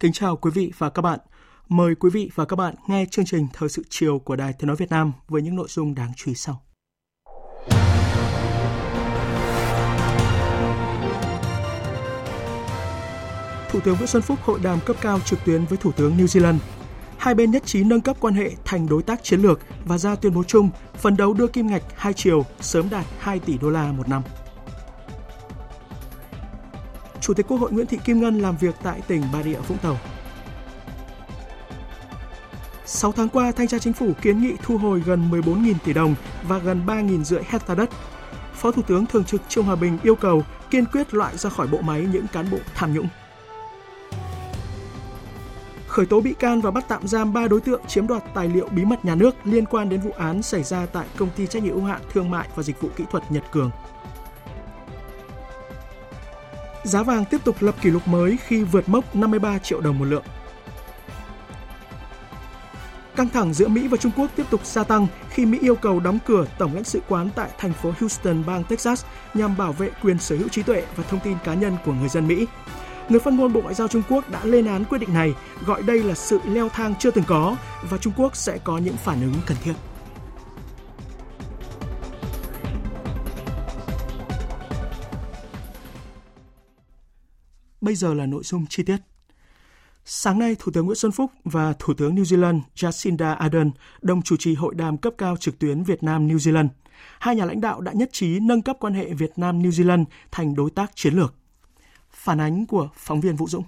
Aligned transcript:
Kính 0.00 0.12
chào 0.12 0.36
quý 0.36 0.50
vị 0.54 0.72
và 0.78 0.90
các 0.90 1.02
bạn. 1.02 1.18
Mời 1.68 1.94
quý 1.94 2.10
vị 2.12 2.30
và 2.34 2.44
các 2.44 2.56
bạn 2.56 2.74
nghe 2.88 3.04
chương 3.10 3.24
trình 3.24 3.46
Thời 3.52 3.68
sự 3.68 3.82
chiều 3.88 4.18
của 4.18 4.36
Đài 4.36 4.52
Tiếng 4.52 4.66
Nói 4.66 4.76
Việt 4.76 4.90
Nam 4.90 5.12
với 5.28 5.42
những 5.42 5.56
nội 5.56 5.66
dung 5.70 5.94
đáng 5.94 6.12
chú 6.16 6.30
ý 6.30 6.34
sau. 6.34 6.62
Thủ 13.70 13.80
tướng 13.80 13.96
Nguyễn 13.96 14.06
Xuân 14.06 14.22
Phúc 14.22 14.38
hội 14.42 14.60
đàm 14.62 14.78
cấp 14.86 14.96
cao 15.00 15.20
trực 15.20 15.44
tuyến 15.44 15.64
với 15.64 15.78
Thủ 15.78 15.92
tướng 15.92 16.16
New 16.16 16.26
Zealand. 16.26 16.58
Hai 17.16 17.34
bên 17.34 17.50
nhất 17.50 17.62
trí 17.66 17.84
nâng 17.84 18.00
cấp 18.00 18.16
quan 18.20 18.34
hệ 18.34 18.50
thành 18.64 18.88
đối 18.88 19.02
tác 19.02 19.24
chiến 19.24 19.40
lược 19.40 19.60
và 19.84 19.98
ra 19.98 20.14
tuyên 20.14 20.34
bố 20.34 20.44
chung 20.44 20.70
phấn 20.94 21.16
đấu 21.16 21.34
đưa 21.34 21.46
kim 21.46 21.66
ngạch 21.66 21.82
hai 21.96 22.12
chiều 22.12 22.44
sớm 22.60 22.90
đạt 22.90 23.06
2 23.18 23.38
tỷ 23.38 23.58
đô 23.58 23.70
la 23.70 23.92
một 23.92 24.08
năm. 24.08 24.22
Chủ 27.28 27.34
tịch 27.34 27.46
Quốc 27.48 27.58
hội 27.58 27.72
Nguyễn 27.72 27.86
Thị 27.86 27.98
Kim 28.04 28.20
Ngân 28.20 28.38
làm 28.38 28.56
việc 28.56 28.74
tại 28.82 29.00
tỉnh 29.06 29.22
Bà 29.32 29.42
Rịa 29.42 29.58
Vũng 29.68 29.78
Tàu. 29.78 29.98
6 32.86 33.12
tháng 33.12 33.28
qua, 33.28 33.52
Thanh 33.52 33.68
tra 33.68 33.78
Chính 33.78 33.92
phủ 33.92 34.12
kiến 34.22 34.42
nghị 34.42 34.52
thu 34.62 34.78
hồi 34.78 35.02
gần 35.06 35.30
14.000 35.30 35.74
tỷ 35.84 35.92
đồng 35.92 36.14
và 36.42 36.58
gần 36.58 36.82
3.500 36.86 37.42
hecta 37.48 37.74
đất. 37.74 37.90
Phó 38.54 38.70
Thủ 38.70 38.82
tướng 38.82 39.06
Thường 39.06 39.24
trực 39.24 39.42
Trương 39.48 39.64
Hòa 39.64 39.76
Bình 39.76 39.98
yêu 40.02 40.14
cầu 40.14 40.42
kiên 40.70 40.84
quyết 40.86 41.14
loại 41.14 41.36
ra 41.36 41.50
khỏi 41.50 41.66
bộ 41.66 41.80
máy 41.80 42.06
những 42.12 42.26
cán 42.32 42.50
bộ 42.50 42.58
tham 42.74 42.94
nhũng. 42.94 43.08
Khởi 45.88 46.06
tố 46.06 46.20
bị 46.20 46.34
can 46.34 46.60
và 46.60 46.70
bắt 46.70 46.84
tạm 46.88 47.08
giam 47.08 47.32
3 47.32 47.48
đối 47.48 47.60
tượng 47.60 47.86
chiếm 47.86 48.06
đoạt 48.06 48.22
tài 48.34 48.48
liệu 48.48 48.68
bí 48.68 48.84
mật 48.84 49.04
nhà 49.04 49.14
nước 49.14 49.34
liên 49.44 49.66
quan 49.66 49.88
đến 49.88 50.00
vụ 50.00 50.10
án 50.10 50.42
xảy 50.42 50.62
ra 50.62 50.86
tại 50.86 51.06
công 51.16 51.30
ty 51.36 51.46
trách 51.46 51.62
nhiệm 51.62 51.74
hữu 51.74 51.84
hạn 51.84 52.00
thương 52.12 52.30
mại 52.30 52.48
và 52.54 52.62
dịch 52.62 52.80
vụ 52.80 52.88
kỹ 52.96 53.04
thuật 53.10 53.32
Nhật 53.32 53.44
Cường. 53.52 53.70
Giá 56.88 57.02
vàng 57.02 57.24
tiếp 57.24 57.44
tục 57.44 57.56
lập 57.60 57.74
kỷ 57.82 57.90
lục 57.90 58.08
mới 58.08 58.38
khi 58.46 58.62
vượt 58.62 58.88
mốc 58.88 59.16
53 59.16 59.58
triệu 59.58 59.80
đồng 59.80 59.98
một 59.98 60.04
lượng. 60.04 60.24
Căng 63.16 63.28
thẳng 63.28 63.54
giữa 63.54 63.68
Mỹ 63.68 63.88
và 63.88 63.96
Trung 63.96 64.12
Quốc 64.16 64.30
tiếp 64.36 64.42
tục 64.50 64.66
gia 64.66 64.84
tăng 64.84 65.06
khi 65.30 65.46
Mỹ 65.46 65.58
yêu 65.60 65.74
cầu 65.74 66.00
đóng 66.00 66.18
cửa 66.26 66.46
tổng 66.58 66.74
lãnh 66.74 66.84
sự 66.84 67.00
quán 67.08 67.30
tại 67.34 67.50
thành 67.58 67.72
phố 67.72 67.92
Houston, 68.00 68.44
bang 68.46 68.64
Texas 68.64 69.04
nhằm 69.34 69.56
bảo 69.56 69.72
vệ 69.72 69.90
quyền 70.02 70.18
sở 70.18 70.36
hữu 70.36 70.48
trí 70.48 70.62
tuệ 70.62 70.84
và 70.96 71.04
thông 71.04 71.20
tin 71.20 71.36
cá 71.44 71.54
nhân 71.54 71.76
của 71.84 71.92
người 71.92 72.08
dân 72.08 72.26
Mỹ. 72.26 72.46
Người 73.08 73.20
phát 73.20 73.34
ngôn 73.34 73.52
Bộ 73.52 73.60
Ngoại 73.60 73.74
giao 73.74 73.88
Trung 73.88 74.02
Quốc 74.08 74.30
đã 74.30 74.44
lên 74.44 74.66
án 74.66 74.84
quyết 74.84 74.98
định 74.98 75.14
này, 75.14 75.34
gọi 75.66 75.82
đây 75.82 76.02
là 76.02 76.14
sự 76.14 76.40
leo 76.44 76.68
thang 76.68 76.94
chưa 76.98 77.10
từng 77.10 77.24
có 77.24 77.56
và 77.90 77.98
Trung 77.98 78.12
Quốc 78.16 78.36
sẽ 78.36 78.58
có 78.64 78.78
những 78.78 78.96
phản 78.96 79.20
ứng 79.20 79.34
cần 79.46 79.56
thiết. 79.64 79.74
Bây 87.88 87.94
giờ 87.94 88.14
là 88.14 88.26
nội 88.26 88.42
dung 88.44 88.66
chi 88.66 88.82
tiết. 88.82 88.96
Sáng 90.04 90.38
nay, 90.38 90.56
Thủ 90.58 90.72
tướng 90.72 90.86
Nguyễn 90.86 90.96
Xuân 90.96 91.12
Phúc 91.12 91.30
và 91.44 91.74
Thủ 91.78 91.94
tướng 91.94 92.14
New 92.14 92.22
Zealand 92.22 92.60
Jacinda 92.76 93.36
Ardern 93.36 93.70
đồng 94.02 94.22
chủ 94.22 94.36
trì 94.36 94.54
hội 94.54 94.74
đàm 94.74 94.98
cấp 94.98 95.12
cao 95.18 95.36
trực 95.36 95.58
tuyến 95.58 95.82
Việt 95.82 96.02
Nam-New 96.02 96.36
Zealand. 96.36 96.68
Hai 97.18 97.36
nhà 97.36 97.44
lãnh 97.44 97.60
đạo 97.60 97.80
đã 97.80 97.92
nhất 97.92 98.08
trí 98.12 98.38
nâng 98.40 98.62
cấp 98.62 98.76
quan 98.80 98.94
hệ 98.94 99.12
Việt 99.12 99.30
Nam-New 99.36 99.70
Zealand 99.70 100.04
thành 100.30 100.54
đối 100.54 100.70
tác 100.70 100.90
chiến 100.94 101.14
lược. 101.14 101.34
Phản 102.10 102.40
ánh 102.40 102.66
của 102.66 102.88
phóng 102.96 103.20
viên 103.20 103.36
Vũ 103.36 103.48
Dũng. 103.48 103.64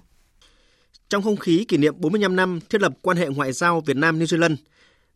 Trong 1.09 1.23
không 1.23 1.37
khí 1.37 1.65
kỷ 1.67 1.77
niệm 1.77 1.95
45 1.97 2.35
năm 2.35 2.59
thiết 2.69 2.81
lập 2.81 2.93
quan 3.01 3.17
hệ 3.17 3.27
ngoại 3.27 3.51
giao 3.51 3.81
Việt 3.81 3.97
Nam-New 3.97 4.37
Zealand 4.37 4.55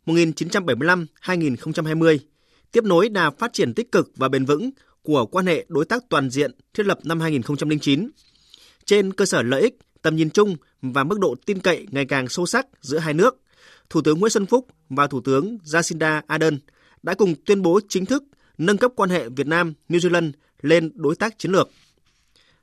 1975-2020, 0.06 2.18
tiếp 2.72 2.84
nối 2.84 3.10
đà 3.10 3.30
phát 3.30 3.54
triển 3.54 3.74
tích 3.74 3.92
cực 3.92 4.12
và 4.16 4.30
bền 4.30 4.46
vững 4.46 4.70
của 5.04 5.26
quan 5.26 5.46
hệ 5.46 5.66
đối 5.68 5.86
tác 5.86 6.04
toàn 6.10 6.30
diện 6.30 6.52
thiết 6.74 6.86
lập 6.86 7.00
năm 7.04 7.20
2009, 7.20 8.10
trên 8.86 9.14
cơ 9.14 9.26
sở 9.26 9.42
lợi 9.42 9.62
ích, 9.62 9.78
tầm 10.02 10.16
nhìn 10.16 10.30
chung 10.30 10.56
và 10.82 11.04
mức 11.04 11.20
độ 11.20 11.36
tin 11.46 11.60
cậy 11.60 11.88
ngày 11.92 12.06
càng 12.06 12.28
sâu 12.28 12.46
sắc 12.46 12.68
giữa 12.82 12.98
hai 12.98 13.14
nước, 13.14 13.42
Thủ 13.90 14.02
tướng 14.02 14.20
Nguyễn 14.20 14.30
Xuân 14.30 14.46
Phúc 14.46 14.68
và 14.90 15.08
Thủ 15.08 15.22
tướng 15.22 15.58
Jacinda 15.64 16.22
Ardern 16.28 16.58
đã 17.04 17.14
cùng 17.14 17.36
tuyên 17.46 17.62
bố 17.62 17.80
chính 17.90 18.06
thức 18.06 18.24
nâng 18.58 18.78
cấp 18.78 18.92
quan 18.96 19.10
hệ 19.10 19.30
Việt 19.30 19.48
Nam 19.48 19.74
New 19.90 20.10
Zealand 20.10 20.32
lên 20.62 20.92
đối 20.96 21.16
tác 21.16 21.40
chiến 21.40 21.52
lược. 21.52 21.70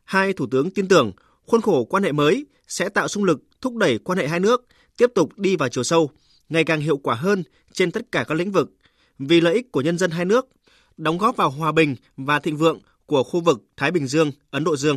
Hai 0.05 0.33
thủ 0.33 0.47
tướng 0.51 0.71
tin 0.71 0.89
tưởng 0.89 1.13
khuôn 1.47 1.61
khổ 1.61 1.85
quan 1.85 2.03
hệ 2.03 2.13
mới 2.13 2.47
sẽ 2.69 2.89
tạo 2.89 3.09
xung 3.09 3.25
lực 3.25 3.41
thúc 3.61 3.77
đẩy 3.77 3.99
quan 3.99 4.19
hệ 4.19 4.29
hai 4.29 4.41
nước 4.41 4.67
tiếp 4.97 5.11
tục 5.15 5.39
đi 5.39 5.57
vào 5.57 5.69
chiều 5.69 5.85
sâu, 5.85 6.11
ngày 6.49 6.65
càng 6.65 6.81
hiệu 6.81 6.97
quả 6.97 7.15
hơn 7.15 7.43
trên 7.73 7.91
tất 7.91 8.13
cả 8.13 8.25
các 8.29 8.35
lĩnh 8.35 8.53
vực 8.53 8.73
vì 9.19 9.41
lợi 9.41 9.55
ích 9.55 9.73
của 9.73 9.81
nhân 9.81 9.99
dân 9.99 10.11
hai 10.11 10.25
nước, 10.25 10.49
đóng 10.97 11.19
góp 11.19 11.37
vào 11.37 11.51
hòa 11.51 11.73
bình 11.73 11.97
và 12.17 12.39
thịnh 12.39 12.57
vượng 12.57 12.79
của 13.07 13.23
khu 13.23 13.41
vực 13.41 13.65
Thái 13.77 13.91
Bình 13.91 14.07
Dương, 14.07 14.31
Ấn 14.51 14.65
Độ 14.65 14.77
Dương. 14.77 14.97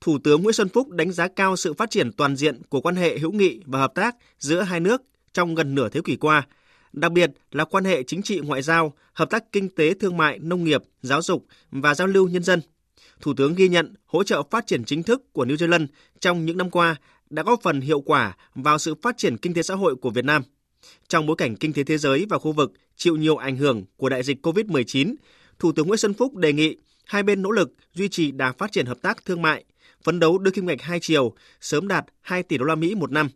Thủ 0.00 0.18
tướng 0.24 0.42
Nguyễn 0.42 0.52
Xuân 0.52 0.68
Phúc 0.68 0.90
đánh 0.90 1.12
giá 1.12 1.28
cao 1.28 1.56
sự 1.56 1.74
phát 1.74 1.90
triển 1.90 2.12
toàn 2.12 2.36
diện 2.36 2.62
của 2.68 2.80
quan 2.80 2.96
hệ 2.96 3.18
hữu 3.18 3.32
nghị 3.32 3.60
và 3.66 3.78
hợp 3.78 3.94
tác 3.94 4.16
giữa 4.38 4.60
hai 4.62 4.80
nước 4.80 5.02
trong 5.32 5.54
gần 5.54 5.74
nửa 5.74 5.88
thế 5.88 6.00
kỷ 6.04 6.16
qua, 6.16 6.46
đặc 6.92 7.12
biệt 7.12 7.30
là 7.50 7.64
quan 7.64 7.84
hệ 7.84 8.02
chính 8.02 8.22
trị 8.22 8.40
ngoại 8.40 8.62
giao, 8.62 8.94
hợp 9.12 9.30
tác 9.30 9.52
kinh 9.52 9.68
tế 9.68 9.94
thương 9.94 10.16
mại, 10.16 10.38
nông 10.38 10.64
nghiệp, 10.64 10.82
giáo 11.02 11.22
dục 11.22 11.46
và 11.70 11.94
giao 11.94 12.06
lưu 12.06 12.28
nhân 12.28 12.42
dân. 12.42 12.60
Thủ 13.20 13.34
tướng 13.34 13.54
ghi 13.54 13.68
nhận 13.68 13.94
hỗ 14.06 14.22
trợ 14.22 14.42
phát 14.50 14.66
triển 14.66 14.84
chính 14.84 15.02
thức 15.02 15.32
của 15.32 15.44
New 15.44 15.56
Zealand 15.56 15.86
trong 16.20 16.46
những 16.46 16.56
năm 16.56 16.70
qua 16.70 16.96
đã 17.30 17.42
góp 17.42 17.62
phần 17.62 17.80
hiệu 17.80 18.00
quả 18.00 18.36
vào 18.54 18.78
sự 18.78 18.94
phát 19.02 19.18
triển 19.18 19.36
kinh 19.36 19.54
tế 19.54 19.62
xã 19.62 19.74
hội 19.74 19.96
của 19.96 20.10
Việt 20.10 20.24
Nam. 20.24 20.42
Trong 21.08 21.26
bối 21.26 21.36
cảnh 21.36 21.56
kinh 21.56 21.72
tế 21.72 21.84
thế 21.84 21.98
giới 21.98 22.26
và 22.28 22.38
khu 22.38 22.52
vực 22.52 22.72
chịu 22.96 23.16
nhiều 23.16 23.36
ảnh 23.36 23.56
hưởng 23.56 23.84
của 23.96 24.08
đại 24.08 24.22
dịch 24.22 24.46
COVID-19, 24.46 25.14
Thủ 25.58 25.72
tướng 25.72 25.86
Nguyễn 25.86 25.98
Xuân 25.98 26.14
Phúc 26.14 26.36
đề 26.36 26.52
nghị 26.52 26.76
hai 27.04 27.22
bên 27.22 27.42
nỗ 27.42 27.50
lực 27.50 27.74
duy 27.94 28.08
trì 28.08 28.30
đà 28.30 28.52
phát 28.52 28.72
triển 28.72 28.86
hợp 28.86 28.98
tác 29.02 29.24
thương 29.24 29.42
mại, 29.42 29.64
phấn 30.06 30.20
đấu 30.20 30.38
đưa 30.38 30.50
kim 30.50 30.66
ngạch 30.66 30.82
hai 30.82 31.00
chiều 31.00 31.34
sớm 31.60 31.88
đạt 31.88 32.04
2 32.20 32.42
tỷ 32.42 32.58
đô 32.58 32.64
la 32.64 32.74
Mỹ 32.74 32.94
một 32.94 33.12
năm. 33.12 33.28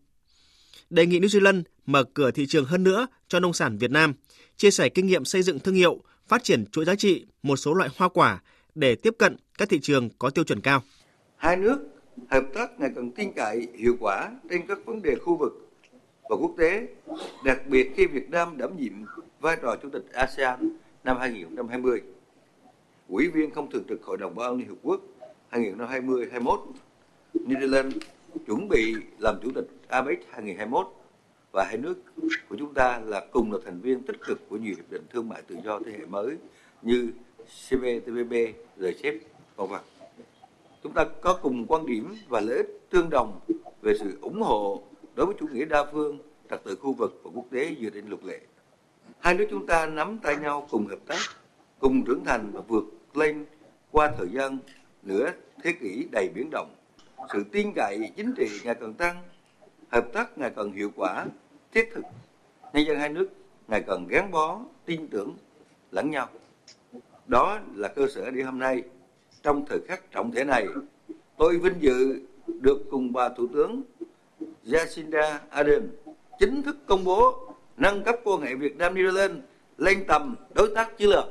Đề 0.90 1.06
nghị 1.06 1.20
New 1.20 1.40
Zealand 1.40 1.62
mở 1.86 2.04
cửa 2.04 2.30
thị 2.30 2.46
trường 2.46 2.64
hơn 2.64 2.84
nữa 2.84 3.06
cho 3.28 3.40
nông 3.40 3.52
sản 3.52 3.78
Việt 3.78 3.90
Nam, 3.90 4.14
chia 4.56 4.70
sẻ 4.70 4.88
kinh 4.88 5.06
nghiệm 5.06 5.24
xây 5.24 5.42
dựng 5.42 5.58
thương 5.58 5.74
hiệu, 5.74 6.00
phát 6.28 6.44
triển 6.44 6.66
chuỗi 6.66 6.84
giá 6.84 6.94
trị 6.94 7.26
một 7.42 7.56
số 7.56 7.74
loại 7.74 7.90
hoa 7.96 8.08
quả 8.08 8.42
để 8.74 8.94
tiếp 8.94 9.14
cận 9.18 9.36
các 9.58 9.68
thị 9.68 9.78
trường 9.82 10.08
có 10.18 10.30
tiêu 10.30 10.44
chuẩn 10.44 10.60
cao. 10.60 10.82
Hai 11.36 11.56
nước 11.56 11.78
hợp 12.30 12.44
tác 12.54 12.80
ngày 12.80 12.90
càng 12.94 13.10
tin 13.10 13.32
cậy, 13.36 13.66
hiệu 13.78 13.96
quả 14.00 14.30
trên 14.50 14.66
các 14.66 14.78
vấn 14.84 15.02
đề 15.02 15.14
khu 15.14 15.36
vực 15.36 15.70
và 16.22 16.36
quốc 16.36 16.54
tế, 16.58 16.88
đặc 17.44 17.60
biệt 17.68 17.90
khi 17.96 18.06
Việt 18.06 18.30
Nam 18.30 18.58
đảm 18.58 18.76
nhiệm 18.76 18.92
vai 19.40 19.56
trò 19.62 19.76
Chủ 19.82 19.88
tịch 19.92 20.12
ASEAN 20.12 20.76
năm 21.04 21.16
2020. 21.20 22.02
Ủy 23.08 23.28
viên 23.28 23.50
không 23.50 23.70
thường 23.70 23.84
trực 23.88 24.02
Hội 24.04 24.16
đồng 24.16 24.34
Bảo 24.34 24.48
an 24.48 24.58
Liên 24.58 24.68
Hợp 24.68 24.76
Quốc 24.82 25.00
2020-21, 25.50 26.58
New 27.34 27.58
Zealand 27.58 27.90
chuẩn 28.46 28.68
bị 28.68 28.94
làm 29.18 29.34
chủ 29.42 29.50
tịch 29.54 29.66
APEC 29.88 30.18
2021 30.30 30.86
và 31.52 31.64
hai 31.64 31.76
nước 31.76 31.94
của 32.48 32.56
chúng 32.58 32.74
ta 32.74 33.00
là 33.04 33.26
cùng 33.32 33.52
là 33.52 33.58
thành 33.64 33.80
viên 33.80 34.02
tích 34.02 34.16
cực 34.26 34.48
của 34.48 34.56
nhiều 34.56 34.74
hiệp 34.76 34.90
định 34.90 35.02
thương 35.10 35.28
mại 35.28 35.42
tự 35.42 35.56
do 35.64 35.80
thế 35.86 35.92
hệ 35.92 36.06
mới 36.06 36.36
như 36.82 37.10
CPTPP, 37.46 38.32
RCEP, 38.76 39.14
vân 39.56 39.68
vân. 39.68 39.80
Chúng 40.82 40.92
ta 40.92 41.04
có 41.20 41.38
cùng 41.42 41.66
quan 41.66 41.86
điểm 41.86 42.14
và 42.28 42.40
lợi 42.40 42.56
ích 42.56 42.80
tương 42.90 43.10
đồng 43.10 43.40
về 43.82 43.94
sự 44.00 44.18
ủng 44.20 44.42
hộ 44.42 44.82
đối 45.14 45.26
với 45.26 45.34
chủ 45.40 45.46
nghĩa 45.52 45.64
đa 45.64 45.84
phương, 45.92 46.18
trật 46.50 46.64
tự 46.64 46.76
khu 46.76 46.92
vực 46.92 47.20
và 47.24 47.30
quốc 47.34 47.44
tế 47.50 47.76
dựa 47.80 47.90
trên 47.90 48.08
luật 48.08 48.24
lệ. 48.24 48.40
Hai 49.18 49.34
nước 49.34 49.46
chúng 49.50 49.66
ta 49.66 49.86
nắm 49.86 50.18
tay 50.18 50.36
nhau 50.36 50.68
cùng 50.70 50.86
hợp 50.86 50.98
tác, 51.06 51.20
cùng 51.78 52.04
trưởng 52.04 52.24
thành 52.24 52.50
và 52.52 52.60
vượt 52.68 52.84
lên 53.14 53.44
qua 53.90 54.12
thời 54.18 54.28
gian 54.32 54.58
nửa 55.02 55.30
thế 55.62 55.72
kỷ 55.72 56.06
đầy 56.12 56.28
biến 56.34 56.48
động. 56.50 56.74
Sự 57.32 57.44
tin 57.52 57.72
cậy 57.76 58.12
chính 58.16 58.34
trị 58.36 58.60
ngày 58.64 58.74
càng 58.74 58.94
tăng, 58.94 59.22
hợp 59.88 60.06
tác 60.12 60.38
ngày 60.38 60.50
càng 60.56 60.72
hiệu 60.72 60.90
quả, 60.96 61.26
thiết 61.72 61.90
thực. 61.94 62.04
Nhân 62.72 62.86
dân 62.86 62.98
hai 62.98 63.08
nước 63.08 63.28
ngày 63.68 63.84
càng 63.86 64.06
gắn 64.08 64.30
bó, 64.30 64.60
tin 64.84 65.08
tưởng 65.08 65.36
lẫn 65.90 66.10
nhau. 66.10 66.28
Đó 67.26 67.60
là 67.74 67.88
cơ 67.88 68.06
sở 68.14 68.30
để 68.30 68.42
hôm 68.42 68.58
nay, 68.58 68.82
trong 69.42 69.64
thời 69.66 69.80
khắc 69.88 70.10
trọng 70.10 70.32
thể 70.32 70.44
này, 70.44 70.66
tôi 71.36 71.58
vinh 71.58 71.74
dự 71.80 72.20
được 72.46 72.78
cùng 72.90 73.12
bà 73.12 73.28
Thủ 73.28 73.46
tướng 73.54 73.82
Jacinda 74.64 75.38
Ardern 75.50 75.90
chính 76.38 76.62
thức 76.62 76.76
công 76.86 77.04
bố 77.04 77.54
nâng 77.76 78.04
cấp 78.04 78.16
quan 78.24 78.40
hệ 78.40 78.54
Việt 78.54 78.76
Nam 78.76 78.94
New 78.94 79.10
Zealand 79.10 79.40
lên 79.78 80.04
tầm 80.08 80.36
đối 80.54 80.74
tác 80.74 80.98
chiến 80.98 81.08
lược. 81.08 81.24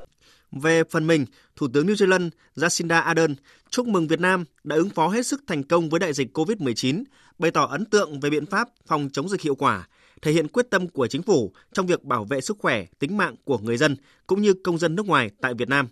Về 0.51 0.83
phần 0.83 1.07
mình, 1.07 1.25
Thủ 1.59 1.67
tướng 1.73 1.87
New 1.87 1.93
Zealand 1.93 2.29
Jacinda 2.55 3.01
Ardern 3.01 3.35
chúc 3.69 3.87
mừng 3.87 4.07
Việt 4.07 4.19
Nam 4.19 4.45
đã 4.63 4.75
ứng 4.75 4.89
phó 4.89 5.07
hết 5.07 5.25
sức 5.25 5.43
thành 5.47 5.63
công 5.63 5.89
với 5.89 5.99
đại 5.99 6.13
dịch 6.13 6.37
COVID-19, 6.37 7.03
bày 7.39 7.51
tỏ 7.51 7.65
ấn 7.65 7.85
tượng 7.85 8.19
về 8.19 8.29
biện 8.29 8.45
pháp 8.45 8.69
phòng 8.87 9.09
chống 9.13 9.29
dịch 9.29 9.41
hiệu 9.41 9.55
quả, 9.55 9.87
thể 10.21 10.31
hiện 10.31 10.47
quyết 10.47 10.65
tâm 10.69 10.87
của 10.87 11.07
chính 11.07 11.21
phủ 11.21 11.53
trong 11.73 11.87
việc 11.87 12.03
bảo 12.03 12.25
vệ 12.25 12.41
sức 12.41 12.57
khỏe, 12.59 12.85
tính 12.99 13.17
mạng 13.17 13.35
của 13.43 13.57
người 13.57 13.77
dân 13.77 13.95
cũng 14.27 14.41
như 14.41 14.53
công 14.63 14.77
dân 14.77 14.95
nước 14.95 15.05
ngoài 15.05 15.31
tại 15.41 15.53
Việt 15.53 15.69
Nam. 15.69 15.87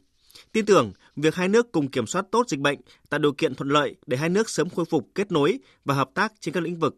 Tin 0.52 0.66
tưởng 0.66 0.92
việc 1.16 1.36
hai 1.36 1.48
nước 1.50 1.72
cùng 1.72 1.88
kiểm 1.88 2.08
soát 2.08 2.26
tốt 2.32 2.50
dịch 2.50 2.60
bệnh 2.60 2.80
tạo 3.10 3.20
điều 3.20 3.32
kiện 3.32 3.56
thuận 3.56 3.70
lợi 3.70 3.96
để 4.06 4.18
hai 4.18 4.30
nước 4.30 4.50
sớm 4.50 4.70
khôi 4.70 4.86
phục 4.86 5.08
kết 5.16 5.32
nối 5.32 5.60
và 5.86 5.96
hợp 5.96 6.10
tác 6.14 6.34
trên 6.40 6.54
các 6.54 6.64
lĩnh 6.64 6.80
vực. 6.80 6.98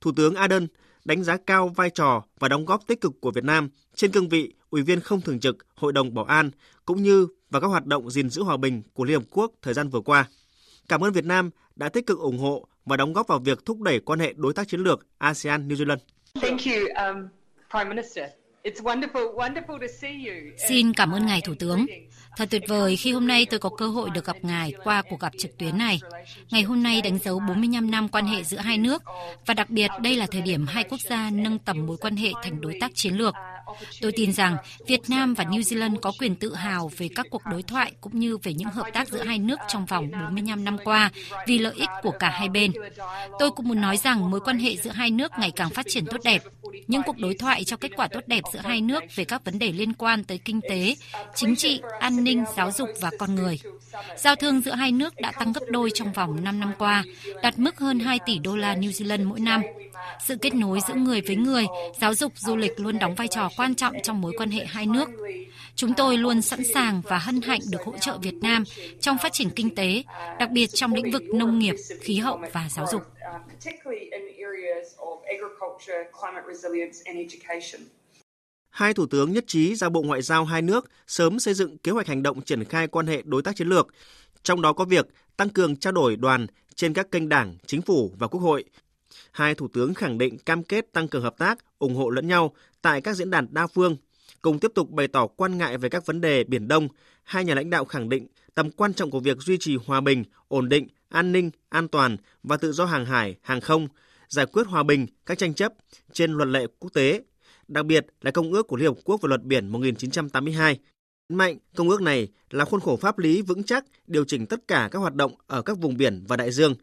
Thủ 0.00 0.12
tướng 0.16 0.34
Ardern 0.34 0.66
đánh 1.04 1.24
giá 1.24 1.36
cao 1.46 1.68
vai 1.68 1.90
trò 1.90 2.22
và 2.38 2.48
đóng 2.48 2.64
góp 2.64 2.86
tích 2.86 3.00
cực 3.00 3.12
của 3.20 3.30
Việt 3.30 3.44
Nam 3.44 3.68
trên 3.94 4.12
cương 4.12 4.28
vị 4.28 4.52
Ủy 4.74 4.82
viên 4.82 5.00
không 5.00 5.20
thường 5.20 5.40
trực 5.40 5.66
Hội 5.74 5.92
đồng 5.92 6.14
Bảo 6.14 6.24
an 6.24 6.50
cũng 6.84 7.02
như 7.02 7.26
và 7.50 7.60
các 7.60 7.66
hoạt 7.66 7.86
động 7.86 8.10
gìn 8.10 8.30
giữ 8.30 8.42
hòa 8.42 8.56
bình 8.56 8.82
của 8.92 9.04
Liên 9.04 9.18
Hợp 9.20 9.26
Quốc 9.30 9.52
thời 9.62 9.74
gian 9.74 9.88
vừa 9.88 10.00
qua. 10.00 10.28
Cảm 10.88 11.04
ơn 11.04 11.12
Việt 11.12 11.24
Nam 11.24 11.50
đã 11.76 11.88
tích 11.88 12.06
cực 12.06 12.18
ủng 12.18 12.38
hộ 12.38 12.66
và 12.84 12.96
đóng 12.96 13.12
góp 13.12 13.26
vào 13.26 13.38
việc 13.38 13.64
thúc 13.64 13.80
đẩy 13.80 14.00
quan 14.00 14.18
hệ 14.18 14.32
đối 14.36 14.54
tác 14.54 14.68
chiến 14.68 14.80
lược 14.80 15.06
ASEAN 15.18 15.68
New 15.68 15.74
Zealand. 15.74 15.98
Thank 16.40 16.60
you, 16.66 16.72
um, 17.06 17.28
Prime 17.70 17.88
Minister. 17.88 18.30
Xin 20.68 20.92
cảm 20.92 21.12
ơn 21.12 21.26
Ngài 21.26 21.40
Thủ 21.40 21.54
tướng. 21.58 21.86
Thật 22.36 22.48
tuyệt 22.50 22.62
vời 22.68 22.96
khi 22.96 23.12
hôm 23.12 23.26
nay 23.26 23.46
tôi 23.46 23.60
có 23.60 23.68
cơ 23.68 23.88
hội 23.88 24.10
được 24.10 24.24
gặp 24.24 24.36
Ngài 24.42 24.72
qua 24.84 25.02
cuộc 25.10 25.20
gặp 25.20 25.32
trực 25.38 25.58
tuyến 25.58 25.78
này. 25.78 26.00
Ngày 26.50 26.62
hôm 26.62 26.82
nay 26.82 27.02
đánh 27.02 27.18
dấu 27.18 27.38
45 27.48 27.90
năm 27.90 28.08
quan 28.08 28.26
hệ 28.26 28.44
giữa 28.44 28.58
hai 28.58 28.78
nước 28.78 29.02
và 29.46 29.54
đặc 29.54 29.70
biệt 29.70 29.90
đây 30.02 30.16
là 30.16 30.26
thời 30.30 30.40
điểm 30.40 30.66
hai 30.66 30.84
quốc 30.84 31.00
gia 31.00 31.30
nâng 31.30 31.58
tầm 31.58 31.86
mối 31.86 31.96
quan 31.96 32.16
hệ 32.16 32.32
thành 32.42 32.60
đối 32.60 32.78
tác 32.80 32.90
chiến 32.94 33.14
lược. 33.14 33.34
Tôi 34.00 34.12
tin 34.12 34.32
rằng 34.32 34.56
Việt 34.86 35.00
Nam 35.08 35.34
và 35.34 35.44
New 35.44 35.60
Zealand 35.60 35.96
có 35.96 36.12
quyền 36.18 36.36
tự 36.36 36.54
hào 36.54 36.90
về 36.96 37.08
các 37.16 37.26
cuộc 37.30 37.42
đối 37.50 37.62
thoại 37.62 37.92
cũng 38.00 38.18
như 38.18 38.36
về 38.36 38.52
những 38.54 38.68
hợp 38.68 38.86
tác 38.92 39.08
giữa 39.08 39.22
hai 39.24 39.38
nước 39.38 39.58
trong 39.68 39.86
vòng 39.86 40.10
45 40.10 40.64
năm 40.64 40.76
qua 40.84 41.10
vì 41.46 41.58
lợi 41.58 41.74
ích 41.76 41.88
của 42.02 42.10
cả 42.10 42.30
hai 42.30 42.48
bên. 42.48 42.72
Tôi 43.38 43.50
cũng 43.50 43.68
muốn 43.68 43.80
nói 43.80 43.96
rằng 43.96 44.30
mối 44.30 44.40
quan 44.40 44.58
hệ 44.58 44.76
giữa 44.76 44.90
hai 44.90 45.10
nước 45.10 45.32
ngày 45.38 45.50
càng 45.50 45.70
phát 45.70 45.86
triển 45.88 46.06
tốt 46.06 46.18
đẹp. 46.24 46.42
Những 46.86 47.02
cuộc 47.06 47.18
đối 47.18 47.34
thoại 47.34 47.64
cho 47.64 47.76
kết 47.76 47.92
quả 47.96 48.08
tốt 48.08 48.20
đẹp 48.26 48.42
giữa 48.54 48.60
hai 48.64 48.80
nước 48.80 49.02
về 49.14 49.24
các 49.24 49.44
vấn 49.44 49.58
đề 49.58 49.72
liên 49.72 49.92
quan 49.92 50.24
tới 50.24 50.38
kinh 50.44 50.60
tế, 50.68 50.94
chính 51.34 51.56
trị, 51.56 51.80
an 52.00 52.24
ninh, 52.24 52.44
giáo 52.56 52.70
dục 52.70 52.88
và 53.00 53.10
con 53.18 53.34
người. 53.34 53.58
Giao 54.16 54.36
thương 54.36 54.60
giữa 54.60 54.74
hai 54.74 54.92
nước 54.92 55.14
đã 55.16 55.32
tăng 55.32 55.52
gấp 55.52 55.60
đôi 55.68 55.90
trong 55.94 56.12
vòng 56.12 56.44
5 56.44 56.60
năm 56.60 56.72
qua, 56.78 57.04
đạt 57.42 57.58
mức 57.58 57.78
hơn 57.78 57.98
2 58.00 58.18
tỷ 58.26 58.38
đô 58.38 58.56
la 58.56 58.74
New 58.74 58.90
Zealand 58.90 59.28
mỗi 59.28 59.40
năm. 59.40 59.62
Sự 60.24 60.36
kết 60.36 60.54
nối 60.54 60.80
giữa 60.88 60.94
người 60.94 61.20
với 61.20 61.36
người, 61.36 61.66
giáo 62.00 62.14
dục, 62.14 62.32
du 62.36 62.56
lịch 62.56 62.80
luôn 62.80 62.98
đóng 62.98 63.14
vai 63.14 63.28
trò 63.28 63.50
quan 63.56 63.74
trọng 63.74 63.94
trong 64.02 64.20
mối 64.20 64.32
quan 64.38 64.50
hệ 64.50 64.64
hai 64.64 64.86
nước. 64.86 65.08
Chúng 65.76 65.94
tôi 65.94 66.18
luôn 66.18 66.42
sẵn 66.42 66.60
sàng 66.74 67.02
và 67.08 67.18
hân 67.18 67.40
hạnh 67.40 67.60
được 67.70 67.82
hỗ 67.84 67.98
trợ 67.98 68.18
Việt 68.22 68.34
Nam 68.42 68.64
trong 69.00 69.16
phát 69.22 69.32
triển 69.32 69.50
kinh 69.50 69.74
tế, 69.74 70.02
đặc 70.38 70.50
biệt 70.50 70.66
trong 70.66 70.94
lĩnh 70.94 71.10
vực 71.10 71.22
nông 71.34 71.58
nghiệp, 71.58 71.74
khí 72.00 72.18
hậu 72.18 72.40
và 72.52 72.68
giáo 72.70 72.86
dục. 72.92 73.02
Hai 78.74 78.94
thủ 78.94 79.06
tướng 79.06 79.32
nhất 79.32 79.44
trí 79.46 79.74
giao 79.74 79.90
Bộ 79.90 80.02
Ngoại 80.02 80.22
giao 80.22 80.44
hai 80.44 80.62
nước 80.62 80.90
sớm 81.06 81.38
xây 81.38 81.54
dựng 81.54 81.78
kế 81.78 81.92
hoạch 81.92 82.06
hành 82.06 82.22
động 82.22 82.42
triển 82.42 82.64
khai 82.64 82.88
quan 82.88 83.06
hệ 83.06 83.22
đối 83.24 83.42
tác 83.42 83.56
chiến 83.56 83.68
lược, 83.68 83.86
trong 84.42 84.62
đó 84.62 84.72
có 84.72 84.84
việc 84.84 85.08
tăng 85.36 85.48
cường 85.48 85.76
trao 85.76 85.92
đổi 85.92 86.16
đoàn 86.16 86.46
trên 86.74 86.94
các 86.94 87.10
kênh 87.10 87.28
đảng, 87.28 87.56
chính 87.66 87.82
phủ 87.82 88.12
và 88.18 88.28
quốc 88.28 88.40
hội. 88.40 88.64
Hai 89.30 89.54
thủ 89.54 89.68
tướng 89.68 89.94
khẳng 89.94 90.18
định 90.18 90.38
cam 90.38 90.62
kết 90.62 90.92
tăng 90.92 91.08
cường 91.08 91.22
hợp 91.22 91.38
tác, 91.38 91.58
ủng 91.78 91.94
hộ 91.94 92.10
lẫn 92.10 92.28
nhau 92.28 92.54
tại 92.82 93.00
các 93.00 93.16
diễn 93.16 93.30
đàn 93.30 93.46
đa 93.50 93.66
phương. 93.66 93.96
Cùng 94.42 94.58
tiếp 94.58 94.70
tục 94.74 94.90
bày 94.90 95.08
tỏ 95.08 95.26
quan 95.26 95.58
ngại 95.58 95.78
về 95.78 95.88
các 95.88 96.06
vấn 96.06 96.20
đề 96.20 96.44
Biển 96.44 96.68
Đông, 96.68 96.88
hai 97.24 97.44
nhà 97.44 97.54
lãnh 97.54 97.70
đạo 97.70 97.84
khẳng 97.84 98.08
định 98.08 98.26
tầm 98.54 98.70
quan 98.70 98.94
trọng 98.94 99.10
của 99.10 99.20
việc 99.20 99.38
duy 99.38 99.56
trì 99.60 99.76
hòa 99.86 100.00
bình, 100.00 100.24
ổn 100.48 100.68
định, 100.68 100.88
an 101.08 101.32
ninh, 101.32 101.50
an 101.68 101.88
toàn 101.88 102.16
và 102.42 102.56
tự 102.56 102.72
do 102.72 102.84
hàng 102.84 103.06
hải, 103.06 103.36
hàng 103.42 103.60
không, 103.60 103.88
giải 104.28 104.46
quyết 104.46 104.66
hòa 104.66 104.82
bình 104.82 105.06
các 105.26 105.38
tranh 105.38 105.54
chấp 105.54 105.72
trên 106.12 106.32
luật 106.32 106.48
lệ 106.48 106.66
quốc 106.78 106.90
tế, 106.94 107.20
đặc 107.68 107.86
biệt 107.86 108.06
là 108.20 108.30
Công 108.30 108.52
ước 108.52 108.66
của 108.66 108.76
Liên 108.76 108.88
Hợp 108.88 108.96
Quốc 109.04 109.22
về 109.22 109.28
luật 109.28 109.42
biển 109.42 109.68
1982. 109.68 110.78
Nhấn 111.28 111.38
mạnh 111.38 111.58
công 111.76 111.88
ước 111.88 112.02
này 112.02 112.28
là 112.50 112.64
khuôn 112.64 112.80
khổ 112.80 112.96
pháp 112.96 113.18
lý 113.18 113.42
vững 113.42 113.62
chắc 113.62 113.84
điều 114.06 114.24
chỉnh 114.24 114.46
tất 114.46 114.68
cả 114.68 114.88
các 114.92 114.98
hoạt 114.98 115.14
động 115.14 115.34
ở 115.46 115.62
các 115.62 115.78
vùng 115.78 115.96
biển 115.96 116.24
và 116.28 116.36
đại 116.36 116.50
dương, 116.50 116.74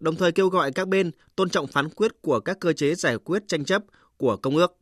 đồng 0.00 0.16
thời 0.16 0.32
kêu 0.32 0.48
gọi 0.48 0.72
các 0.72 0.88
bên 0.88 1.10
tôn 1.36 1.50
trọng 1.50 1.66
phán 1.66 1.88
quyết 1.88 2.12
của 2.22 2.40
các 2.40 2.60
cơ 2.60 2.72
chế 2.72 2.94
giải 2.94 3.18
quyết 3.18 3.42
tranh 3.48 3.64
chấp 3.64 3.82
của 4.16 4.36
công 4.36 4.56
ước. 4.56 4.76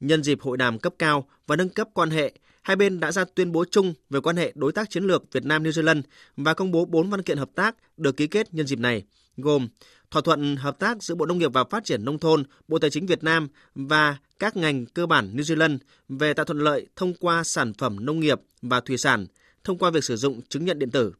Nhân 0.00 0.22
dịp 0.22 0.40
hội 0.40 0.56
đàm 0.56 0.78
cấp 0.78 0.94
cao 0.98 1.28
và 1.46 1.56
nâng 1.56 1.68
cấp 1.68 1.88
quan 1.94 2.10
hệ, 2.10 2.32
hai 2.62 2.76
bên 2.76 3.00
đã 3.00 3.12
ra 3.12 3.24
tuyên 3.34 3.52
bố 3.52 3.64
chung 3.70 3.94
về 4.10 4.20
quan 4.20 4.36
hệ 4.36 4.52
đối 4.54 4.72
tác 4.72 4.90
chiến 4.90 5.04
lược 5.04 5.32
Việt 5.32 5.44
Nam 5.44 5.62
New 5.62 5.70
Zealand 5.70 6.02
và 6.36 6.54
công 6.54 6.70
bố 6.70 6.84
bốn 6.84 7.10
văn 7.10 7.22
kiện 7.22 7.38
hợp 7.38 7.50
tác 7.54 7.76
được 7.96 8.16
ký 8.16 8.26
kết 8.26 8.54
nhân 8.54 8.66
dịp 8.66 8.78
này, 8.78 9.02
gồm 9.36 9.68
thỏa 10.12 10.22
thuận 10.22 10.56
hợp 10.56 10.78
tác 10.78 11.02
giữa 11.02 11.14
Bộ 11.14 11.26
Nông 11.26 11.38
nghiệp 11.38 11.52
và 11.52 11.64
Phát 11.64 11.84
triển 11.84 12.04
nông 12.04 12.18
thôn, 12.18 12.44
Bộ 12.68 12.78
Tài 12.78 12.90
chính 12.90 13.06
Việt 13.06 13.24
Nam 13.24 13.48
và 13.74 14.16
các 14.38 14.56
ngành 14.56 14.86
cơ 14.86 15.06
bản 15.06 15.36
New 15.36 15.56
Zealand 15.56 15.78
về 16.08 16.34
tạo 16.34 16.44
thuận 16.44 16.58
lợi 16.58 16.86
thông 16.96 17.14
qua 17.14 17.44
sản 17.44 17.72
phẩm 17.78 18.04
nông 18.04 18.20
nghiệp 18.20 18.40
và 18.62 18.80
thủy 18.80 18.98
sản 18.98 19.26
thông 19.64 19.78
qua 19.78 19.90
việc 19.90 20.04
sử 20.04 20.16
dụng 20.16 20.40
chứng 20.48 20.64
nhận 20.64 20.78
điện 20.78 20.90
tử. 20.90 21.12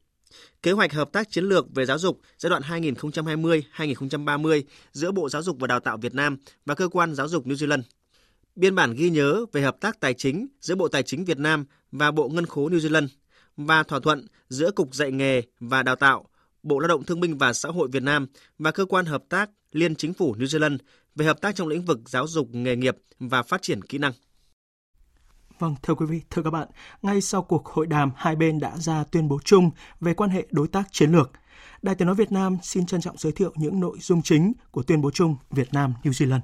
Kế 0.63 0.73
hoạch 0.73 0.93
hợp 0.93 1.13
tác 1.13 1.31
chiến 1.31 1.45
lược 1.45 1.75
về 1.75 1.87
giáo 1.87 1.99
dục 1.99 2.21
giai 2.39 2.51
đoạn 2.51 2.63
2020-2030 2.63 4.63
giữa 4.93 5.13
Bộ 5.13 5.29
Giáo 5.29 5.43
dục 5.43 5.57
và 5.61 5.67
Đào 5.67 5.81
tạo 5.81 5.97
Việt 5.97 6.15
Nam 6.15 6.37
và 6.67 6.75
Cơ 6.75 6.89
quan 6.89 7.15
Giáo 7.15 7.29
dục 7.29 7.47
New 7.47 7.55
Zealand 7.55 7.83
biên 8.57 8.75
bản 8.75 8.95
ghi 8.95 9.11
nhớ 9.11 9.45
về 9.53 9.63
hợp 9.63 9.77
tác 9.81 10.01
tài 10.01 10.15
chính 10.15 10.47
giữa 10.61 10.75
Bộ 10.75 10.89
Tài 10.89 11.03
chính 11.03 11.25
Việt 11.25 11.39
Nam 11.39 11.65
và 11.93 12.11
Bộ 12.11 12.29
Ngân 12.29 12.47
khố 12.47 12.69
New 12.69 12.79
Zealand 12.79 13.09
và 13.57 13.83
thỏa 13.83 14.01
thuận 14.01 14.27
giữa 14.49 14.71
Cục 14.71 14.95
Dạy 14.95 15.13
nghề 15.13 15.43
và 15.61 15.83
Đào 15.83 15.97
tạo, 15.97 16.29
Bộ 16.63 16.79
Lao 16.79 16.89
động 16.89 17.05
Thương 17.05 17.21
binh 17.21 17.39
và 17.39 17.53
Xã 17.53 17.69
hội 17.69 17.89
Việt 17.93 18.03
Nam 18.03 18.27
và 18.59 18.71
Cơ 18.71 18.85
quan 18.85 19.05
Hợp 19.05 19.25
tác 19.29 19.51
Liên 19.73 19.97
Chính 19.97 20.15
phủ 20.15 20.35
New 20.35 20.45
Zealand 20.45 20.79
về 21.15 21.27
hợp 21.27 21.41
tác 21.41 21.55
trong 21.55 21.69
lĩnh 21.69 21.85
vực 21.85 22.01
giáo 22.07 22.27
dục 22.27 22.49
nghề 22.53 22.77
nghiệp 22.77 22.97
và 23.19 23.43
phát 23.43 23.63
triển 23.63 23.83
kỹ 23.83 23.99
năng. 23.99 24.13
Vâng, 25.59 25.75
thưa 25.83 25.95
quý 25.95 26.07
vị, 26.07 26.21
thưa 26.31 26.43
các 26.43 26.51
bạn, 26.51 26.69
ngay 27.03 27.21
sau 27.21 27.43
cuộc 27.43 27.67
hội 27.67 27.87
đàm, 27.87 28.11
hai 28.17 28.37
bên 28.37 28.61
đã 28.61 28.77
ra 28.79 29.05
tuyên 29.05 29.29
bố 29.29 29.39
chung 29.45 29.71
về 30.01 30.15
quan 30.15 30.31
hệ 30.31 30.47
đối 30.51 30.69
tác 30.69 30.93
chiến 30.93 31.13
lược. 31.13 31.31
Đài 31.83 31.95
Tiếng 31.95 32.07
Nói 32.07 32.15
Việt 32.15 32.33
Nam 32.33 32.57
xin 32.63 32.87
trân 32.87 33.01
trọng 33.01 33.17
giới 33.19 33.33
thiệu 33.33 33.53
những 33.57 33.81
nội 33.81 33.99
dung 34.01 34.23
chính 34.23 34.53
của 34.71 34.83
tuyên 34.83 35.01
bố 35.01 35.11
chung 35.11 35.37
Việt 35.51 35.75
Nam-New 35.75 36.11
Zealand 36.11 36.41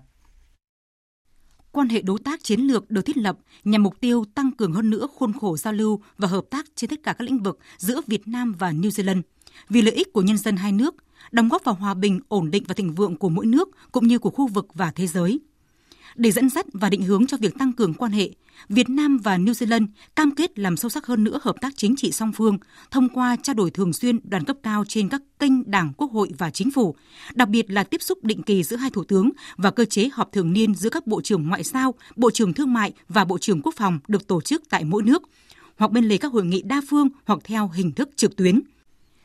quan 1.73 1.89
hệ 1.89 2.03
đối 2.03 2.19
tác 2.19 2.45
chiến 2.45 2.61
lược 2.61 2.91
được 2.91 3.03
thiết 3.03 3.17
lập 3.17 3.39
nhằm 3.65 3.83
mục 3.83 4.01
tiêu 4.01 4.25
tăng 4.35 4.53
cường 4.53 4.73
hơn 4.73 4.91
nữa 4.91 5.07
khuôn 5.15 5.33
khổ 5.33 5.57
giao 5.57 5.73
lưu 5.73 6.01
và 6.17 6.29
hợp 6.29 6.45
tác 6.51 6.67
trên 6.75 6.91
tất 6.91 7.01
cả 7.03 7.13
các 7.13 7.25
lĩnh 7.25 7.43
vực 7.43 7.59
giữa 7.77 8.01
Việt 8.07 8.29
Nam 8.29 8.55
và 8.59 8.73
New 8.73 8.89
Zealand 8.89 9.23
vì 9.69 9.83
lợi 9.83 9.95
ích 9.95 10.13
của 10.13 10.23
nhân 10.23 10.39
dân 10.39 10.57
hai 10.57 10.73
nước, 10.73 10.95
đóng 11.33 11.49
góp 11.49 11.65
vào 11.65 11.75
hòa 11.75 11.95
bình, 11.95 12.21
ổn 12.29 12.51
định 12.51 12.65
và 12.67 12.75
thịnh 12.75 12.95
vượng 12.95 13.17
của 13.17 13.29
mỗi 13.29 13.47
nước 13.47 13.69
cũng 13.93 14.07
như 14.07 14.19
của 14.19 14.31
khu 14.31 14.47
vực 14.47 14.67
và 14.75 14.91
thế 14.91 15.07
giới. 15.07 15.41
Để 16.15 16.31
dẫn 16.31 16.51
dắt 16.51 16.67
và 16.73 16.91
định 16.91 17.03
hướng 17.03 17.27
cho 17.27 17.37
việc 17.37 17.55
tăng 17.59 17.73
cường 17.73 17.95
quan 17.95 18.13
hệ, 18.13 18.31
Việt 18.69 18.89
Nam 18.89 19.19
và 19.19 19.39
New 19.39 19.53
Zealand 19.53 19.87
cam 20.17 20.31
kết 20.31 20.59
làm 20.59 20.77
sâu 20.77 20.89
sắc 20.89 21.07
hơn 21.07 21.25
nữa 21.25 21.41
hợp 21.43 21.57
tác 21.61 21.77
chính 21.77 21.97
trị 21.97 22.13
song 22.13 22.33
phương 22.33 22.59
thông 22.91 23.09
qua 23.09 23.37
trao 23.43 23.55
đổi 23.55 23.71
thường 23.71 23.93
xuyên 23.93 24.19
đoàn 24.25 24.45
cấp 24.45 24.57
cao 24.63 24.85
trên 24.89 25.09
các 25.09 25.23
kênh 25.39 25.71
Đảng, 25.71 25.93
Quốc 25.97 26.13
hội 26.13 26.31
và 26.39 26.51
Chính 26.51 26.71
phủ, 26.71 26.95
đặc 27.35 27.49
biệt 27.49 27.71
là 27.71 27.85
tiếp 27.85 28.03
xúc 28.03 28.25
định 28.25 28.43
kỳ 28.43 28.63
giữa 28.63 28.77
hai 28.77 28.91
thủ 28.91 29.05
tướng 29.05 29.31
và 29.57 29.71
cơ 29.71 29.85
chế 29.85 30.09
họp 30.13 30.33
thường 30.33 30.53
niên 30.53 30.75
giữa 30.75 30.91
các 30.91 31.07
bộ 31.07 31.21
trưởng 31.21 31.49
ngoại 31.49 31.63
giao, 31.63 31.95
bộ 32.17 32.31
trưởng 32.31 32.53
thương 32.53 32.73
mại 32.73 32.93
và 33.09 33.25
bộ 33.25 33.39
trưởng 33.39 33.63
quốc 33.63 33.75
phòng 33.77 33.99
được 34.09 34.27
tổ 34.27 34.41
chức 34.41 34.63
tại 34.69 34.85
mỗi 34.85 35.03
nước, 35.03 35.23
hoặc 35.77 35.91
bên 35.91 36.05
lề 36.05 36.17
các 36.17 36.33
hội 36.33 36.45
nghị 36.45 36.63
đa 36.63 36.81
phương 36.89 37.09
hoặc 37.25 37.39
theo 37.45 37.69
hình 37.69 37.93
thức 37.93 38.11
trực 38.17 38.37
tuyến. 38.37 38.61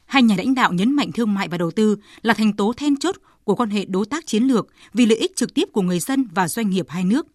Hai 0.05 0.23
nhà 0.23 0.35
lãnh 0.35 0.55
đạo 0.55 0.73
nhấn 0.73 0.91
mạnh 0.91 1.11
thương 1.11 1.33
mại 1.33 1.47
và 1.47 1.57
đầu 1.57 1.71
tư 1.71 1.97
là 2.21 2.33
thành 2.33 2.53
tố 2.53 2.73
then 2.73 2.97
chốt 2.97 3.15
của 3.43 3.55
quan 3.55 3.69
hệ 3.69 3.85
đối 3.85 4.05
tác 4.05 4.27
chiến 4.27 4.43
lược 4.43 4.67
vì 4.93 5.05
lợi 5.05 5.17
ích 5.17 5.35
trực 5.35 5.53
tiếp 5.53 5.69
của 5.71 5.81
người 5.81 5.99
dân 5.99 6.27
và 6.35 6.47
doanh 6.47 6.69
nghiệp 6.69 6.85
hai 6.89 7.03
nước. 7.03 7.27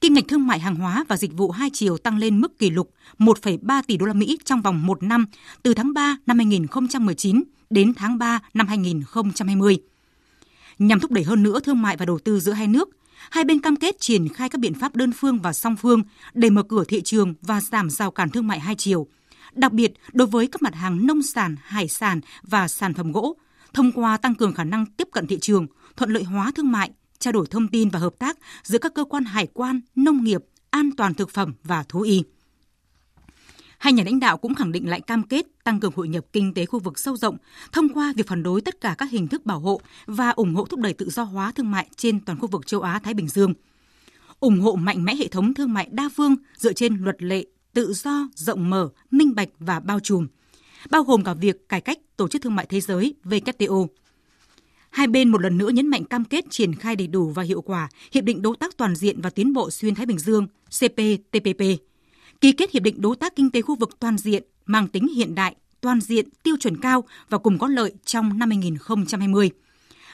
Kim 0.00 0.14
ngạch 0.14 0.24
thương 0.28 0.46
mại 0.46 0.58
hàng 0.58 0.74
hóa 0.74 1.04
và 1.08 1.16
dịch 1.16 1.32
vụ 1.32 1.50
hai 1.50 1.70
chiều 1.72 1.98
tăng 1.98 2.18
lên 2.18 2.40
mức 2.40 2.58
kỷ 2.58 2.70
lục 2.70 2.90
1,3 3.18 3.82
tỷ 3.86 3.96
đô 3.96 4.06
la 4.06 4.12
Mỹ 4.12 4.38
trong 4.44 4.62
vòng 4.62 4.86
một 4.86 5.02
năm 5.02 5.26
từ 5.62 5.74
tháng 5.74 5.92
3 5.94 6.16
năm 6.26 6.38
2019 6.38 7.42
đến 7.70 7.94
tháng 7.94 8.18
3 8.18 8.40
năm 8.54 8.66
2020. 8.68 9.78
Nhằm 10.78 11.00
thúc 11.00 11.10
đẩy 11.10 11.24
hơn 11.24 11.42
nữa 11.42 11.60
thương 11.60 11.82
mại 11.82 11.96
và 11.96 12.04
đầu 12.04 12.18
tư 12.18 12.40
giữa 12.40 12.52
hai 12.52 12.66
nước, 12.66 12.88
hai 13.30 13.44
bên 13.44 13.60
cam 13.60 13.76
kết 13.76 14.00
triển 14.00 14.28
khai 14.28 14.48
các 14.48 14.58
biện 14.58 14.74
pháp 14.74 14.96
đơn 14.96 15.12
phương 15.12 15.38
và 15.38 15.52
song 15.52 15.76
phương 15.76 16.02
để 16.34 16.50
mở 16.50 16.62
cửa 16.62 16.84
thị 16.84 17.00
trường 17.02 17.34
và 17.42 17.60
giảm 17.60 17.90
rào 17.90 18.10
cản 18.10 18.30
thương 18.30 18.46
mại 18.46 18.60
hai 18.60 18.74
chiều, 18.74 19.06
đặc 19.54 19.72
biệt 19.72 19.92
đối 20.12 20.26
với 20.26 20.46
các 20.46 20.62
mặt 20.62 20.74
hàng 20.74 21.06
nông 21.06 21.22
sản, 21.22 21.56
hải 21.62 21.88
sản 21.88 22.20
và 22.42 22.68
sản 22.68 22.94
phẩm 22.94 23.12
gỗ, 23.12 23.36
thông 23.74 23.92
qua 23.92 24.16
tăng 24.16 24.34
cường 24.34 24.54
khả 24.54 24.64
năng 24.64 24.86
tiếp 24.86 25.08
cận 25.12 25.26
thị 25.26 25.38
trường, 25.40 25.66
thuận 25.96 26.10
lợi 26.10 26.22
hóa 26.22 26.52
thương 26.54 26.72
mại, 26.72 26.90
trao 27.18 27.32
đổi 27.32 27.46
thông 27.46 27.68
tin 27.68 27.88
và 27.88 27.98
hợp 27.98 28.14
tác 28.18 28.38
giữa 28.62 28.78
các 28.78 28.94
cơ 28.94 29.04
quan 29.04 29.24
hải 29.24 29.46
quan, 29.54 29.80
nông 29.94 30.24
nghiệp, 30.24 30.44
an 30.70 30.90
toàn 30.96 31.14
thực 31.14 31.30
phẩm 31.30 31.54
và 31.64 31.82
thú 31.82 32.00
y. 32.00 32.22
Hai 33.78 33.92
nhà 33.92 34.04
lãnh 34.04 34.20
đạo 34.20 34.38
cũng 34.38 34.54
khẳng 34.54 34.72
định 34.72 34.88
lại 34.88 35.00
cam 35.00 35.22
kết 35.22 35.46
tăng 35.64 35.80
cường 35.80 35.92
hội 35.96 36.08
nhập 36.08 36.24
kinh 36.32 36.54
tế 36.54 36.66
khu 36.66 36.78
vực 36.78 36.98
sâu 36.98 37.16
rộng 37.16 37.36
thông 37.72 37.88
qua 37.88 38.12
việc 38.16 38.26
phản 38.28 38.42
đối 38.42 38.60
tất 38.60 38.80
cả 38.80 38.94
các 38.98 39.10
hình 39.10 39.28
thức 39.28 39.46
bảo 39.46 39.60
hộ 39.60 39.80
và 40.06 40.30
ủng 40.30 40.54
hộ 40.54 40.64
thúc 40.64 40.80
đẩy 40.80 40.92
tự 40.92 41.10
do 41.10 41.22
hóa 41.22 41.52
thương 41.52 41.70
mại 41.70 41.88
trên 41.96 42.20
toàn 42.20 42.38
khu 42.38 42.48
vực 42.48 42.66
châu 42.66 42.80
Á 42.80 42.98
Thái 42.98 43.14
Bình 43.14 43.28
Dương. 43.28 43.54
Ủng 44.40 44.60
hộ 44.60 44.76
mạnh 44.76 45.04
mẽ 45.04 45.14
hệ 45.14 45.28
thống 45.28 45.54
thương 45.54 45.72
mại 45.72 45.88
đa 45.92 46.08
phương 46.16 46.36
dựa 46.56 46.72
trên 46.72 46.96
luật 46.96 47.22
lệ, 47.22 47.44
tự 47.74 47.92
do, 47.92 48.28
rộng 48.34 48.70
mở, 48.70 48.88
minh 49.10 49.34
bạch 49.34 49.48
và 49.58 49.80
bao 49.80 50.00
trùm, 50.00 50.26
bao 50.90 51.02
gồm 51.02 51.24
cả 51.24 51.34
việc 51.34 51.68
cải 51.68 51.80
cách 51.80 51.98
Tổ 52.16 52.28
chức 52.28 52.42
Thương 52.42 52.54
mại 52.54 52.66
Thế 52.66 52.80
giới 52.80 53.14
WTO. 53.24 53.86
Hai 54.90 55.06
bên 55.06 55.28
một 55.28 55.40
lần 55.40 55.58
nữa 55.58 55.68
nhấn 55.68 55.86
mạnh 55.86 56.04
cam 56.04 56.24
kết 56.24 56.44
triển 56.50 56.74
khai 56.74 56.96
đầy 56.96 57.06
đủ 57.06 57.30
và 57.30 57.42
hiệu 57.42 57.62
quả 57.62 57.88
Hiệp 58.12 58.24
định 58.24 58.42
Đối 58.42 58.56
tác 58.56 58.76
Toàn 58.76 58.94
diện 58.94 59.20
và 59.20 59.30
Tiến 59.30 59.52
bộ 59.52 59.70
Xuyên 59.70 59.94
Thái 59.94 60.06
Bình 60.06 60.18
Dương 60.18 60.46
CPTPP 60.68 61.62
ký 62.42 62.52
kết 62.52 62.70
hiệp 62.70 62.82
định 62.82 63.00
đối 63.00 63.16
tác 63.16 63.36
kinh 63.36 63.50
tế 63.50 63.62
khu 63.62 63.74
vực 63.74 63.90
toàn 64.00 64.18
diện 64.18 64.42
mang 64.66 64.88
tính 64.88 65.08
hiện 65.08 65.34
đại, 65.34 65.56
toàn 65.80 66.00
diện, 66.00 66.28
tiêu 66.42 66.56
chuẩn 66.60 66.76
cao 66.76 67.04
và 67.28 67.38
cùng 67.38 67.58
có 67.58 67.68
lợi 67.68 67.92
trong 68.04 68.38
năm 68.38 68.50
2020 68.50 69.50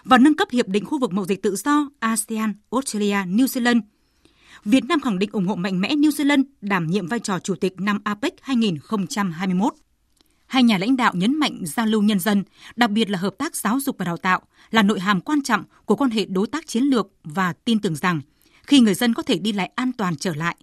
và 0.04 0.18
nâng 0.18 0.36
cấp 0.36 0.48
hiệp 0.50 0.68
định 0.68 0.84
khu 0.84 0.98
vực 0.98 1.12
mậu 1.12 1.24
dịch 1.24 1.42
tự 1.42 1.56
do 1.56 1.90
ASEAN, 1.98 2.54
Australia, 2.70 3.14
New 3.14 3.46
Zealand. 3.46 3.80
Việt 4.64 4.84
Nam 4.84 5.00
khẳng 5.00 5.18
định 5.18 5.30
ủng 5.32 5.46
hộ 5.46 5.54
mạnh 5.54 5.80
mẽ 5.80 5.94
New 5.94 6.10
Zealand 6.10 6.44
đảm 6.60 6.86
nhiệm 6.86 7.08
vai 7.08 7.18
trò 7.18 7.38
chủ 7.38 7.54
tịch 7.54 7.80
năm 7.80 8.00
APEC 8.04 8.34
2021. 8.40 9.74
Hai 10.46 10.62
nhà 10.62 10.78
lãnh 10.78 10.96
đạo 10.96 11.12
nhấn 11.14 11.36
mạnh 11.36 11.58
giao 11.64 11.86
lưu 11.86 12.02
nhân 12.02 12.18
dân, 12.18 12.44
đặc 12.76 12.90
biệt 12.90 13.10
là 13.10 13.18
hợp 13.18 13.34
tác 13.38 13.56
giáo 13.56 13.80
dục 13.80 13.96
và 13.98 14.04
đào 14.04 14.16
tạo, 14.16 14.42
là 14.70 14.82
nội 14.82 15.00
hàm 15.00 15.20
quan 15.20 15.42
trọng 15.42 15.64
của 15.84 15.96
quan 15.96 16.10
hệ 16.10 16.24
đối 16.24 16.46
tác 16.46 16.66
chiến 16.66 16.82
lược 16.82 17.12
và 17.24 17.52
tin 17.52 17.80
tưởng 17.80 17.96
rằng 17.96 18.20
khi 18.62 18.80
người 18.80 18.94
dân 18.94 19.14
có 19.14 19.22
thể 19.22 19.38
đi 19.38 19.52
lại 19.52 19.70
an 19.74 19.92
toàn 19.92 20.16
trở 20.16 20.34
lại, 20.34 20.56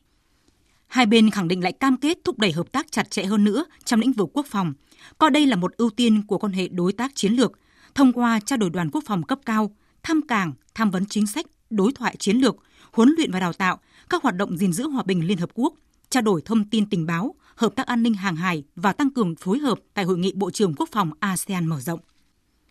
Hai 0.87 1.05
bên 1.05 1.29
khẳng 1.29 1.47
định 1.47 1.63
lại 1.63 1.71
cam 1.71 1.97
kết 1.97 2.17
thúc 2.23 2.39
đẩy 2.39 2.51
hợp 2.51 2.71
tác 2.71 2.91
chặt 2.91 3.11
chẽ 3.11 3.23
hơn 3.23 3.43
nữa 3.43 3.65
trong 3.85 3.99
lĩnh 3.99 4.11
vực 4.11 4.29
quốc 4.33 4.45
phòng, 4.49 4.73
coi 5.17 5.31
đây 5.31 5.45
là 5.45 5.55
một 5.55 5.77
ưu 5.77 5.89
tiên 5.89 6.21
của 6.27 6.37
quan 6.37 6.53
hệ 6.53 6.67
đối 6.67 6.93
tác 6.93 7.11
chiến 7.15 7.33
lược, 7.33 7.51
thông 7.95 8.13
qua 8.13 8.39
trao 8.39 8.57
đổi 8.57 8.69
đoàn 8.69 8.89
quốc 8.91 9.03
phòng 9.07 9.23
cấp 9.23 9.39
cao, 9.45 9.75
thăm 10.03 10.21
cảng, 10.27 10.53
tham 10.75 10.91
vấn 10.91 11.05
chính 11.05 11.27
sách, 11.27 11.45
đối 11.69 11.93
thoại 11.93 12.15
chiến 12.19 12.37
lược, 12.37 12.55
huấn 12.91 13.13
luyện 13.17 13.31
và 13.31 13.39
đào 13.39 13.53
tạo, 13.53 13.79
các 14.09 14.23
hoạt 14.23 14.35
động 14.35 14.57
gìn 14.57 14.73
giữ 14.73 14.87
hòa 14.87 15.03
bình 15.03 15.27
Liên 15.27 15.37
Hợp 15.37 15.49
Quốc, 15.53 15.73
trao 16.09 16.21
đổi 16.21 16.41
thông 16.45 16.69
tin 16.69 16.89
tình 16.89 17.05
báo, 17.05 17.35
hợp 17.55 17.75
tác 17.75 17.87
an 17.87 18.03
ninh 18.03 18.13
hàng 18.13 18.35
hải 18.35 18.63
và 18.75 18.93
tăng 18.93 19.09
cường 19.09 19.35
phối 19.35 19.59
hợp 19.59 19.79
tại 19.93 20.05
Hội 20.05 20.17
nghị 20.17 20.33
Bộ 20.35 20.51
trưởng 20.51 20.73
Quốc 20.73 20.89
phòng 20.91 21.11
ASEAN 21.19 21.65
mở 21.67 21.79
rộng. 21.79 21.99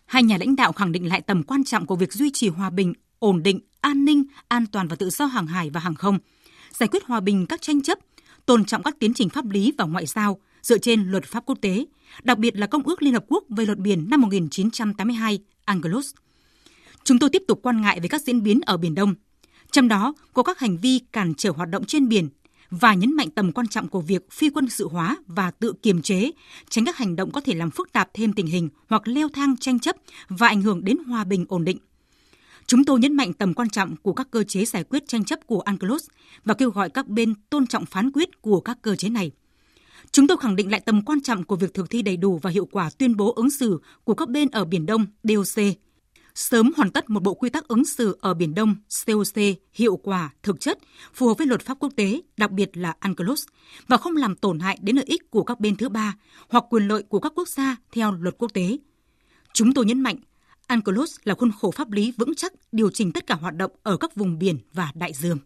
Hai 0.05 0.23
nhà 0.23 0.37
lãnh 0.37 0.55
đạo 0.55 0.71
khẳng 0.71 0.91
định 0.91 1.09
lại 1.09 1.21
tầm 1.21 1.43
quan 1.43 1.63
trọng 1.63 1.85
của 1.85 1.95
việc 1.95 2.13
duy 2.13 2.31
trì 2.33 2.49
hòa 2.49 2.69
bình, 2.69 2.93
ổn 3.19 3.43
định, 3.43 3.59
an 3.81 4.05
ninh, 4.05 4.23
an 4.47 4.65
toàn 4.71 4.87
và 4.87 4.95
tự 4.95 5.09
do 5.09 5.25
hàng 5.25 5.47
hải 5.47 5.69
và 5.69 5.79
hàng 5.79 5.95
không, 5.95 6.19
giải 6.71 6.87
quyết 6.87 7.03
hòa 7.05 7.19
bình 7.19 7.45
các 7.45 7.61
tranh 7.61 7.81
chấp, 7.81 7.99
tôn 8.45 8.65
trọng 8.65 8.83
các 8.83 8.95
tiến 8.99 9.13
trình 9.13 9.29
pháp 9.29 9.45
lý 9.49 9.73
và 9.77 9.85
ngoại 9.85 10.05
giao 10.05 10.39
dựa 10.61 10.77
trên 10.77 11.03
luật 11.11 11.25
pháp 11.25 11.43
quốc 11.45 11.57
tế, 11.61 11.85
đặc 12.23 12.37
biệt 12.37 12.57
là 12.57 12.67
Công 12.67 12.83
ước 12.83 13.01
Liên 13.01 13.13
Hợp 13.13 13.25
Quốc 13.27 13.43
về 13.49 13.65
luật 13.65 13.77
biển 13.77 14.09
năm 14.09 14.21
1982, 14.21 15.39
UNCLOS. 15.67 16.13
Chúng 17.03 17.19
tôi 17.19 17.29
tiếp 17.29 17.43
tục 17.47 17.59
quan 17.63 17.81
ngại 17.81 17.99
về 17.99 18.07
các 18.07 18.21
diễn 18.21 18.43
biến 18.43 18.61
ở 18.65 18.77
Biển 18.77 18.95
Đông, 18.95 19.15
trong 19.71 19.87
đó 19.87 20.13
có 20.33 20.43
các 20.43 20.59
hành 20.59 20.77
vi 20.77 20.99
cản 21.13 21.33
trở 21.37 21.51
hoạt 21.51 21.69
động 21.69 21.85
trên 21.85 22.07
biển 22.07 22.29
và 22.69 22.93
nhấn 22.93 23.13
mạnh 23.13 23.29
tầm 23.29 23.51
quan 23.51 23.67
trọng 23.67 23.87
của 23.87 24.01
việc 24.01 24.31
phi 24.31 24.49
quân 24.49 24.69
sự 24.69 24.87
hóa 24.87 25.17
và 25.27 25.51
tự 25.51 25.73
kiềm 25.81 26.01
chế, 26.01 26.31
tránh 26.69 26.85
các 26.85 26.97
hành 26.97 27.15
động 27.15 27.31
có 27.31 27.41
thể 27.41 27.53
làm 27.53 27.71
phức 27.71 27.91
tạp 27.91 28.09
thêm 28.13 28.33
tình 28.33 28.47
hình 28.47 28.69
hoặc 28.89 29.07
leo 29.07 29.29
thang 29.29 29.57
tranh 29.57 29.79
chấp 29.79 29.95
và 30.27 30.47
ảnh 30.47 30.61
hưởng 30.61 30.85
đến 30.85 30.97
hòa 31.07 31.23
bình 31.23 31.45
ổn 31.49 31.65
định. 31.65 31.77
Chúng 32.67 32.85
tôi 32.85 32.99
nhấn 32.99 33.13
mạnh 33.13 33.33
tầm 33.33 33.53
quan 33.53 33.69
trọng 33.69 33.95
của 33.95 34.13
các 34.13 34.27
cơ 34.31 34.43
chế 34.43 34.65
giải 34.65 34.83
quyết 34.83 35.07
tranh 35.07 35.23
chấp 35.23 35.39
của 35.47 35.59
UNCLOS 35.59 36.07
và 36.45 36.53
kêu 36.53 36.69
gọi 36.69 36.89
các 36.89 37.07
bên 37.07 37.33
tôn 37.49 37.67
trọng 37.67 37.85
phán 37.85 38.11
quyết 38.11 38.41
của 38.41 38.59
các 38.59 38.77
cơ 38.81 38.95
chế 38.95 39.09
này. 39.09 39.31
Chúng 40.11 40.27
tôi 40.27 40.37
khẳng 40.37 40.55
định 40.55 40.71
lại 40.71 40.81
tầm 40.85 41.01
quan 41.05 41.21
trọng 41.21 41.43
của 41.43 41.55
việc 41.55 41.73
thực 41.73 41.89
thi 41.89 42.01
đầy 42.01 42.17
đủ 42.17 42.39
và 42.41 42.49
hiệu 42.49 42.67
quả 42.71 42.89
tuyên 42.97 43.17
bố 43.17 43.33
ứng 43.33 43.49
xử 43.49 43.79
của 44.03 44.13
các 44.13 44.29
bên 44.29 44.49
ở 44.49 44.65
Biển 44.65 44.85
Đông 44.85 45.05
DOC, 45.23 45.65
sớm 46.35 46.71
hoàn 46.77 46.91
tất 46.91 47.09
một 47.09 47.23
bộ 47.23 47.33
quy 47.33 47.49
tắc 47.49 47.67
ứng 47.67 47.85
xử 47.85 48.17
ở 48.21 48.33
Biển 48.33 48.55
Đông 48.55 48.75
COC 49.05 49.43
hiệu 49.73 49.97
quả, 49.97 50.29
thực 50.43 50.59
chất, 50.59 50.79
phù 51.13 51.27
hợp 51.27 51.37
với 51.37 51.47
luật 51.47 51.61
pháp 51.61 51.77
quốc 51.79 51.93
tế, 51.95 52.21
đặc 52.37 52.51
biệt 52.51 52.77
là 52.77 52.95
UNCLOS, 53.05 53.45
và 53.87 53.97
không 53.97 54.15
làm 54.15 54.35
tổn 54.35 54.59
hại 54.59 54.77
đến 54.81 54.95
lợi 54.95 55.05
ích 55.05 55.31
của 55.31 55.43
các 55.43 55.59
bên 55.59 55.75
thứ 55.75 55.89
ba 55.89 56.13
hoặc 56.49 56.63
quyền 56.69 56.87
lợi 56.87 57.03
của 57.03 57.19
các 57.19 57.31
quốc 57.35 57.47
gia 57.47 57.75
theo 57.91 58.11
luật 58.11 58.35
quốc 58.37 58.53
tế. 58.53 58.77
Chúng 59.53 59.73
tôi 59.73 59.85
nhấn 59.85 60.01
mạnh 60.01 60.15
UNCLOS 60.69 61.17
là 61.23 61.33
khuôn 61.35 61.51
khổ 61.59 61.71
pháp 61.71 61.91
lý 61.91 62.13
vững 62.17 62.35
chắc 62.35 62.53
điều 62.71 62.89
chỉnh 62.91 63.11
tất 63.11 63.27
cả 63.27 63.35
hoạt 63.35 63.55
động 63.55 63.71
ở 63.83 63.97
các 63.97 64.15
vùng 64.15 64.39
biển 64.39 64.57
và 64.73 64.91
đại 64.95 65.13
dương. 65.13 65.37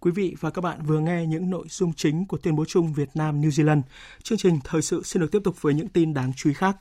Quý 0.00 0.10
vị 0.10 0.36
và 0.40 0.50
các 0.50 0.60
bạn 0.60 0.86
vừa 0.86 1.00
nghe 1.00 1.26
những 1.26 1.50
nội 1.50 1.66
dung 1.70 1.92
chính 1.92 2.26
của 2.26 2.36
tuyên 2.36 2.56
bố 2.56 2.64
chung 2.64 2.92
Việt 2.92 3.08
Nam 3.14 3.40
New 3.40 3.48
Zealand. 3.48 3.82
Chương 4.22 4.38
trình 4.38 4.58
thời 4.64 4.82
sự 4.82 5.02
xin 5.02 5.20
được 5.20 5.32
tiếp 5.32 5.38
tục 5.44 5.62
với 5.62 5.74
những 5.74 5.88
tin 5.88 6.14
đáng 6.14 6.32
chú 6.36 6.50
ý 6.50 6.54
khác. 6.54 6.76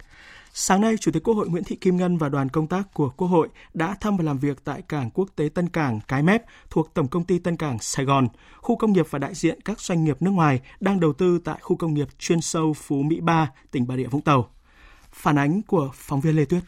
Sáng 0.53 0.81
nay, 0.81 0.95
Chủ 0.97 1.11
tịch 1.11 1.23
Quốc 1.23 1.33
hội 1.33 1.49
Nguyễn 1.49 1.63
Thị 1.63 1.75
Kim 1.75 1.97
Ngân 1.97 2.17
và 2.17 2.29
đoàn 2.29 2.49
công 2.49 2.67
tác 2.67 2.93
của 2.93 3.09
Quốc 3.17 3.27
hội 3.27 3.47
đã 3.73 3.95
thăm 4.01 4.17
và 4.17 4.23
làm 4.23 4.37
việc 4.37 4.63
tại 4.63 4.81
cảng 4.81 5.09
quốc 5.09 5.29
tế 5.35 5.49
Tân 5.49 5.69
Cảng 5.69 5.99
Cái 6.07 6.23
Mép 6.23 6.43
thuộc 6.69 6.93
Tổng 6.93 7.07
công 7.07 7.23
ty 7.23 7.39
Tân 7.39 7.57
Cảng 7.57 7.79
Sài 7.79 8.05
Gòn, 8.05 8.27
khu 8.57 8.75
công 8.75 8.93
nghiệp 8.93 9.05
và 9.09 9.19
đại 9.19 9.33
diện 9.33 9.61
các 9.61 9.79
doanh 9.79 10.03
nghiệp 10.03 10.21
nước 10.21 10.31
ngoài 10.31 10.59
đang 10.79 10.99
đầu 10.99 11.13
tư 11.13 11.39
tại 11.43 11.57
khu 11.61 11.75
công 11.75 11.93
nghiệp 11.93 12.07
chuyên 12.19 12.41
sâu 12.41 12.73
Phú 12.73 13.01
Mỹ 13.01 13.19
3, 13.21 13.51
tỉnh 13.71 13.87
Bà 13.87 13.97
Rịa 13.97 14.07
Vũng 14.07 14.21
Tàu. 14.21 14.49
Phản 15.11 15.37
ánh 15.37 15.61
của 15.61 15.89
phóng 15.93 16.21
viên 16.21 16.35
Lê 16.35 16.45
Tuyết. 16.45 16.63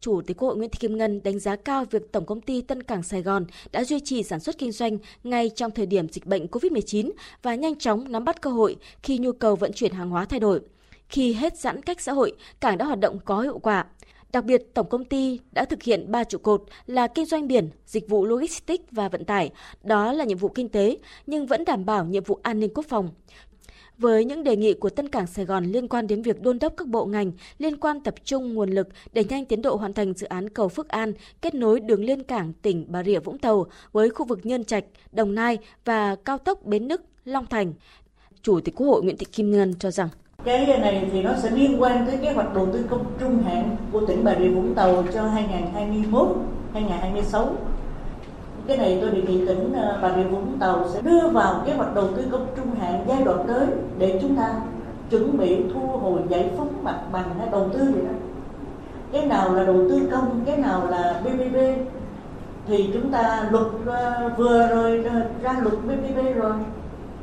Chủ 0.00 0.20
tịch 0.26 0.36
Quốc 0.36 0.48
hội 0.48 0.56
Nguyễn 0.56 0.70
Thị 0.70 0.78
Kim 0.80 0.96
Ngân 0.96 1.22
đánh 1.22 1.38
giá 1.38 1.56
cao 1.56 1.84
việc 1.90 2.12
Tổng 2.12 2.26
công 2.26 2.40
ty 2.40 2.62
Tân 2.62 2.82
Cảng 2.82 3.02
Sài 3.02 3.22
Gòn 3.22 3.44
đã 3.72 3.84
duy 3.84 4.00
trì 4.04 4.22
sản 4.22 4.40
xuất 4.40 4.58
kinh 4.58 4.72
doanh 4.72 4.98
ngay 5.24 5.50
trong 5.56 5.70
thời 5.70 5.86
điểm 5.86 6.08
dịch 6.08 6.26
bệnh 6.26 6.46
COVID-19 6.46 7.10
và 7.42 7.54
nhanh 7.54 7.78
chóng 7.78 8.12
nắm 8.12 8.24
bắt 8.24 8.42
cơ 8.42 8.50
hội 8.50 8.76
khi 9.02 9.18
nhu 9.18 9.32
cầu 9.32 9.56
vận 9.56 9.72
chuyển 9.72 9.92
hàng 9.92 10.10
hóa 10.10 10.24
thay 10.24 10.40
đổi. 10.40 10.60
Khi 11.08 11.32
hết 11.32 11.56
giãn 11.56 11.82
cách 11.82 12.00
xã 12.00 12.12
hội, 12.12 12.32
cảng 12.60 12.78
đã 12.78 12.84
hoạt 12.84 13.00
động 13.00 13.18
có 13.24 13.40
hiệu 13.40 13.58
quả. 13.58 13.86
Đặc 14.32 14.44
biệt, 14.44 14.74
tổng 14.74 14.88
công 14.88 15.04
ty 15.04 15.40
đã 15.52 15.64
thực 15.64 15.82
hiện 15.82 16.10
ba 16.10 16.24
trụ 16.24 16.38
cột 16.38 16.62
là 16.86 17.06
kinh 17.06 17.26
doanh 17.26 17.48
biển, 17.48 17.70
dịch 17.86 18.08
vụ 18.08 18.26
logistics 18.26 18.84
và 18.90 19.08
vận 19.08 19.24
tải. 19.24 19.50
Đó 19.82 20.12
là 20.12 20.24
nhiệm 20.24 20.38
vụ 20.38 20.48
kinh 20.48 20.68
tế, 20.68 20.98
nhưng 21.26 21.46
vẫn 21.46 21.64
đảm 21.64 21.84
bảo 21.84 22.04
nhiệm 22.04 22.24
vụ 22.24 22.38
an 22.42 22.60
ninh 22.60 22.70
quốc 22.74 22.86
phòng 22.88 23.10
với 23.98 24.24
những 24.24 24.44
đề 24.44 24.56
nghị 24.56 24.74
của 24.74 24.90
Tân 24.90 25.08
Cảng 25.08 25.26
Sài 25.26 25.44
Gòn 25.44 25.64
liên 25.64 25.88
quan 25.88 26.06
đến 26.06 26.22
việc 26.22 26.42
đôn 26.42 26.58
đốc 26.58 26.74
các 26.76 26.88
bộ 26.88 27.04
ngành 27.04 27.32
liên 27.58 27.76
quan 27.76 28.00
tập 28.00 28.14
trung 28.24 28.54
nguồn 28.54 28.70
lực 28.70 28.88
để 29.12 29.24
nhanh 29.24 29.44
tiến 29.44 29.62
độ 29.62 29.76
hoàn 29.76 29.92
thành 29.92 30.14
dự 30.14 30.26
án 30.26 30.48
cầu 30.48 30.68
Phước 30.68 30.88
An 30.88 31.12
kết 31.40 31.54
nối 31.54 31.80
đường 31.80 32.04
liên 32.04 32.22
cảng 32.22 32.52
tỉnh 32.52 32.84
Bà 32.88 33.02
Rịa 33.02 33.18
Vũng 33.18 33.38
Tàu 33.38 33.66
với 33.92 34.10
khu 34.10 34.26
vực 34.26 34.46
Nhân 34.46 34.64
Trạch, 34.64 34.84
Đồng 35.12 35.34
Nai 35.34 35.58
và 35.84 36.16
cao 36.16 36.38
tốc 36.38 36.64
Bến 36.64 36.88
Nức, 36.88 37.02
Long 37.24 37.46
Thành. 37.46 37.72
Chủ 38.42 38.60
tịch 38.60 38.74
Quốc 38.74 38.86
hội 38.86 39.02
Nguyễn 39.02 39.16
Thị 39.16 39.26
Kim 39.32 39.50
Ngân 39.50 39.74
cho 39.78 39.90
rằng 39.90 40.08
cái 40.44 40.78
này 40.78 41.08
thì 41.12 41.22
nó 41.22 41.30
sẽ 41.36 41.50
liên 41.50 41.82
quan 41.82 42.06
tới 42.06 42.16
kế 42.22 42.32
hoạch 42.32 42.54
đầu 42.54 42.68
tư 42.72 42.84
công 42.90 43.04
trung 43.20 43.42
hạn 43.42 43.76
của 43.92 44.00
tỉnh 44.06 44.24
Bà 44.24 44.34
Rịa 44.34 44.48
Vũng 44.48 44.74
Tàu 44.74 45.04
cho 45.14 45.22
2021 45.22 46.28
2026 46.74 47.48
cái 48.66 48.76
này 48.76 48.98
tôi 49.00 49.10
đề 49.10 49.22
nghị 49.22 49.46
tỉnh 49.46 49.72
ờ, 49.72 49.98
Bà 50.02 50.16
Rịa 50.16 50.22
Vũng 50.22 50.58
Tàu 50.58 50.88
sẽ 50.88 51.00
đưa 51.02 51.28
vào 51.28 51.62
kế 51.66 51.72
hoạch 51.72 51.94
đầu 51.94 52.08
tư 52.16 52.24
công 52.30 52.46
trung 52.56 52.74
hạn 52.80 53.04
giai 53.08 53.22
đoạn 53.24 53.44
tới 53.48 53.66
để 53.98 54.18
chúng 54.22 54.36
ta 54.36 54.54
chuẩn 55.10 55.38
bị 55.38 55.56
thu 55.74 55.80
hồi 55.80 56.20
giải 56.28 56.50
phóng 56.56 56.84
mặt 56.84 56.98
bằng 57.12 57.34
hay 57.38 57.48
đầu 57.52 57.68
tư 57.72 57.84
gì 57.84 58.00
đó. 58.00 58.14
Cái 59.12 59.26
nào 59.26 59.54
là 59.54 59.64
đầu 59.64 59.76
tư 59.88 60.00
công, 60.10 60.40
cái 60.46 60.56
nào 60.56 60.86
là 60.90 61.20
PPP 61.22 61.56
thì 62.66 62.90
chúng 62.92 63.10
ta 63.10 63.48
luật 63.50 63.66
ờ, 63.86 64.30
vừa 64.36 64.68
rồi 64.68 65.04
ờ, 65.04 65.20
ra 65.42 65.56
luật 65.62 65.74
PPP 65.74 66.36
rồi. 66.36 66.52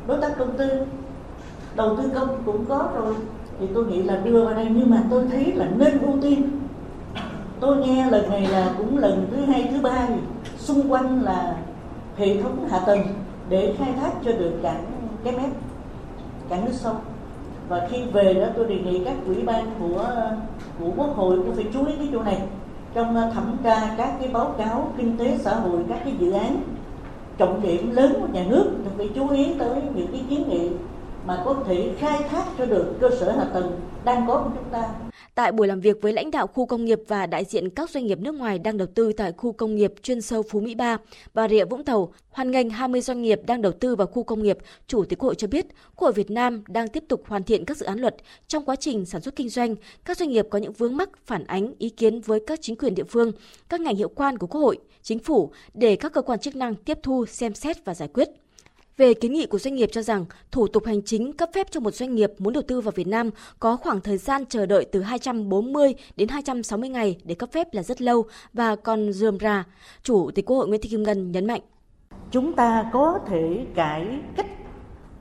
Đối 0.08 0.22
tác 0.22 0.38
công 0.38 0.58
tư 0.58 0.70
đầu 1.76 1.98
tư 1.98 2.10
công 2.16 2.42
cũng 2.46 2.66
có 2.66 2.90
rồi. 2.96 3.16
Thì 3.60 3.68
tôi 3.74 3.86
nghĩ 3.86 4.04
là 4.04 4.16
đưa 4.16 4.46
vào 4.46 4.54
đây, 4.54 4.68
nhưng 4.72 4.90
mà 4.90 5.04
tôi 5.10 5.24
thấy 5.32 5.54
là 5.54 5.68
nên 5.78 6.00
ưu 6.00 6.14
tiên. 6.22 6.50
Tôi 7.60 7.78
nghe 7.78 8.10
lần 8.12 8.30
này 8.30 8.48
là 8.48 8.74
cũng 8.78 8.98
lần 8.98 9.28
thứ 9.32 9.38
hai, 9.38 9.70
thứ 9.72 9.82
ba 9.82 10.08
gì 10.08 10.16
xung 10.58 10.92
quanh 10.92 11.24
là 11.24 11.56
hệ 12.18 12.42
thống 12.42 12.68
hạ 12.70 12.80
tầng 12.80 13.00
để 13.50 13.76
khai 13.78 13.94
thác 14.02 14.12
cho 14.26 14.32
được 14.32 14.54
cảng 14.64 14.86
cái 15.24 15.34
mép, 15.38 15.50
cảng 16.50 16.66
nước 16.66 16.74
sông. 16.74 16.96
Và 17.70 17.88
khi 17.92 18.04
về 18.14 18.34
đó 18.34 18.48
tôi 18.56 18.66
đề 18.66 18.80
nghị 18.80 19.04
các 19.06 19.16
ủy 19.26 19.42
ban 19.44 19.66
của 19.80 20.06
của 20.80 20.90
quốc 20.98 21.16
hội 21.16 21.38
cũng 21.38 21.56
phải 21.56 21.66
chú 21.74 21.86
ý 21.86 21.94
cái 21.98 22.10
chỗ 22.14 22.24
này. 22.24 22.42
Trong 22.94 23.16
ờ, 23.16 23.32
thẩm 23.34 23.58
tra 23.64 23.96
các 23.98 24.14
cái 24.20 24.30
báo 24.34 24.54
cáo 24.58 24.92
kinh 24.98 25.18
tế 25.18 25.38
xã 25.42 25.56
hội, 25.56 25.80
các 25.90 26.00
cái 26.04 26.14
dự 26.20 26.32
án 26.32 26.58
trọng 27.38 27.62
điểm 27.62 27.92
lớn 27.92 28.14
của 28.22 28.28
nhà 28.34 28.46
nước, 28.50 28.72
thì 28.84 28.90
phải 28.98 29.10
chú 29.16 29.30
ý 29.30 29.54
tới 29.60 29.82
những 29.96 30.08
cái 30.12 30.22
kiến 30.30 30.50
nghị 30.50 30.70
mà 31.26 31.42
có 31.46 31.64
thể 31.68 31.92
khai 32.00 32.24
thác 32.30 32.46
cho 32.58 32.66
được 32.66 32.98
cơ 33.02 33.10
sở 33.20 33.32
hạ 33.32 33.46
tầng 33.54 33.80
đang 34.06 34.28
có 34.28 34.44
của 34.44 34.52
chúng 34.56 34.72
ta 34.72 34.90
Tại 35.36 35.52
buổi 35.52 35.68
làm 35.68 35.80
việc 35.80 36.02
với 36.02 36.14
lãnh 36.14 36.32
đạo 36.32 36.48
khu 36.48 36.66
công 36.66 36.86
nghiệp 36.86 37.00
và 37.08 37.26
đại 37.26 37.46
diện 37.46 37.70
các 37.70 37.90
doanh 37.90 38.06
nghiệp 38.06 38.20
nước 38.20 38.36
ngoài 38.36 38.60
đang 38.60 38.78
đầu 38.78 38.88
tư 38.96 39.14
tại 39.14 39.32
khu 39.38 39.52
công 39.52 39.76
nghiệp 39.76 39.94
chuyên 40.04 40.22
sâu 40.22 40.44
Phú 40.50 40.60
Mỹ 40.60 40.76
3, 40.76 40.98
Bà 41.34 41.48
Rịa 41.48 41.66
Vũng 41.66 41.84
Tàu, 41.84 42.14
hoan 42.30 42.52
nghênh 42.52 42.70
20 42.70 43.02
doanh 43.02 43.22
nghiệp 43.22 43.42
đang 43.48 43.62
đầu 43.62 43.72
tư 43.72 43.96
vào 43.96 44.08
khu 44.08 44.24
công 44.24 44.44
nghiệp, 44.44 44.58
Chủ 44.88 45.06
tịch 45.06 45.20
Hội 45.20 45.36
cho 45.36 45.48
biết, 45.48 45.66
Quốc 45.96 46.06
hội 46.06 46.14
Việt 46.14 46.32
Nam 46.32 46.64
đang 46.68 46.88
tiếp 46.88 47.04
tục 47.08 47.24
hoàn 47.28 47.44
thiện 47.44 47.66
các 47.66 47.78
dự 47.78 47.86
án 47.86 48.00
luật 48.00 48.16
trong 48.48 48.66
quá 48.66 48.76
trình 48.76 49.06
sản 49.06 49.22
xuất 49.22 49.36
kinh 49.36 49.50
doanh. 49.50 49.76
Các 50.06 50.18
doanh 50.18 50.30
nghiệp 50.30 50.48
có 50.50 50.60
những 50.60 50.74
vướng 50.74 50.98
mắc 50.98 51.10
phản 51.26 51.44
ánh 51.44 51.74
ý 51.78 51.90
kiến 51.90 52.22
với 52.22 52.40
các 52.48 52.60
chính 52.62 52.76
quyền 52.76 52.96
địa 52.96 53.04
phương, 53.04 53.32
các 53.70 53.82
ngành 53.82 53.96
hiệu 53.96 54.10
quan 54.10 54.38
của 54.38 54.48
Quốc 54.48 54.62
hội, 54.62 54.78
chính 55.02 55.20
phủ 55.20 55.52
để 55.74 55.96
các 55.96 56.14
cơ 56.14 56.22
quan 56.22 56.40
chức 56.40 56.56
năng 56.56 56.76
tiếp 56.76 57.00
thu, 57.04 57.26
xem 57.26 57.54
xét 57.54 57.86
và 57.86 57.94
giải 57.94 58.08
quyết. 58.08 58.45
Về 58.98 59.14
kiến 59.14 59.34
nghị 59.34 59.46
của 59.46 59.60
doanh 59.60 59.76
nghiệp 59.76 59.90
cho 59.92 60.02
rằng, 60.02 60.26
thủ 60.52 60.68
tục 60.68 60.86
hành 60.86 61.02
chính 61.02 61.34
cấp 61.34 61.50
phép 61.54 61.68
cho 61.72 61.80
một 61.80 61.94
doanh 61.94 62.16
nghiệp 62.16 62.32
muốn 62.38 62.54
đầu 62.54 62.64
tư 62.68 62.82
vào 62.82 62.92
Việt 62.96 63.08
Nam 63.08 63.30
có 63.60 63.76
khoảng 63.76 64.02
thời 64.02 64.18
gian 64.18 64.46
chờ 64.46 64.66
đợi 64.66 64.86
từ 64.92 65.02
240 65.02 65.96
đến 66.16 66.30
260 66.30 66.90
ngày 66.90 67.18
để 67.24 67.36
cấp 67.36 67.50
phép 67.52 67.74
là 67.74 67.84
rất 67.84 68.02
lâu 68.02 68.26
và 68.54 68.76
còn 68.76 69.14
dườm 69.14 69.38
ra. 69.38 69.64
Chủ 70.04 70.32
tịch 70.36 70.46
Quốc 70.46 70.58
hội 70.58 70.68
Nguyễn 70.68 70.82
Thị 70.82 70.90
Kim 70.90 71.04
Ngân 71.04 71.32
nhấn 71.32 71.48
mạnh. 71.48 71.62
Chúng 72.32 72.54
ta 72.54 72.90
có 72.94 73.20
thể 73.28 73.66
cải 73.76 74.20
cách 74.36 74.48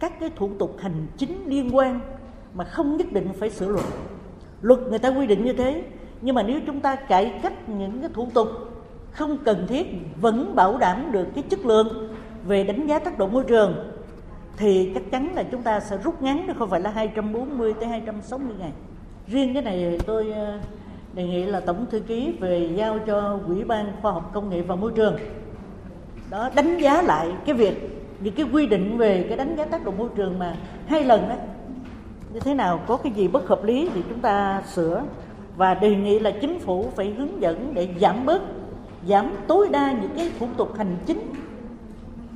các 0.00 0.20
cái 0.20 0.30
thủ 0.36 0.50
tục 0.58 0.76
hành 0.78 1.06
chính 1.16 1.46
liên 1.46 1.76
quan 1.76 2.00
mà 2.54 2.64
không 2.64 2.96
nhất 2.96 3.12
định 3.12 3.28
phải 3.38 3.50
sửa 3.50 3.68
luật. 3.68 3.84
Luật 4.62 4.80
người 4.80 4.98
ta 4.98 5.08
quy 5.08 5.26
định 5.26 5.44
như 5.44 5.52
thế, 5.52 5.82
nhưng 6.20 6.34
mà 6.34 6.42
nếu 6.42 6.60
chúng 6.66 6.80
ta 6.80 6.94
cải 6.94 7.40
cách 7.42 7.68
những 7.68 8.00
cái 8.00 8.10
thủ 8.14 8.28
tục 8.34 8.48
không 9.10 9.38
cần 9.44 9.66
thiết 9.68 9.86
vẫn 10.20 10.54
bảo 10.54 10.78
đảm 10.78 11.12
được 11.12 11.26
cái 11.34 11.44
chất 11.50 11.66
lượng 11.66 12.13
về 12.46 12.64
đánh 12.64 12.86
giá 12.86 12.98
tác 12.98 13.18
động 13.18 13.32
môi 13.32 13.44
trường, 13.44 13.74
thì 14.56 14.90
chắc 14.94 15.02
chắn 15.10 15.34
là 15.34 15.42
chúng 15.42 15.62
ta 15.62 15.80
sẽ 15.80 15.96
rút 16.04 16.22
ngắn 16.22 16.46
nó 16.46 16.54
không 16.58 16.70
phải 16.70 16.80
là 16.80 16.90
240 16.90 17.74
tới 17.80 17.88
260 17.88 18.56
ngày. 18.58 18.72
Riêng 19.26 19.54
cái 19.54 19.62
này 19.62 19.98
tôi 20.06 20.32
ờ, 20.32 20.58
đề 21.14 21.24
nghị 21.24 21.44
là 21.44 21.60
tổng 21.60 21.86
thư 21.90 22.00
ký 22.00 22.32
về 22.40 22.70
giao 22.76 22.98
cho 23.06 23.38
Ủy 23.46 23.64
ban 23.64 23.92
Khoa 24.02 24.12
học 24.12 24.30
Công 24.34 24.50
nghệ 24.50 24.60
và 24.60 24.76
Môi 24.76 24.92
trường 24.94 25.16
đó, 26.30 26.50
đánh 26.54 26.78
giá 26.78 27.02
lại 27.02 27.32
cái 27.46 27.54
việc, 27.54 28.04
những 28.20 28.34
cái 28.34 28.46
quy 28.52 28.66
định 28.66 28.98
về 28.98 29.24
cái 29.28 29.36
đánh 29.36 29.56
giá 29.56 29.64
tác 29.64 29.84
động 29.84 29.98
môi 29.98 30.08
trường 30.16 30.38
mà 30.38 30.56
hai 30.86 31.04
lần 31.04 31.28
đó, 31.28 31.34
như 32.32 32.40
thế 32.40 32.54
nào, 32.54 32.80
có 32.86 32.96
cái 32.96 33.12
gì 33.12 33.28
bất 33.28 33.48
hợp 33.48 33.64
lý 33.64 33.90
thì 33.94 34.02
chúng 34.08 34.20
ta 34.20 34.62
sửa 34.74 35.02
và 35.56 35.74
đề 35.74 35.96
nghị 35.96 36.18
là 36.18 36.30
chính 36.30 36.58
phủ 36.60 36.86
phải 36.96 37.10
hướng 37.10 37.40
dẫn 37.40 37.74
để 37.74 37.88
giảm 38.00 38.26
bớt, 38.26 38.42
giảm 39.08 39.30
tối 39.46 39.68
đa 39.70 39.92
những 39.92 40.10
cái 40.16 40.30
thủ 40.38 40.48
tục 40.56 40.78
hành 40.78 40.96
chính 41.06 41.18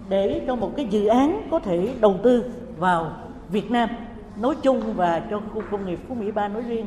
để 0.08 0.42
cho 0.46 0.56
một 0.56 0.72
cái 0.76 0.86
dự 0.90 1.06
án 1.06 1.48
có 1.50 1.58
thể 1.58 1.94
đầu 2.00 2.20
tư 2.22 2.44
vào 2.78 3.16
Việt 3.50 3.70
Nam 3.70 3.88
nói 4.36 4.54
chung 4.62 4.94
và 4.96 5.26
cho 5.30 5.40
khu 5.54 5.62
công 5.70 5.86
nghiệp 5.86 5.98
Phú 6.08 6.14
Mỹ 6.14 6.30
Ba 6.30 6.48
nói 6.48 6.62
riêng. 6.62 6.86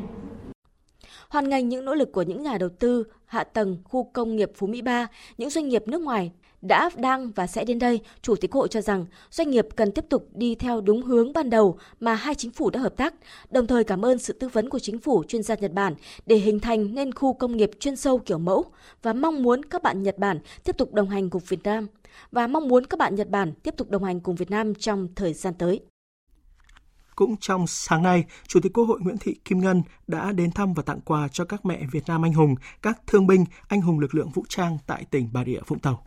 Hoàn 1.29 1.49
ngành 1.49 1.69
những 1.69 1.85
nỗ 1.85 1.95
lực 1.95 2.11
của 2.11 2.21
những 2.21 2.43
nhà 2.43 2.57
đầu 2.57 2.69
tư 2.79 3.03
hạ 3.25 3.43
tầng 3.43 3.77
khu 3.83 4.03
công 4.13 4.35
nghiệp 4.35 4.51
Phú 4.55 4.67
Mỹ 4.67 4.81
Ba, 4.81 5.07
những 5.37 5.49
doanh 5.49 5.67
nghiệp 5.67 5.83
nước 5.87 6.01
ngoài 6.01 6.31
đã, 6.61 6.89
đang 6.95 7.31
và 7.31 7.47
sẽ 7.47 7.65
đến 7.65 7.79
đây, 7.79 7.99
Chủ 8.21 8.35
tịch 8.35 8.51
Hội 8.51 8.67
cho 8.67 8.81
rằng 8.81 9.05
doanh 9.31 9.49
nghiệp 9.49 9.67
cần 9.75 9.91
tiếp 9.91 10.05
tục 10.09 10.29
đi 10.33 10.55
theo 10.55 10.81
đúng 10.81 11.01
hướng 11.01 11.33
ban 11.33 11.49
đầu 11.49 11.77
mà 11.99 12.13
hai 12.13 12.35
chính 12.35 12.51
phủ 12.51 12.69
đã 12.69 12.79
hợp 12.79 12.97
tác, 12.97 13.13
đồng 13.49 13.67
thời 13.67 13.83
cảm 13.83 14.05
ơn 14.05 14.19
sự 14.19 14.33
tư 14.33 14.47
vấn 14.47 14.69
của 14.69 14.79
chính 14.79 14.99
phủ 14.99 15.23
chuyên 15.27 15.43
gia 15.43 15.55
Nhật 15.55 15.73
Bản 15.73 15.95
để 16.25 16.35
hình 16.35 16.59
thành 16.59 16.95
nên 16.95 17.13
khu 17.13 17.33
công 17.33 17.57
nghiệp 17.57 17.71
chuyên 17.79 17.95
sâu 17.95 18.17
kiểu 18.17 18.37
mẫu 18.37 18.65
và 19.01 19.13
mong 19.13 19.43
muốn 19.43 19.65
các 19.65 19.83
bạn 19.83 20.03
Nhật 20.03 20.17
Bản 20.17 20.39
tiếp 20.63 20.77
tục 20.77 20.93
đồng 20.93 21.09
hành 21.09 21.29
cùng 21.29 21.41
Việt 21.47 21.63
Nam 21.63 21.87
và 22.31 22.47
mong 22.47 22.67
muốn 22.67 22.85
các 22.85 22.97
bạn 22.97 23.15
Nhật 23.15 23.29
Bản 23.29 23.53
tiếp 23.63 23.73
tục 23.77 23.89
đồng 23.89 24.03
hành 24.03 24.19
cùng 24.19 24.35
Việt 24.35 24.51
Nam 24.51 24.75
trong 24.75 25.07
thời 25.15 25.33
gian 25.33 25.53
tới. 25.53 25.81
Cũng 27.15 27.35
trong 27.37 27.67
sáng 27.67 28.03
nay, 28.03 28.23
Chủ 28.47 28.59
tịch 28.63 28.73
Quốc 28.73 28.83
hội 28.83 28.99
Nguyễn 29.01 29.17
Thị 29.17 29.35
Kim 29.45 29.59
Ngân 29.59 29.81
đã 30.07 30.31
đến 30.31 30.51
thăm 30.51 30.73
và 30.73 30.83
tặng 30.83 31.01
quà 31.05 31.27
cho 31.31 31.45
các 31.45 31.65
mẹ 31.65 31.81
Việt 31.91 32.03
Nam 32.07 32.25
anh 32.25 32.33
hùng, 32.33 32.55
các 32.81 33.01
thương 33.07 33.27
binh, 33.27 33.45
anh 33.67 33.81
hùng 33.81 33.99
lực 33.99 34.15
lượng 34.15 34.29
vũ 34.29 34.43
trang 34.49 34.77
tại 34.87 35.05
tỉnh 35.11 35.29
Bà 35.33 35.43
Rịa 35.45 35.59
Vũng 35.67 35.79
Tàu. 35.79 36.05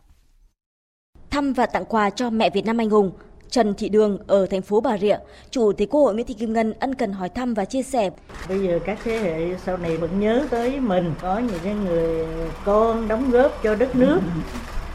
Thăm 1.35 1.53
và 1.53 1.65
tặng 1.65 1.85
quà 1.85 2.09
cho 2.09 2.29
mẹ 2.29 2.49
Việt 2.49 2.65
Nam 2.65 2.77
anh 2.77 2.89
hùng, 2.89 3.11
Trần 3.49 3.73
Thị 3.73 3.89
Đường 3.89 4.17
ở 4.27 4.45
thành 4.45 4.61
phố 4.61 4.81
Bà 4.81 4.97
Rịa, 4.97 5.17
Chủ 5.49 5.71
tịch 5.71 5.89
Quốc 5.89 6.01
hội 6.01 6.13
Nguyễn 6.13 6.27
Thị 6.27 6.33
Kim 6.33 6.53
Ngân 6.53 6.73
ân 6.79 6.95
cần 6.95 7.11
hỏi 7.11 7.29
thăm 7.29 7.53
và 7.53 7.65
chia 7.65 7.83
sẻ. 7.83 8.09
Bây 8.49 8.59
giờ 8.59 8.79
các 8.85 8.99
thế 9.03 9.17
hệ 9.17 9.57
sau 9.65 9.77
này 9.77 9.97
vẫn 9.97 10.19
nhớ 10.19 10.47
tới 10.49 10.79
mình, 10.79 11.13
có 11.21 11.39
những 11.39 11.59
cái 11.63 11.73
người 11.73 12.25
con 12.65 13.07
đóng 13.07 13.31
góp 13.31 13.63
cho 13.63 13.75
đất 13.75 13.95
nước. 13.95 14.19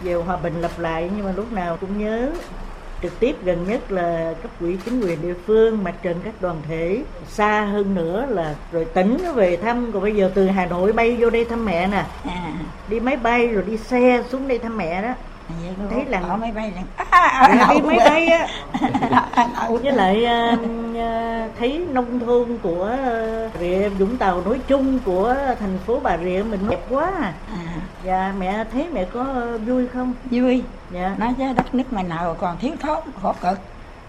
Về 0.02 0.14
hòa 0.14 0.36
bình 0.36 0.60
lập 0.60 0.70
lại 0.78 1.10
nhưng 1.16 1.24
mà 1.24 1.32
lúc 1.32 1.52
nào 1.52 1.76
cũng 1.80 1.98
nhớ. 1.98 2.30
Trực 3.02 3.20
tiếp 3.20 3.36
gần 3.44 3.66
nhất 3.68 3.92
là 3.92 4.34
cấp 4.42 4.50
quỹ 4.60 4.76
chính 4.84 5.00
quyền 5.00 5.22
địa 5.22 5.34
phương 5.46 5.84
mặt 5.84 5.94
trận 6.02 6.16
các 6.24 6.34
đoàn 6.40 6.56
thể. 6.68 7.02
Xa 7.28 7.64
hơn 7.64 7.94
nữa 7.94 8.26
là 8.28 8.54
rồi 8.72 8.84
tỉnh 8.84 9.18
về 9.34 9.56
thăm. 9.56 9.90
Còn 9.92 10.02
bây 10.02 10.16
giờ 10.16 10.30
từ 10.34 10.46
hà 10.46 10.66
nội 10.66 10.92
bay 10.92 11.16
vô 11.20 11.30
đây 11.30 11.44
thăm 11.44 11.64
mẹ 11.64 11.86
nè. 11.86 12.06
À. 12.24 12.52
đi 12.88 13.00
máy 13.00 13.16
bay 13.16 13.46
rồi 13.46 13.64
đi 13.66 13.76
xe 13.76 14.24
xuống 14.30 14.48
đây 14.48 14.58
thăm 14.58 14.76
mẹ 14.76 15.02
đó 15.02 15.14
thấy 15.90 16.04
là 16.04 16.20
ở 16.20 16.36
máy 16.36 16.52
bay 16.52 16.72
là 16.76 17.04
à, 17.10 17.68
đi 17.74 17.80
máy 17.80 17.98
bay 17.98 18.26
á 18.26 18.46
với 19.68 19.92
lại 19.92 20.26
uh, 20.52 20.60
thấy 21.58 21.86
nông 21.92 22.20
thôn 22.20 22.58
của 22.62 22.96
Rịa 23.60 23.88
Vũng 23.88 24.16
Tàu 24.16 24.42
nói 24.44 24.60
chung 24.66 24.98
của 25.04 25.36
thành 25.60 25.78
phố 25.86 26.00
Bà 26.02 26.16
Rịa 26.16 26.42
mình 26.50 26.60
đẹp 26.68 26.80
quá 26.90 27.12
à. 27.20 27.34
à. 27.52 27.80
Dạ 28.04 28.34
mẹ 28.38 28.64
thấy 28.72 28.86
mẹ 28.92 29.04
có 29.04 29.24
vui 29.66 29.88
không? 29.88 30.12
Vui. 30.30 30.62
Dạ. 30.90 31.14
Nói 31.18 31.34
chứ 31.38 31.44
đất 31.56 31.74
nước 31.74 31.92
mình 31.92 32.08
nào 32.08 32.36
còn 32.40 32.58
thiếu 32.58 32.72
thốn 32.80 32.98
khổ 33.22 33.34
cực 33.40 33.58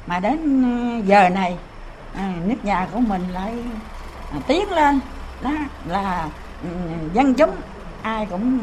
mà 0.07 0.19
đến 0.19 1.03
giờ 1.05 1.29
này 1.29 1.57
à, 2.15 2.33
nước 2.45 2.65
nhà 2.65 2.87
của 2.93 2.99
mình 2.99 3.21
lại 3.33 3.53
à, 4.31 4.39
tiến 4.47 4.71
lên 4.71 4.99
đó 5.41 5.51
là 5.87 6.29
ừ, 6.63 6.69
dân 7.13 7.33
chúng 7.33 7.51
ai 8.01 8.25
cũng 8.25 8.59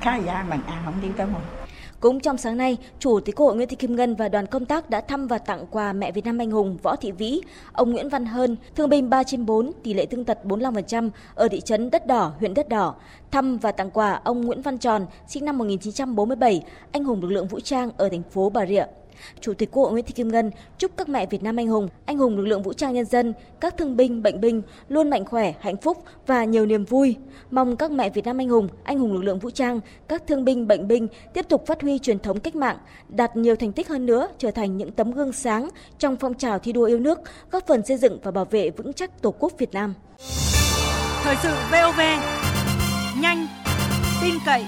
khá 0.00 0.16
giả 0.16 0.44
bằng 0.48 0.60
ai 0.66 0.76
không 0.84 0.94
đi 1.02 1.08
tới 1.16 1.26
mình 1.26 1.63
cũng 2.04 2.20
trong 2.20 2.38
sáng 2.38 2.56
nay, 2.56 2.76
Chủ 2.98 3.20
tịch 3.20 3.36
Quốc 3.36 3.46
hội 3.46 3.56
Nguyễn 3.56 3.68
Thị 3.68 3.76
Kim 3.76 3.96
Ngân 3.96 4.14
và 4.14 4.28
đoàn 4.28 4.46
công 4.46 4.64
tác 4.64 4.90
đã 4.90 5.00
thăm 5.00 5.26
và 5.26 5.38
tặng 5.38 5.66
quà 5.70 5.92
mẹ 5.92 6.12
Việt 6.12 6.24
Nam 6.24 6.38
anh 6.38 6.50
hùng 6.50 6.76
Võ 6.82 6.96
Thị 6.96 7.12
Vĩ, 7.12 7.40
ông 7.72 7.90
Nguyễn 7.90 8.08
Văn 8.08 8.26
Hơn, 8.26 8.56
thương 8.74 8.88
binh 8.88 9.10
3 9.10 9.22
trên 9.22 9.46
4, 9.46 9.72
tỷ 9.82 9.94
lệ 9.94 10.06
thương 10.06 10.24
tật 10.24 10.38
45% 10.44 11.10
ở 11.34 11.48
thị 11.48 11.60
trấn 11.60 11.90
Đất 11.90 12.06
Đỏ, 12.06 12.32
huyện 12.38 12.54
Đất 12.54 12.68
Đỏ. 12.68 12.94
Thăm 13.30 13.58
và 13.58 13.72
tặng 13.72 13.90
quà 13.90 14.20
ông 14.24 14.40
Nguyễn 14.40 14.62
Văn 14.62 14.78
Tròn, 14.78 15.06
sinh 15.26 15.44
năm 15.44 15.58
1947, 15.58 16.62
anh 16.92 17.04
hùng 17.04 17.22
lực 17.22 17.30
lượng 17.30 17.48
vũ 17.48 17.60
trang 17.60 17.90
ở 17.96 18.08
thành 18.08 18.22
phố 18.22 18.50
Bà 18.50 18.66
Rịa. 18.66 18.84
Chủ 19.40 19.54
tịch 19.54 19.70
Quốc 19.72 19.82
hội 19.82 19.92
Nguyễn 19.92 20.04
Thị 20.04 20.12
Kim 20.12 20.28
Ngân 20.28 20.50
chúc 20.78 20.96
các 20.96 21.08
mẹ 21.08 21.26
Việt 21.26 21.42
Nam 21.42 21.56
anh 21.56 21.68
hùng, 21.68 21.88
anh 22.06 22.18
hùng 22.18 22.36
lực 22.36 22.46
lượng 22.46 22.62
vũ 22.62 22.72
trang 22.72 22.92
nhân 22.92 23.04
dân, 23.04 23.34
các 23.60 23.76
thương 23.76 23.96
binh, 23.96 24.22
bệnh 24.22 24.40
binh 24.40 24.62
luôn 24.88 25.10
mạnh 25.10 25.24
khỏe, 25.24 25.54
hạnh 25.60 25.76
phúc 25.76 26.04
và 26.26 26.44
nhiều 26.44 26.66
niềm 26.66 26.84
vui. 26.84 27.16
Mong 27.50 27.76
các 27.76 27.90
mẹ 27.90 28.10
Việt 28.10 28.24
Nam 28.24 28.40
anh 28.40 28.48
hùng, 28.48 28.68
anh 28.84 28.98
hùng 28.98 29.12
lực 29.12 29.22
lượng 29.22 29.38
vũ 29.38 29.50
trang, 29.50 29.80
các 30.08 30.26
thương 30.26 30.44
binh, 30.44 30.66
bệnh 30.66 30.88
binh 30.88 31.08
tiếp 31.32 31.46
tục 31.48 31.66
phát 31.66 31.82
huy 31.82 31.98
truyền 31.98 32.18
thống 32.18 32.40
cách 32.40 32.56
mạng, 32.56 32.78
đạt 33.08 33.36
nhiều 33.36 33.56
thành 33.56 33.72
tích 33.72 33.88
hơn 33.88 34.06
nữa, 34.06 34.28
trở 34.38 34.50
thành 34.50 34.76
những 34.76 34.92
tấm 34.92 35.12
gương 35.12 35.32
sáng 35.32 35.68
trong 35.98 36.16
phong 36.16 36.34
trào 36.34 36.58
thi 36.58 36.72
đua 36.72 36.84
yêu 36.84 36.98
nước, 36.98 37.18
góp 37.50 37.66
phần 37.66 37.86
xây 37.86 37.96
dựng 37.96 38.18
và 38.22 38.30
bảo 38.30 38.44
vệ 38.44 38.70
vững 38.70 38.92
chắc 38.92 39.22
Tổ 39.22 39.34
quốc 39.38 39.52
Việt 39.58 39.72
Nam. 39.72 39.94
Thời 41.22 41.36
sự 41.42 41.54
VOV, 41.70 42.00
nhanh, 43.20 43.46
tin 44.22 44.34
cậy, 44.46 44.64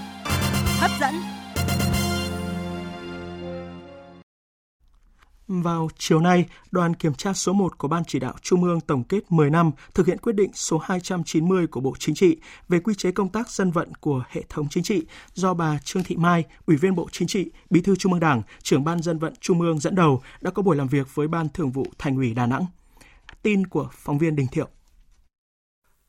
hấp 0.80 0.90
dẫn. 1.00 1.35
Vào 5.48 5.88
chiều 5.98 6.20
nay, 6.20 6.44
đoàn 6.70 6.94
kiểm 6.94 7.14
tra 7.14 7.32
số 7.32 7.52
1 7.52 7.78
của 7.78 7.88
Ban 7.88 8.02
chỉ 8.04 8.18
đạo 8.18 8.34
Trung 8.42 8.64
ương 8.64 8.80
tổng 8.80 9.04
kết 9.04 9.32
10 9.32 9.50
năm 9.50 9.70
thực 9.94 10.06
hiện 10.06 10.18
quyết 10.18 10.32
định 10.32 10.50
số 10.54 10.78
290 10.78 11.66
của 11.66 11.80
Bộ 11.80 11.94
Chính 11.98 12.14
trị 12.14 12.36
về 12.68 12.80
quy 12.80 12.94
chế 12.94 13.10
công 13.12 13.28
tác 13.28 13.50
dân 13.50 13.70
vận 13.70 13.94
của 14.00 14.24
hệ 14.28 14.42
thống 14.48 14.66
chính 14.70 14.82
trị 14.82 15.06
do 15.34 15.54
bà 15.54 15.78
Trương 15.84 16.04
Thị 16.04 16.16
Mai, 16.16 16.44
Ủy 16.66 16.76
viên 16.76 16.94
Bộ 16.94 17.08
Chính 17.12 17.28
trị, 17.28 17.50
Bí 17.70 17.80
thư 17.80 17.96
Trung 17.96 18.12
ương 18.12 18.20
Đảng, 18.20 18.42
trưởng 18.62 18.84
Ban 18.84 19.02
dân 19.02 19.18
vận 19.18 19.34
Trung 19.40 19.60
ương 19.60 19.78
dẫn 19.78 19.94
đầu 19.94 20.22
đã 20.40 20.50
có 20.50 20.62
buổi 20.62 20.76
làm 20.76 20.88
việc 20.88 21.14
với 21.14 21.28
Ban 21.28 21.48
Thường 21.48 21.70
vụ 21.70 21.86
Thành 21.98 22.16
ủy 22.16 22.34
Đà 22.34 22.46
Nẵng. 22.46 22.66
Tin 23.42 23.66
của 23.66 23.88
phóng 23.92 24.18
viên 24.18 24.36
Đình 24.36 24.46
Thiệu. 24.52 24.68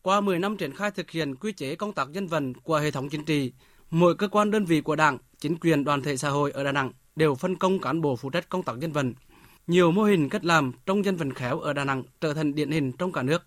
Qua 0.02 0.22
10 0.22 0.40
năm 0.40 0.58
triển 0.58 0.76
khai 0.76 0.92
thực 0.92 1.12
hiện 1.12 1.36
quy 1.36 1.54
chế 1.54 1.76
công 1.76 1.94
tác 1.94 2.10
dân 2.10 2.28
vận 2.28 2.54
của 2.54 2.78
hệ 2.78 2.92
thống 2.92 3.10
chính 3.10 3.26
trị, 3.26 3.52
mỗi 3.90 4.16
cơ 4.16 4.28
quan 4.28 4.52
đơn 4.52 4.66
vị 4.66 4.82
của 4.82 4.96
Đảng, 4.96 5.18
chính 5.40 5.58
quyền 5.60 5.84
đoàn 5.84 6.02
thể 6.02 6.18
xã 6.18 6.30
hội 6.30 6.52
ở 6.52 6.64
Đà 6.64 6.72
Nẵng 6.72 6.92
đều 7.16 7.36
phân 7.36 7.56
công 7.56 7.80
cán 7.80 8.02
bộ 8.02 8.16
phụ 8.16 8.30
trách 8.30 8.50
công 8.50 8.64
tác 8.64 8.80
dân 8.80 8.92
vận 8.92 9.14
nhiều 9.68 9.92
mô 9.92 10.04
hình 10.04 10.30
cách 10.30 10.46
làm 10.46 10.72
trong 10.86 11.06
dân 11.06 11.16
vận 11.16 11.34
khéo 11.34 11.60
ở 11.60 11.74
Đà 11.74 11.84
Nẵng 11.86 12.04
trở 12.22 12.34
thành 12.34 12.56
điển 12.56 12.72
hình 12.72 12.92
trong 12.92 13.12
cả 13.12 13.24
nước. 13.24 13.44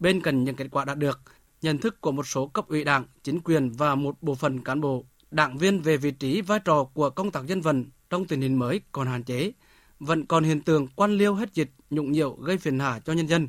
Bên 0.00 0.20
cạnh 0.20 0.44
những 0.44 0.56
kết 0.56 0.66
quả 0.70 0.84
đạt 0.84 0.98
được, 0.98 1.20
nhận 1.62 1.78
thức 1.78 2.00
của 2.00 2.12
một 2.12 2.26
số 2.26 2.46
cấp 2.46 2.68
ủy 2.68 2.84
đảng, 2.84 3.04
chính 3.22 3.40
quyền 3.40 3.70
và 3.70 3.94
một 3.94 4.22
bộ 4.22 4.34
phận 4.34 4.64
cán 4.64 4.80
bộ, 4.80 5.04
đảng 5.30 5.58
viên 5.58 5.80
về 5.80 5.96
vị 5.96 6.10
trí 6.10 6.40
vai 6.40 6.58
trò 6.64 6.84
của 6.84 7.10
công 7.10 7.30
tác 7.30 7.46
dân 7.46 7.60
vận 7.60 7.84
trong 8.10 8.24
tình 8.24 8.40
hình 8.40 8.58
mới 8.58 8.80
còn 8.92 9.06
hạn 9.06 9.22
chế, 9.22 9.52
vẫn 10.00 10.26
còn 10.26 10.44
hiện 10.44 10.60
tượng 10.60 10.86
quan 10.96 11.12
liêu 11.12 11.34
hết 11.34 11.54
dịch, 11.54 11.70
nhũng 11.90 12.12
nhiễu 12.12 12.30
gây 12.30 12.58
phiền 12.58 12.78
hà 12.78 12.98
cho 12.98 13.12
nhân 13.12 13.28
dân. 13.28 13.48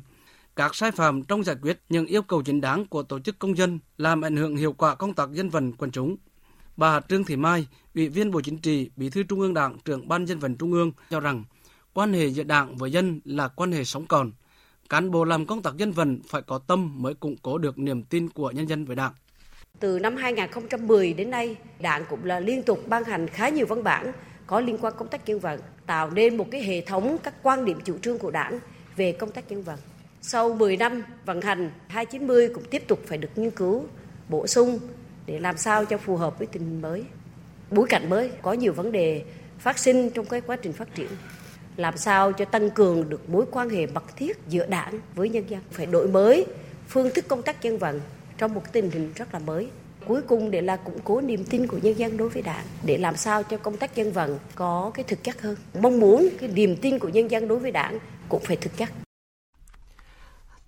Các 0.56 0.74
sai 0.74 0.90
phạm 0.90 1.22
trong 1.22 1.44
giải 1.44 1.56
quyết 1.62 1.80
những 1.88 2.06
yêu 2.06 2.22
cầu 2.22 2.42
chính 2.42 2.60
đáng 2.60 2.86
của 2.86 3.02
tổ 3.02 3.18
chức 3.18 3.38
công 3.38 3.56
dân 3.56 3.78
làm 3.98 4.24
ảnh 4.24 4.36
hưởng 4.36 4.56
hiệu 4.56 4.72
quả 4.72 4.94
công 4.94 5.14
tác 5.14 5.32
dân 5.32 5.50
vận 5.50 5.72
quần 5.72 5.90
chúng. 5.90 6.16
Bà 6.76 7.00
Trương 7.00 7.24
Thị 7.24 7.36
Mai, 7.36 7.66
Ủy 7.94 8.08
viên 8.08 8.30
Bộ 8.30 8.40
Chính 8.40 8.58
trị, 8.58 8.90
Bí 8.96 9.10
thư 9.10 9.22
Trung 9.22 9.40
ương 9.40 9.54
Đảng, 9.54 9.78
trưởng 9.84 10.08
Ban 10.08 10.26
dân 10.26 10.38
vận 10.38 10.56
Trung 10.56 10.72
ương 10.72 10.92
cho 11.10 11.20
rằng 11.20 11.44
quan 11.94 12.12
hệ 12.12 12.26
giữa 12.26 12.42
đảng 12.42 12.76
với 12.76 12.92
dân 12.92 13.20
là 13.24 13.48
quan 13.48 13.72
hệ 13.72 13.84
sống 13.84 14.06
còn. 14.06 14.32
Cán 14.88 15.10
bộ 15.10 15.24
làm 15.24 15.46
công 15.46 15.62
tác 15.62 15.76
dân 15.76 15.92
vận 15.92 16.20
phải 16.28 16.42
có 16.42 16.58
tâm 16.58 17.02
mới 17.02 17.14
củng 17.14 17.36
cố 17.42 17.58
được 17.58 17.78
niềm 17.78 18.02
tin 18.02 18.28
của 18.28 18.50
nhân 18.50 18.68
dân 18.68 18.84
với 18.84 18.96
đảng. 18.96 19.12
Từ 19.80 19.98
năm 19.98 20.16
2010 20.16 21.12
đến 21.12 21.30
nay, 21.30 21.56
đảng 21.80 22.04
cũng 22.10 22.24
là 22.24 22.40
liên 22.40 22.62
tục 22.62 22.88
ban 22.88 23.04
hành 23.04 23.28
khá 23.28 23.48
nhiều 23.48 23.66
văn 23.66 23.82
bản 23.82 24.12
có 24.46 24.60
liên 24.60 24.78
quan 24.80 24.94
công 24.98 25.08
tác 25.08 25.26
dân 25.26 25.40
vận, 25.40 25.60
tạo 25.86 26.10
nên 26.10 26.36
một 26.36 26.46
cái 26.50 26.62
hệ 26.62 26.80
thống 26.80 27.16
các 27.22 27.34
quan 27.42 27.64
điểm 27.64 27.80
chủ 27.84 27.98
trương 27.98 28.18
của 28.18 28.30
đảng 28.30 28.58
về 28.96 29.12
công 29.12 29.30
tác 29.30 29.48
dân 29.48 29.62
vận. 29.62 29.78
Sau 30.22 30.54
10 30.54 30.76
năm 30.76 31.02
vận 31.24 31.40
hành, 31.40 31.70
290 31.88 32.48
cũng 32.54 32.64
tiếp 32.70 32.82
tục 32.88 33.00
phải 33.06 33.18
được 33.18 33.28
nghiên 33.36 33.50
cứu, 33.50 33.86
bổ 34.28 34.46
sung 34.46 34.78
để 35.26 35.38
làm 35.38 35.56
sao 35.56 35.84
cho 35.84 35.98
phù 35.98 36.16
hợp 36.16 36.38
với 36.38 36.46
tình 36.46 36.62
hình 36.62 36.82
mới. 36.82 37.04
Bối 37.70 37.86
cảnh 37.88 38.10
mới 38.10 38.30
có 38.42 38.52
nhiều 38.52 38.72
vấn 38.72 38.92
đề 38.92 39.24
phát 39.58 39.78
sinh 39.78 40.10
trong 40.10 40.26
cái 40.26 40.40
quá 40.40 40.56
trình 40.56 40.72
phát 40.72 40.94
triển 40.94 41.08
làm 41.76 41.96
sao 41.96 42.32
cho 42.32 42.44
tăng 42.44 42.70
cường 42.70 43.08
được 43.08 43.30
mối 43.30 43.44
quan 43.50 43.70
hệ 43.70 43.86
mật 43.86 44.16
thiết 44.16 44.38
giữa 44.48 44.66
đảng 44.66 45.00
với 45.14 45.28
nhân 45.28 45.50
dân? 45.50 45.60
Phải 45.70 45.86
đổi 45.86 46.08
mới 46.08 46.46
phương 46.88 47.10
thức 47.14 47.24
công 47.28 47.42
tác 47.42 47.62
dân 47.62 47.78
vận 47.78 48.00
trong 48.38 48.54
một 48.54 48.62
tình 48.72 48.90
hình 48.90 49.12
rất 49.14 49.34
là 49.34 49.38
mới. 49.38 49.68
Cuối 50.06 50.22
cùng 50.22 50.50
để 50.50 50.60
là 50.60 50.76
củng 50.76 50.98
cố 51.04 51.20
niềm 51.20 51.44
tin 51.44 51.66
của 51.66 51.78
nhân 51.82 51.98
dân 51.98 52.16
đối 52.16 52.28
với 52.28 52.42
đảng 52.42 52.64
để 52.82 52.98
làm 52.98 53.16
sao 53.16 53.42
cho 53.42 53.56
công 53.56 53.76
tác 53.76 53.94
dân 53.94 54.12
vận 54.12 54.38
có 54.54 54.90
cái 54.94 55.04
thực 55.04 55.24
chất 55.24 55.42
hơn. 55.42 55.56
Mong 55.80 56.00
muốn 56.00 56.28
cái 56.40 56.48
niềm 56.48 56.76
tin 56.76 56.98
của 56.98 57.08
nhân 57.08 57.30
dân 57.30 57.48
đối 57.48 57.58
với 57.58 57.70
đảng 57.70 57.98
cũng 58.28 58.42
phải 58.44 58.56
thực 58.56 58.76
chất. 58.76 58.88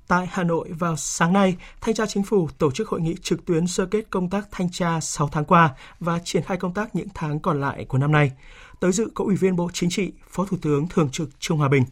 Tại 0.09 0.27
Hà 0.31 0.43
Nội 0.43 0.69
vào 0.79 0.97
sáng 0.97 1.33
nay, 1.33 1.57
Thanh 1.81 1.95
tra 1.95 2.07
Chính 2.07 2.23
phủ 2.23 2.49
tổ 2.59 2.71
chức 2.71 2.89
hội 2.89 3.01
nghị 3.01 3.15
trực 3.23 3.45
tuyến 3.45 3.67
sơ 3.67 3.87
kết 3.87 4.03
công 4.11 4.31
tác 4.31 4.49
thanh 4.51 4.71
tra 4.71 5.01
6 5.01 5.29
tháng 5.33 5.45
qua 5.45 5.71
và 6.01 6.19
triển 6.25 6.43
khai 6.43 6.57
công 6.57 6.75
tác 6.75 6.95
những 6.97 7.09
tháng 7.15 7.41
còn 7.41 7.61
lại 7.61 7.85
của 7.85 7.99
năm 7.99 8.13
nay. 8.13 8.33
Tới 8.81 8.93
dự 8.93 9.09
có 9.15 9.25
Ủy 9.25 9.37
viên 9.37 9.57
Bộ 9.57 9.71
Chính 9.73 9.91
trị, 9.91 10.13
Phó 10.29 10.45
Thủ 10.45 10.57
tướng 10.63 10.89
Thường 10.89 11.09
trực 11.13 11.41
Trương 11.41 11.59
Hòa 11.59 11.69
Bình. 11.69 11.85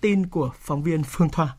Tin 0.00 0.26
của 0.26 0.50
phóng 0.60 0.82
viên 0.82 1.02
Phương 1.04 1.28
Thoa. 1.28 1.56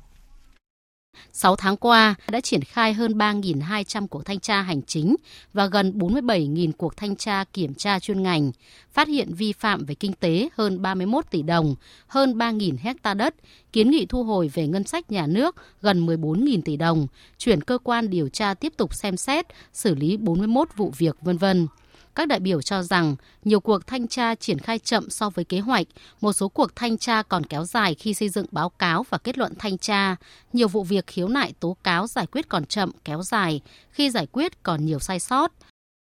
6 1.33 1.55
tháng 1.55 1.77
qua 1.77 2.15
đã 2.29 2.41
triển 2.41 2.61
khai 2.63 2.93
hơn 2.93 3.17
3.200 3.17 4.07
cuộc 4.07 4.25
thanh 4.25 4.39
tra 4.39 4.61
hành 4.61 4.81
chính 4.81 5.15
và 5.53 5.65
gần 5.65 5.93
47.000 5.97 6.71
cuộc 6.77 6.97
thanh 6.97 7.15
tra 7.15 7.43
kiểm 7.53 7.73
tra 7.73 7.99
chuyên 7.99 8.23
ngành, 8.23 8.51
phát 8.91 9.07
hiện 9.07 9.33
vi 9.33 9.53
phạm 9.53 9.85
về 9.85 9.95
kinh 9.95 10.13
tế 10.13 10.49
hơn 10.57 10.81
31 10.81 11.25
tỷ 11.31 11.41
đồng, 11.41 11.75
hơn 12.07 12.37
3.000 12.37 12.75
hecta 12.79 13.13
đất, 13.13 13.35
kiến 13.73 13.91
nghị 13.91 14.05
thu 14.05 14.23
hồi 14.23 14.51
về 14.53 14.67
ngân 14.67 14.83
sách 14.83 15.11
nhà 15.11 15.27
nước 15.27 15.55
gần 15.81 16.05
14.000 16.05 16.61
tỷ 16.61 16.77
đồng, 16.77 17.07
chuyển 17.37 17.61
cơ 17.61 17.77
quan 17.83 18.09
điều 18.09 18.29
tra 18.29 18.53
tiếp 18.53 18.73
tục 18.77 18.93
xem 18.93 19.17
xét, 19.17 19.45
xử 19.73 19.95
lý 19.95 20.17
41 20.17 20.67
vụ 20.75 20.93
việc 20.97 21.17
vân 21.21 21.37
vân. 21.37 21.67
Các 22.15 22.27
đại 22.27 22.39
biểu 22.39 22.61
cho 22.61 22.83
rằng 22.83 23.15
nhiều 23.43 23.59
cuộc 23.59 23.87
thanh 23.87 24.07
tra 24.07 24.35
triển 24.35 24.59
khai 24.59 24.79
chậm 24.79 25.09
so 25.09 25.29
với 25.29 25.45
kế 25.45 25.59
hoạch, 25.59 25.87
một 26.21 26.33
số 26.33 26.49
cuộc 26.49 26.75
thanh 26.75 26.97
tra 26.97 27.21
còn 27.23 27.45
kéo 27.45 27.65
dài 27.65 27.95
khi 27.95 28.13
xây 28.13 28.29
dựng 28.29 28.45
báo 28.51 28.69
cáo 28.69 29.05
và 29.09 29.17
kết 29.17 29.37
luận 29.37 29.53
thanh 29.59 29.77
tra, 29.77 30.15
nhiều 30.53 30.67
vụ 30.67 30.83
việc 30.83 31.07
khiếu 31.07 31.27
nại 31.27 31.53
tố 31.59 31.77
cáo 31.83 32.07
giải 32.07 32.25
quyết 32.31 32.49
còn 32.49 32.65
chậm, 32.65 32.91
kéo 33.05 33.23
dài, 33.23 33.61
khi 33.91 34.09
giải 34.09 34.27
quyết 34.31 34.63
còn 34.63 34.85
nhiều 34.85 34.99
sai 34.99 35.19
sót. 35.19 35.51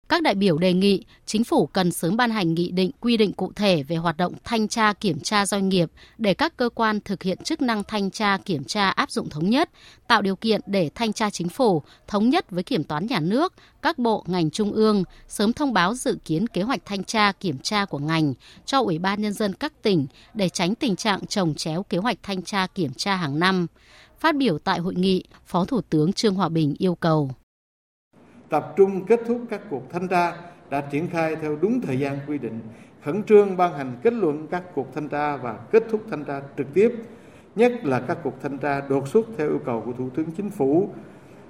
Các 0.09 0.23
đại 0.23 0.35
biểu 0.35 0.59
đề 0.59 0.73
nghị 0.73 1.05
chính 1.27 1.45
phủ 1.45 1.67
cần 1.67 1.93
sớm 1.93 2.17
ban 2.17 2.31
hành 2.31 2.55
nghị 2.55 2.71
định 2.71 2.91
quy 3.01 3.17
định 3.17 3.33
cụ 3.33 3.53
thể 3.57 3.83
về 3.83 3.97
hoạt 3.97 4.17
động 4.17 4.33
thanh 4.45 4.69
tra 4.69 4.93
kiểm 4.93 5.21
tra 5.21 5.47
doanh 5.47 5.69
nghiệp 5.69 5.91
để 6.19 6.35
các 6.35 6.57
cơ 6.57 6.69
quan 6.75 7.01
thực 7.01 7.23
hiện 7.23 7.39
chức 7.45 7.63
năng 7.63 7.85
thanh 7.85 8.11
tra 8.11 8.39
kiểm 8.45 8.65
tra 8.65 8.89
áp 8.89 9.11
dụng 9.11 9.29
thống 9.29 9.51
nhất, 9.51 9.71
tạo 10.07 10.23
điều 10.23 10.37
kiện 10.37 10.61
để 10.67 10.91
thanh 10.95 11.13
tra 11.13 11.31
chính 11.31 11.49
phủ 11.49 11.83
thống 12.07 12.31
nhất 12.31 12.51
với 12.51 12.63
kiểm 12.63 12.85
toán 12.85 13.07
nhà 13.07 13.21
nước, 13.21 13.53
các 13.83 13.99
bộ 13.99 14.25
ngành 14.27 14.51
trung 14.51 14.73
ương 14.73 15.05
sớm 15.29 15.53
thông 15.53 15.73
báo 15.73 15.95
dự 15.95 16.19
kiến 16.25 16.47
kế 16.47 16.63
hoạch 16.63 16.81
thanh 16.85 17.05
tra 17.05 17.33
kiểm 17.33 17.59
tra 17.59 17.85
của 17.85 17.99
ngành 17.99 18.35
cho 18.67 18.81
Ủy 18.81 18.99
ban 18.99 19.23
nhân 19.23 19.33
dân 19.33 19.53
các 19.53 19.83
tỉnh 19.83 20.07
để 20.35 20.49
tránh 20.49 20.75
tình 20.75 20.97
trạng 20.97 21.27
trồng 21.27 21.55
chéo 21.55 21.83
kế 21.83 21.99
hoạch 21.99 22.19
thanh 22.23 22.43
tra 22.43 22.67
kiểm 22.67 22.95
tra 22.97 23.17
hàng 23.17 23.39
năm. 23.39 23.67
Phát 24.21 24.37
biểu 24.37 24.59
tại 24.59 24.79
hội 24.79 24.95
nghị, 24.95 25.25
Phó 25.47 25.65
Thủ 25.65 25.81
tướng 25.81 26.13
Trương 26.13 26.35
Hòa 26.35 26.49
Bình 26.49 26.75
yêu 26.79 26.95
cầu 26.95 27.31
tập 28.49 28.73
trung 28.77 29.05
kết 29.05 29.21
thúc 29.27 29.41
các 29.51 29.61
cuộc 29.71 29.83
thanh 29.91 30.09
tra 30.09 30.37
đã 30.71 30.81
triển 30.81 31.09
khai 31.09 31.37
theo 31.37 31.57
đúng 31.61 31.81
thời 31.81 31.99
gian 31.99 32.19
quy 32.27 32.39
định, 32.39 32.61
khẩn 33.05 33.23
trương 33.23 33.57
ban 33.57 33.73
hành 33.73 33.93
kết 34.03 34.13
luận 34.13 34.47
các 34.51 34.63
cuộc 34.75 34.95
thanh 34.95 35.09
tra 35.09 35.37
và 35.37 35.59
kết 35.71 35.83
thúc 35.91 36.01
thanh 36.11 36.25
tra 36.25 36.41
trực 36.57 36.67
tiếp, 36.75 36.93
nhất 37.57 37.73
là 37.85 38.01
các 38.01 38.19
cuộc 38.23 38.43
thanh 38.43 38.59
tra 38.59 38.81
đột 38.81 39.09
xuất 39.09 39.27
theo 39.37 39.49
yêu 39.49 39.61
cầu 39.65 39.83
của 39.87 39.93
Thủ 39.93 40.09
tướng 40.15 40.31
Chính 40.37 40.51
phủ 40.51 40.89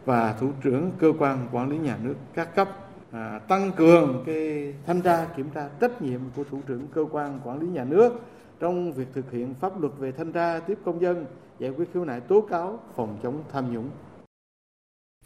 và 0.04 0.32
thủ 0.32 0.50
trưởng 0.62 0.90
cơ 0.98 1.12
quan 1.18 1.48
quản 1.52 1.70
lý 1.70 1.78
nhà 1.78 1.98
nước 2.02 2.14
các 2.34 2.54
cấp 2.54 2.68
à, 3.12 3.40
tăng 3.48 3.72
cường 3.72 4.22
cái 4.26 4.74
thanh 4.87 5.00
tra 5.00 5.26
kiểm 5.37 5.50
tra 5.54 5.68
trách 5.80 6.02
nhiệm 6.02 6.20
của 6.37 6.44
thủ 6.44 6.61
trưởng 6.66 6.87
cơ 6.94 7.04
quan 7.11 7.40
quản 7.44 7.61
lý 7.61 7.66
nhà 7.66 7.84
nước 7.84 8.20
trong 8.61 8.92
việc 8.92 9.08
thực 9.14 9.30
hiện 9.30 9.54
pháp 9.61 9.80
luật 9.80 9.92
về 9.98 10.12
thanh 10.12 10.32
tra 10.32 10.61
tiếp 10.61 10.78
công 10.84 11.00
dân 11.00 11.26
giải 11.58 11.70
quyết 11.70 11.88
khiếu 11.94 12.04
nại 12.04 12.20
tố 12.20 12.40
cáo 12.40 12.78
phòng 12.96 13.18
chống 13.22 13.42
tham 13.52 13.72
nhũng. 13.72 13.90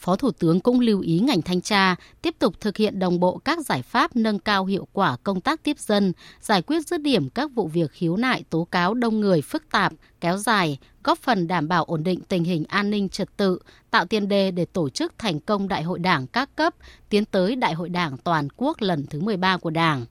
Phó 0.02 0.16
Thủ 0.16 0.30
tướng 0.30 0.60
cũng 0.60 0.80
lưu 0.80 1.00
ý 1.00 1.18
ngành 1.18 1.42
thanh 1.42 1.60
tra 1.60 1.96
tiếp 2.22 2.34
tục 2.38 2.60
thực 2.60 2.76
hiện 2.76 2.98
đồng 2.98 3.20
bộ 3.20 3.38
các 3.44 3.66
giải 3.66 3.82
pháp 3.82 4.16
nâng 4.16 4.38
cao 4.38 4.64
hiệu 4.64 4.88
quả 4.92 5.16
công 5.24 5.40
tác 5.40 5.62
tiếp 5.62 5.78
dân, 5.78 6.12
giải 6.40 6.62
quyết 6.62 6.86
dứt 6.86 7.00
điểm 7.00 7.28
các 7.28 7.50
vụ 7.54 7.66
việc 7.66 7.90
khiếu 7.92 8.16
nại 8.16 8.44
tố 8.50 8.64
cáo 8.70 8.94
đông 8.94 9.20
người 9.20 9.42
phức 9.42 9.70
tạp, 9.70 9.92
kéo 10.20 10.36
dài, 10.36 10.78
góp 11.04 11.18
phần 11.18 11.46
đảm 11.46 11.68
bảo 11.68 11.84
ổn 11.84 12.04
định 12.04 12.20
tình 12.28 12.44
hình 12.44 12.64
an 12.68 12.90
ninh 12.90 13.08
trật 13.08 13.36
tự, 13.36 13.58
tạo 13.90 14.06
tiền 14.06 14.28
đề 14.28 14.50
để 14.50 14.64
tổ 14.64 14.88
chức 14.88 15.12
thành 15.18 15.40
công 15.40 15.68
Đại 15.68 15.82
hội 15.82 15.98
Đảng 15.98 16.26
các 16.26 16.56
cấp, 16.56 16.74
tiến 17.08 17.24
tới 17.24 17.56
Đại 17.56 17.74
hội 17.74 17.88
Đảng 17.88 18.16
toàn 18.18 18.48
quốc 18.56 18.80
lần 18.80 19.06
thứ 19.06 19.20
13 19.20 19.56
của 19.56 19.70
Đảng. 19.70 20.04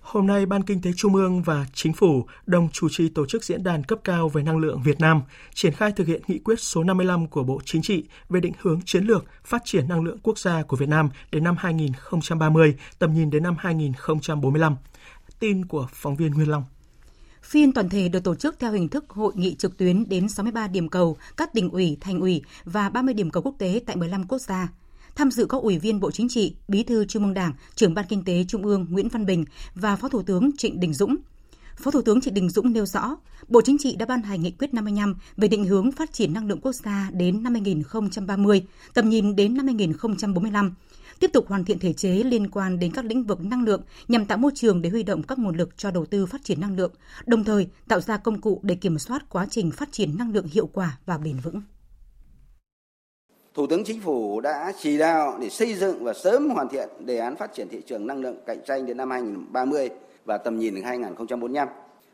Hôm 0.00 0.26
nay, 0.26 0.46
Ban 0.46 0.62
Kinh 0.62 0.82
tế 0.82 0.90
Trung 0.96 1.14
ương 1.14 1.42
và 1.42 1.66
Chính 1.74 1.92
phủ 1.92 2.26
đồng 2.46 2.68
chủ 2.72 2.88
trì 2.88 3.08
tổ 3.08 3.26
chức 3.26 3.44
diễn 3.44 3.62
đàn 3.62 3.84
cấp 3.84 3.98
cao 4.04 4.28
về 4.28 4.42
năng 4.42 4.58
lượng 4.58 4.82
Việt 4.82 5.00
Nam, 5.00 5.22
triển 5.54 5.72
khai 5.72 5.92
thực 5.92 6.06
hiện 6.06 6.22
nghị 6.26 6.38
quyết 6.38 6.60
số 6.60 6.84
55 6.84 7.28
của 7.28 7.42
Bộ 7.42 7.60
Chính 7.64 7.82
trị 7.82 8.04
về 8.28 8.40
định 8.40 8.52
hướng 8.60 8.80
chiến 8.84 9.04
lược 9.04 9.24
phát 9.44 9.62
triển 9.64 9.88
năng 9.88 10.04
lượng 10.04 10.18
quốc 10.22 10.38
gia 10.38 10.62
của 10.62 10.76
Việt 10.76 10.88
Nam 10.88 11.08
đến 11.32 11.44
năm 11.44 11.56
2030, 11.58 12.76
tầm 12.98 13.14
nhìn 13.14 13.30
đến 13.30 13.42
năm 13.42 13.56
2045. 13.58 14.76
Tin 15.38 15.64
của 15.64 15.88
phóng 15.92 16.16
viên 16.16 16.32
Nguyên 16.32 16.50
Long. 16.50 16.64
Phiên 17.42 17.72
toàn 17.72 17.88
thể 17.88 18.08
được 18.08 18.24
tổ 18.24 18.34
chức 18.34 18.58
theo 18.58 18.72
hình 18.72 18.88
thức 18.88 19.10
hội 19.10 19.32
nghị 19.36 19.54
trực 19.54 19.76
tuyến 19.76 20.08
đến 20.08 20.28
63 20.28 20.68
điểm 20.68 20.88
cầu, 20.88 21.16
các 21.36 21.52
tỉnh 21.54 21.70
ủy, 21.70 21.98
thành 22.00 22.20
ủy 22.20 22.42
và 22.64 22.90
30 22.90 23.14
điểm 23.14 23.30
cầu 23.30 23.42
quốc 23.42 23.54
tế 23.58 23.80
tại 23.86 23.96
15 23.96 24.26
quốc 24.26 24.38
gia. 24.38 24.68
Tham 25.14 25.30
dự 25.30 25.46
có 25.46 25.58
Ủy 25.58 25.78
viên 25.78 26.00
Bộ 26.00 26.10
Chính 26.10 26.28
trị, 26.28 26.54
Bí 26.68 26.82
thư 26.82 27.04
Trung 27.04 27.24
ương 27.24 27.34
Đảng, 27.34 27.52
Trưởng 27.74 27.94
ban 27.94 28.04
Kinh 28.08 28.24
tế 28.24 28.44
Trung 28.48 28.62
ương 28.62 28.86
Nguyễn 28.90 29.08
Văn 29.08 29.26
Bình 29.26 29.44
và 29.74 29.96
Phó 29.96 30.08
Thủ 30.08 30.22
tướng 30.22 30.50
Trịnh 30.56 30.80
Đình 30.80 30.94
Dũng. 30.94 31.16
Phó 31.76 31.90
Thủ 31.90 32.02
tướng 32.02 32.20
Trịnh 32.20 32.34
Đình 32.34 32.48
Dũng 32.48 32.72
nêu 32.72 32.86
rõ, 32.86 33.16
Bộ 33.48 33.60
Chính 33.64 33.78
trị 33.78 33.96
đã 33.96 34.06
ban 34.06 34.22
hành 34.22 34.42
nghị 34.42 34.50
quyết 34.50 34.74
55 34.74 35.14
về 35.36 35.48
định 35.48 35.64
hướng 35.64 35.92
phát 35.92 36.12
triển 36.12 36.32
năng 36.32 36.46
lượng 36.46 36.60
quốc 36.62 36.72
gia 36.72 37.10
đến 37.12 37.42
năm 37.42 37.52
2030, 37.54 38.66
tầm 38.94 39.08
nhìn 39.08 39.36
đến 39.36 39.56
năm 39.56 39.66
2045, 39.66 40.74
tiếp 41.20 41.30
tục 41.32 41.48
hoàn 41.48 41.64
thiện 41.64 41.78
thể 41.78 41.92
chế 41.92 42.10
liên 42.10 42.50
quan 42.50 42.78
đến 42.78 42.92
các 42.92 43.04
lĩnh 43.04 43.24
vực 43.24 43.44
năng 43.44 43.64
lượng 43.64 43.82
nhằm 44.08 44.26
tạo 44.26 44.38
môi 44.38 44.52
trường 44.54 44.82
để 44.82 44.90
huy 44.90 45.02
động 45.02 45.22
các 45.22 45.38
nguồn 45.38 45.56
lực 45.56 45.70
cho 45.76 45.90
đầu 45.90 46.06
tư 46.06 46.26
phát 46.26 46.44
triển 46.44 46.60
năng 46.60 46.76
lượng, 46.76 46.92
đồng 47.26 47.44
thời 47.44 47.68
tạo 47.88 48.00
ra 48.00 48.16
công 48.16 48.40
cụ 48.40 48.60
để 48.62 48.74
kiểm 48.74 48.98
soát 48.98 49.28
quá 49.28 49.46
trình 49.50 49.70
phát 49.70 49.92
triển 49.92 50.18
năng 50.18 50.32
lượng 50.32 50.46
hiệu 50.52 50.66
quả 50.66 50.98
và 51.06 51.18
bền 51.18 51.40
vững. 51.40 51.62
Thủ 53.54 53.66
tướng 53.66 53.84
Chính 53.84 54.00
phủ 54.00 54.40
đã 54.40 54.72
chỉ 54.78 54.98
đạo 54.98 55.38
để 55.40 55.48
xây 55.48 55.74
dựng 55.74 56.04
và 56.04 56.14
sớm 56.14 56.50
hoàn 56.50 56.68
thiện 56.68 56.88
đề 56.98 57.18
án 57.18 57.36
phát 57.36 57.54
triển 57.54 57.68
thị 57.68 57.82
trường 57.86 58.06
năng 58.06 58.20
lượng 58.20 58.36
cạnh 58.46 58.60
tranh 58.66 58.86
đến 58.86 58.96
năm 58.96 59.10
2030 59.10 59.90
và 60.24 60.38
tầm 60.38 60.58
nhìn 60.58 60.74
đến 60.74 60.84
2045, 60.84 61.68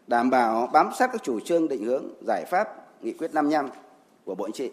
đảm 0.07 0.31
bảo 0.31 0.70
bám 0.72 0.90
sát 0.99 1.11
các 1.12 1.22
chủ 1.22 1.40
trương 1.40 1.68
định 1.68 1.85
hướng, 1.85 2.05
giải 2.27 2.44
pháp 2.51 2.68
nghị 3.03 3.12
quyết 3.12 3.35
55 3.35 3.68
của 4.25 4.35
Bộ 4.35 4.46
Chính 4.46 4.55
trị. 4.55 4.70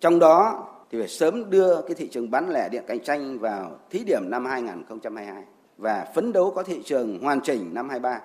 Trong 0.00 0.18
đó 0.18 0.66
thì 0.90 0.98
phải 0.98 1.08
sớm 1.08 1.50
đưa 1.50 1.82
cái 1.82 1.94
thị 1.94 2.08
trường 2.08 2.30
bán 2.30 2.50
lẻ 2.50 2.68
điện 2.68 2.84
cạnh 2.86 3.00
tranh 3.00 3.38
vào 3.38 3.78
thí 3.90 4.04
điểm 4.04 4.22
năm 4.30 4.44
2022 4.44 5.42
và 5.78 6.06
phấn 6.14 6.32
đấu 6.32 6.50
có 6.50 6.62
thị 6.62 6.82
trường 6.84 7.18
hoàn 7.22 7.40
chỉnh 7.40 7.74
năm 7.74 7.88
23. 7.88 8.20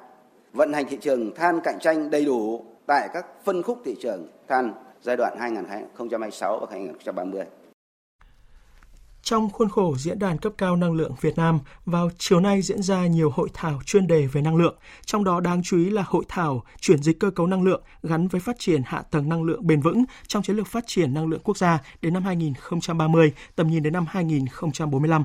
Vận 0.54 0.74
hành 0.74 0.86
thị 0.89 0.98
trường 1.02 1.36
than 1.36 1.60
cạnh 1.63 1.80
tranh 1.82 2.10
đầy 2.10 2.26
đủ 2.26 2.65
tại 2.86 3.10
các 3.13 3.26
phân 3.43 3.63
khúc 3.63 3.82
thị 3.86 3.96
trường 4.02 4.28
than 4.48 4.74
giai 5.02 5.17
đoạn 5.17 5.38
2026 5.39 6.60
và 6.60 6.67
2030. 6.72 7.43
Trong 9.24 9.50
khuôn 9.50 9.70
khổ 9.70 9.96
diễn 9.98 10.20
đàn 10.20 10.38
cấp 10.38 10.54
cao 10.58 10.76
năng 10.76 10.94
lượng 10.94 11.16
Việt 11.22 11.38
Nam, 11.38 11.60
vào 11.86 12.10
chiều 12.18 12.40
nay 12.40 12.62
diễn 12.62 12.84
ra 12.84 13.08
nhiều 13.08 13.30
hội 13.30 13.50
thảo 13.54 13.82
chuyên 13.86 14.08
đề 14.08 14.28
về 14.28 14.42
năng 14.42 14.56
lượng, 14.56 14.76
trong 15.06 15.24
đó 15.24 15.40
đáng 15.40 15.64
chú 15.64 15.78
ý 15.78 15.90
là 15.90 16.04
hội 16.06 16.26
thảo 16.28 16.64
chuyển 16.80 17.04
dịch 17.04 17.20
cơ 17.20 17.32
cấu 17.32 17.48
năng 17.48 17.64
lượng 17.64 17.82
gắn 18.04 18.28
với 18.28 18.42
phát 18.42 18.56
triển 18.60 18.82
hạ 18.86 19.02
tầng 19.02 19.30
năng 19.30 19.44
lượng 19.44 19.68
bền 19.68 19.82
vững 19.82 20.04
trong 20.28 20.44
chiến 20.44 20.56
lược 20.56 20.68
phát 20.68 20.84
triển 20.88 21.14
năng 21.14 21.28
lượng 21.28 21.42
quốc 21.44 21.58
gia 21.58 21.80
đến 22.02 22.14
năm 22.14 22.24
2030, 22.24 23.34
tầm 23.56 23.68
nhìn 23.68 23.84
đến 23.84 23.94
năm 23.94 24.06
2045. 24.10 25.24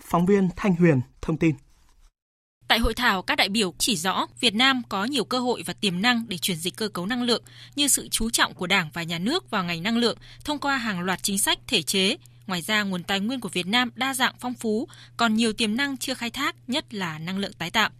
Phóng 0.00 0.26
viên 0.26 0.48
Thanh 0.56 0.76
Huyền 0.76 1.00
thông 1.22 1.36
tin. 1.36 1.54
Tại 2.68 2.78
hội 2.78 2.94
thảo, 2.94 3.22
các 3.22 3.36
đại 3.36 3.48
biểu 3.48 3.74
chỉ 3.78 3.96
rõ 3.96 4.26
Việt 4.40 4.54
Nam 4.54 4.82
có 4.88 5.04
nhiều 5.04 5.24
cơ 5.24 5.38
hội 5.38 5.62
và 5.66 5.72
tiềm 5.72 6.02
năng 6.02 6.24
để 6.28 6.38
chuyển 6.38 6.56
dịch 6.56 6.76
cơ 6.76 6.88
cấu 6.88 7.06
năng 7.06 7.22
lượng 7.22 7.42
như 7.76 7.88
sự 7.88 8.08
chú 8.08 8.30
trọng 8.30 8.54
của 8.54 8.66
Đảng 8.66 8.90
và 8.92 9.02
Nhà 9.02 9.18
nước 9.18 9.50
vào 9.50 9.64
ngành 9.64 9.82
năng 9.82 9.96
lượng 9.96 10.18
thông 10.44 10.58
qua 10.58 10.76
hàng 10.76 11.00
loạt 11.00 11.22
chính 11.22 11.38
sách 11.38 11.58
thể 11.66 11.82
chế, 11.82 12.16
Ngoài 12.50 12.62
ra, 12.62 12.82
nguồn 12.82 13.02
tài 13.02 13.20
nguyên 13.20 13.40
của 13.40 13.48
Việt 13.48 13.66
Nam 13.66 13.90
đa 13.94 14.14
dạng 14.14 14.34
phong 14.40 14.54
phú, 14.54 14.88
còn 15.16 15.34
nhiều 15.34 15.52
tiềm 15.52 15.76
năng 15.76 15.96
chưa 15.96 16.14
khai 16.14 16.30
thác, 16.30 16.54
nhất 16.66 16.94
là 16.94 17.18
năng 17.18 17.38
lượng 17.38 17.52
tái 17.58 17.70
tạo. 17.70 17.90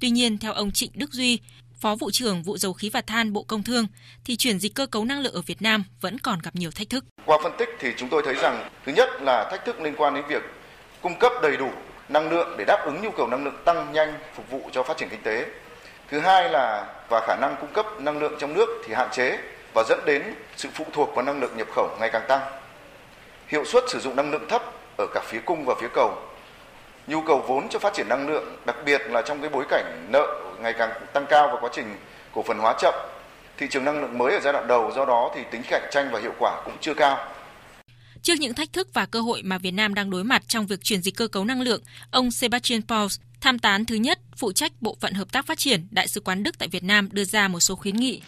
Tuy 0.00 0.10
nhiên, 0.10 0.38
theo 0.38 0.52
ông 0.52 0.70
Trịnh 0.70 0.90
Đức 0.94 1.12
Duy, 1.12 1.38
Phó 1.80 1.96
vụ 1.96 2.10
trưởng 2.10 2.42
vụ 2.42 2.58
dầu 2.58 2.72
khí 2.72 2.90
và 2.92 3.00
than 3.00 3.32
Bộ 3.32 3.42
Công 3.42 3.62
Thương, 3.62 3.86
thì 4.24 4.36
chuyển 4.36 4.58
dịch 4.58 4.74
cơ 4.74 4.86
cấu 4.86 5.04
năng 5.04 5.20
lượng 5.20 5.34
ở 5.34 5.42
Việt 5.42 5.62
Nam 5.62 5.84
vẫn 6.00 6.18
còn 6.18 6.38
gặp 6.42 6.56
nhiều 6.56 6.70
thách 6.70 6.90
thức. 6.90 7.04
Qua 7.24 7.38
phân 7.42 7.52
tích 7.58 7.68
thì 7.80 7.88
chúng 7.96 8.08
tôi 8.08 8.22
thấy 8.24 8.34
rằng 8.34 8.70
thứ 8.86 8.92
nhất 8.92 9.08
là 9.20 9.48
thách 9.50 9.64
thức 9.64 9.80
liên 9.80 9.94
quan 9.96 10.14
đến 10.14 10.24
việc 10.28 10.42
cung 11.02 11.18
cấp 11.18 11.32
đầy 11.42 11.56
đủ 11.56 11.70
năng 12.08 12.30
lượng 12.30 12.54
để 12.58 12.64
đáp 12.64 12.82
ứng 12.86 13.02
nhu 13.02 13.10
cầu 13.10 13.26
năng 13.26 13.44
lượng 13.44 13.62
tăng 13.64 13.92
nhanh 13.92 14.14
phục 14.34 14.50
vụ 14.50 14.70
cho 14.72 14.82
phát 14.82 14.96
triển 14.98 15.08
kinh 15.08 15.22
tế. 15.22 15.46
Thứ 16.10 16.20
hai 16.20 16.50
là 16.50 16.94
và 17.10 17.20
khả 17.26 17.36
năng 17.40 17.56
cung 17.60 17.72
cấp 17.72 17.86
năng 18.00 18.18
lượng 18.18 18.34
trong 18.40 18.54
nước 18.54 18.68
thì 18.86 18.94
hạn 18.94 19.08
chế 19.12 19.38
và 19.74 19.84
dẫn 19.88 20.00
đến 20.06 20.22
sự 20.56 20.68
phụ 20.74 20.86
thuộc 20.92 21.08
vào 21.14 21.24
năng 21.24 21.40
lượng 21.40 21.56
nhập 21.56 21.68
khẩu 21.74 21.96
ngày 22.00 22.10
càng 22.12 22.24
tăng 22.28 22.61
hiệu 23.52 23.64
suất 23.64 23.84
sử 23.88 23.98
dụng 24.00 24.16
năng 24.16 24.30
lượng 24.30 24.46
thấp 24.48 24.62
ở 24.98 25.06
cả 25.14 25.22
phía 25.26 25.40
cung 25.44 25.64
và 25.64 25.74
phía 25.80 25.88
cầu 25.94 26.18
nhu 27.06 27.22
cầu 27.22 27.44
vốn 27.48 27.68
cho 27.68 27.78
phát 27.78 27.94
triển 27.94 28.08
năng 28.08 28.28
lượng 28.28 28.56
đặc 28.66 28.76
biệt 28.84 29.00
là 29.10 29.22
trong 29.22 29.40
cái 29.40 29.50
bối 29.50 29.64
cảnh 29.70 30.08
nợ 30.12 30.26
ngày 30.62 30.74
càng 30.78 30.90
tăng 31.12 31.26
cao 31.30 31.50
và 31.52 31.60
quá 31.60 31.70
trình 31.72 31.96
cổ 32.34 32.42
phần 32.42 32.58
hóa 32.58 32.74
chậm. 32.80 32.94
Thị 33.58 33.66
trường 33.70 33.84
năng 33.84 34.00
lượng 34.00 34.18
mới 34.18 34.32
ở 34.32 34.40
giai 34.40 34.52
đoạn 34.52 34.68
đầu 34.68 34.92
do 34.96 35.04
đó 35.04 35.32
thì 35.34 35.40
tính 35.50 35.62
cạnh 35.70 35.88
tranh 35.92 36.08
và 36.12 36.20
hiệu 36.20 36.32
quả 36.38 36.62
cũng 36.64 36.74
chưa 36.80 36.94
cao. 36.94 37.28
Trước 38.22 38.34
những 38.40 38.54
thách 38.54 38.72
thức 38.72 38.88
và 38.94 39.06
cơ 39.06 39.20
hội 39.20 39.42
mà 39.44 39.58
Việt 39.58 39.70
Nam 39.70 39.94
đang 39.94 40.10
đối 40.10 40.24
mặt 40.24 40.42
trong 40.48 40.66
việc 40.66 40.80
chuyển 40.82 41.02
dịch 41.02 41.16
cơ 41.16 41.28
cấu 41.28 41.44
năng 41.44 41.60
lượng, 41.60 41.82
ông 42.10 42.30
Sebastian 42.30 42.82
Pauls, 42.88 43.20
tham 43.40 43.58
tán 43.58 43.84
thứ 43.84 43.94
nhất 43.94 44.18
phụ 44.36 44.52
trách 44.52 44.72
bộ 44.80 44.96
phận 45.00 45.14
hợp 45.14 45.32
tác 45.32 45.46
phát 45.46 45.58
triển 45.58 45.86
Đại 45.90 46.08
sứ 46.08 46.20
quán 46.20 46.42
Đức 46.42 46.58
tại 46.58 46.68
Việt 46.68 46.84
Nam 46.84 47.08
đưa 47.12 47.24
ra 47.24 47.48
một 47.48 47.60
số 47.60 47.74
khuyến 47.74 47.96
nghị. 47.96 48.22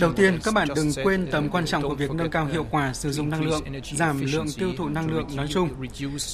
Đầu 0.00 0.12
tiên, 0.12 0.38
các 0.44 0.54
bạn 0.54 0.68
đừng 0.76 0.90
quên 1.04 1.26
tầm 1.30 1.48
quan 1.48 1.66
trọng 1.66 1.82
của 1.82 1.94
việc 1.94 2.10
nâng 2.10 2.30
cao 2.30 2.46
hiệu 2.46 2.66
quả 2.70 2.92
sử 2.92 3.12
dụng 3.12 3.30
năng 3.30 3.44
lượng, 3.44 3.62
giảm 3.82 4.20
lượng 4.20 4.46
tiêu 4.58 4.70
thụ 4.76 4.88
năng 4.88 5.10
lượng 5.10 5.26
nói 5.36 5.46
chung. 5.50 5.68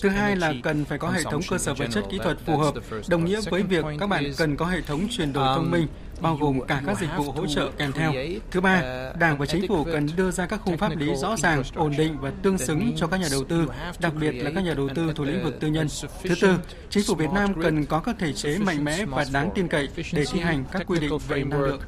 Thứ 0.03 0.09
hai 0.09 0.37
là 0.37 0.53
cần 0.63 0.85
phải 0.85 0.99
có 0.99 1.11
hệ 1.11 1.23
thống 1.23 1.43
cơ 1.51 1.59
sở 1.59 1.75
vật 1.75 1.87
chất 1.91 2.05
kỹ 2.11 2.19
thuật 2.23 2.39
phù 2.47 2.57
hợp, 2.57 2.75
đồng 3.09 3.25
nghĩa 3.25 3.41
với 3.51 3.63
việc 3.63 3.85
các 3.99 4.07
bạn 4.07 4.25
cần 4.37 4.57
có 4.57 4.67
hệ 4.67 4.81
thống 4.81 5.09
chuyển 5.11 5.33
đổi 5.33 5.57
thông 5.57 5.71
minh, 5.71 5.87
bao 6.21 6.37
gồm 6.37 6.61
cả 6.61 6.83
các 6.87 7.01
dịch 7.01 7.11
vụ 7.17 7.33
hỗ 7.33 7.47
trợ 7.47 7.71
kèm 7.79 7.93
theo. 7.93 8.13
Thứ 8.51 8.61
ba, 8.61 8.83
Đảng 9.19 9.39
và 9.39 9.47
chính 9.47 9.69
phủ 9.69 9.85
cần 9.85 10.09
đưa 10.17 10.31
ra 10.31 10.47
các 10.47 10.61
khung 10.61 10.79
pháp 10.79 10.97
lý 10.97 11.15
rõ 11.17 11.37
ràng, 11.37 11.63
ổn 11.75 11.93
định 11.99 12.17
và 12.21 12.31
tương 12.43 12.59
xứng 12.59 12.93
cho 12.97 13.07
các 13.07 13.21
nhà 13.21 13.29
đầu 13.31 13.45
tư, 13.45 13.69
đặc 14.01 14.13
biệt 14.21 14.33
là 14.33 14.51
các 14.55 14.65
nhà 14.65 14.75
đầu 14.75 14.89
tư 14.95 15.13
thuộc 15.17 15.27
lĩnh 15.27 15.45
vực 15.45 15.61
tư 15.61 15.69
nhân. 15.69 15.87
Thứ 16.23 16.35
tư, 16.41 16.59
chính 16.91 17.05
phủ 17.05 17.15
Việt 17.15 17.31
Nam 17.35 17.63
cần 17.63 17.87
có 17.87 18.01
các 18.01 18.17
thể 18.19 18.33
chế 18.33 18.59
mạnh 18.59 18.85
mẽ 18.85 19.05
và 19.05 19.25
đáng 19.33 19.51
tin 19.55 19.69
cậy 19.69 19.89
để 20.13 20.25
thi 20.33 20.41
hành 20.41 20.65
các 20.73 20.83
quy 20.87 21.01
định 21.01 21.19
về 21.29 21.45
năng 21.45 21.61
lượng. 21.61 21.81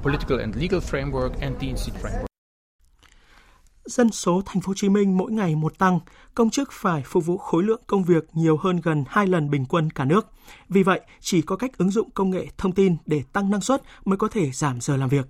Dân 3.84 4.10
số 4.10 4.42
thành 4.46 4.60
phố 4.62 4.68
Hồ 4.68 4.74
Chí 4.76 4.88
Minh 4.88 5.16
mỗi 5.16 5.32
ngày 5.32 5.54
một 5.54 5.78
tăng, 5.78 6.00
công 6.34 6.50
chức 6.50 6.72
phải 6.72 7.02
phục 7.06 7.26
vụ 7.26 7.38
khối 7.38 7.62
lượng 7.62 7.80
công 7.86 8.04
việc 8.04 8.24
nhiều 8.32 8.56
hơn 8.56 8.80
gần 8.82 9.04
2 9.08 9.26
lần 9.26 9.50
bình 9.50 9.64
quân 9.64 9.90
cả 9.90 10.04
nước. 10.04 10.26
Vì 10.68 10.82
vậy, 10.82 11.00
chỉ 11.20 11.42
có 11.42 11.56
cách 11.56 11.78
ứng 11.78 11.90
dụng 11.90 12.10
công 12.10 12.30
nghệ 12.30 12.46
thông 12.58 12.72
tin 12.72 12.96
để 13.06 13.22
tăng 13.32 13.50
năng 13.50 13.60
suất 13.60 13.82
mới 14.04 14.18
có 14.18 14.28
thể 14.28 14.50
giảm 14.50 14.80
giờ 14.80 14.96
làm 14.96 15.08
việc. 15.08 15.26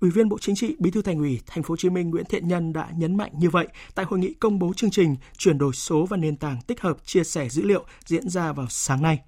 Ủy 0.00 0.10
viên 0.10 0.28
Bộ 0.28 0.38
Chính 0.40 0.56
trị, 0.56 0.76
Bí 0.78 0.90
thư 0.90 1.02
Thành 1.02 1.18
ủy 1.18 1.40
Thành 1.46 1.62
phố 1.62 1.72
Hồ 1.72 1.76
Chí 1.76 1.90
Minh 1.90 2.10
Nguyễn 2.10 2.24
Thiện 2.24 2.48
Nhân 2.48 2.72
đã 2.72 2.88
nhấn 2.96 3.16
mạnh 3.16 3.32
như 3.38 3.50
vậy 3.50 3.68
tại 3.94 4.06
hội 4.08 4.18
nghị 4.18 4.34
công 4.34 4.58
bố 4.58 4.72
chương 4.76 4.90
trình 4.90 5.16
chuyển 5.38 5.58
đổi 5.58 5.72
số 5.72 6.06
và 6.06 6.16
nền 6.16 6.36
tảng 6.36 6.60
tích 6.66 6.80
hợp 6.80 6.96
chia 7.04 7.24
sẻ 7.24 7.48
dữ 7.48 7.62
liệu 7.62 7.84
diễn 8.06 8.28
ra 8.28 8.52
vào 8.52 8.66
sáng 8.68 9.02
nay. 9.02 9.18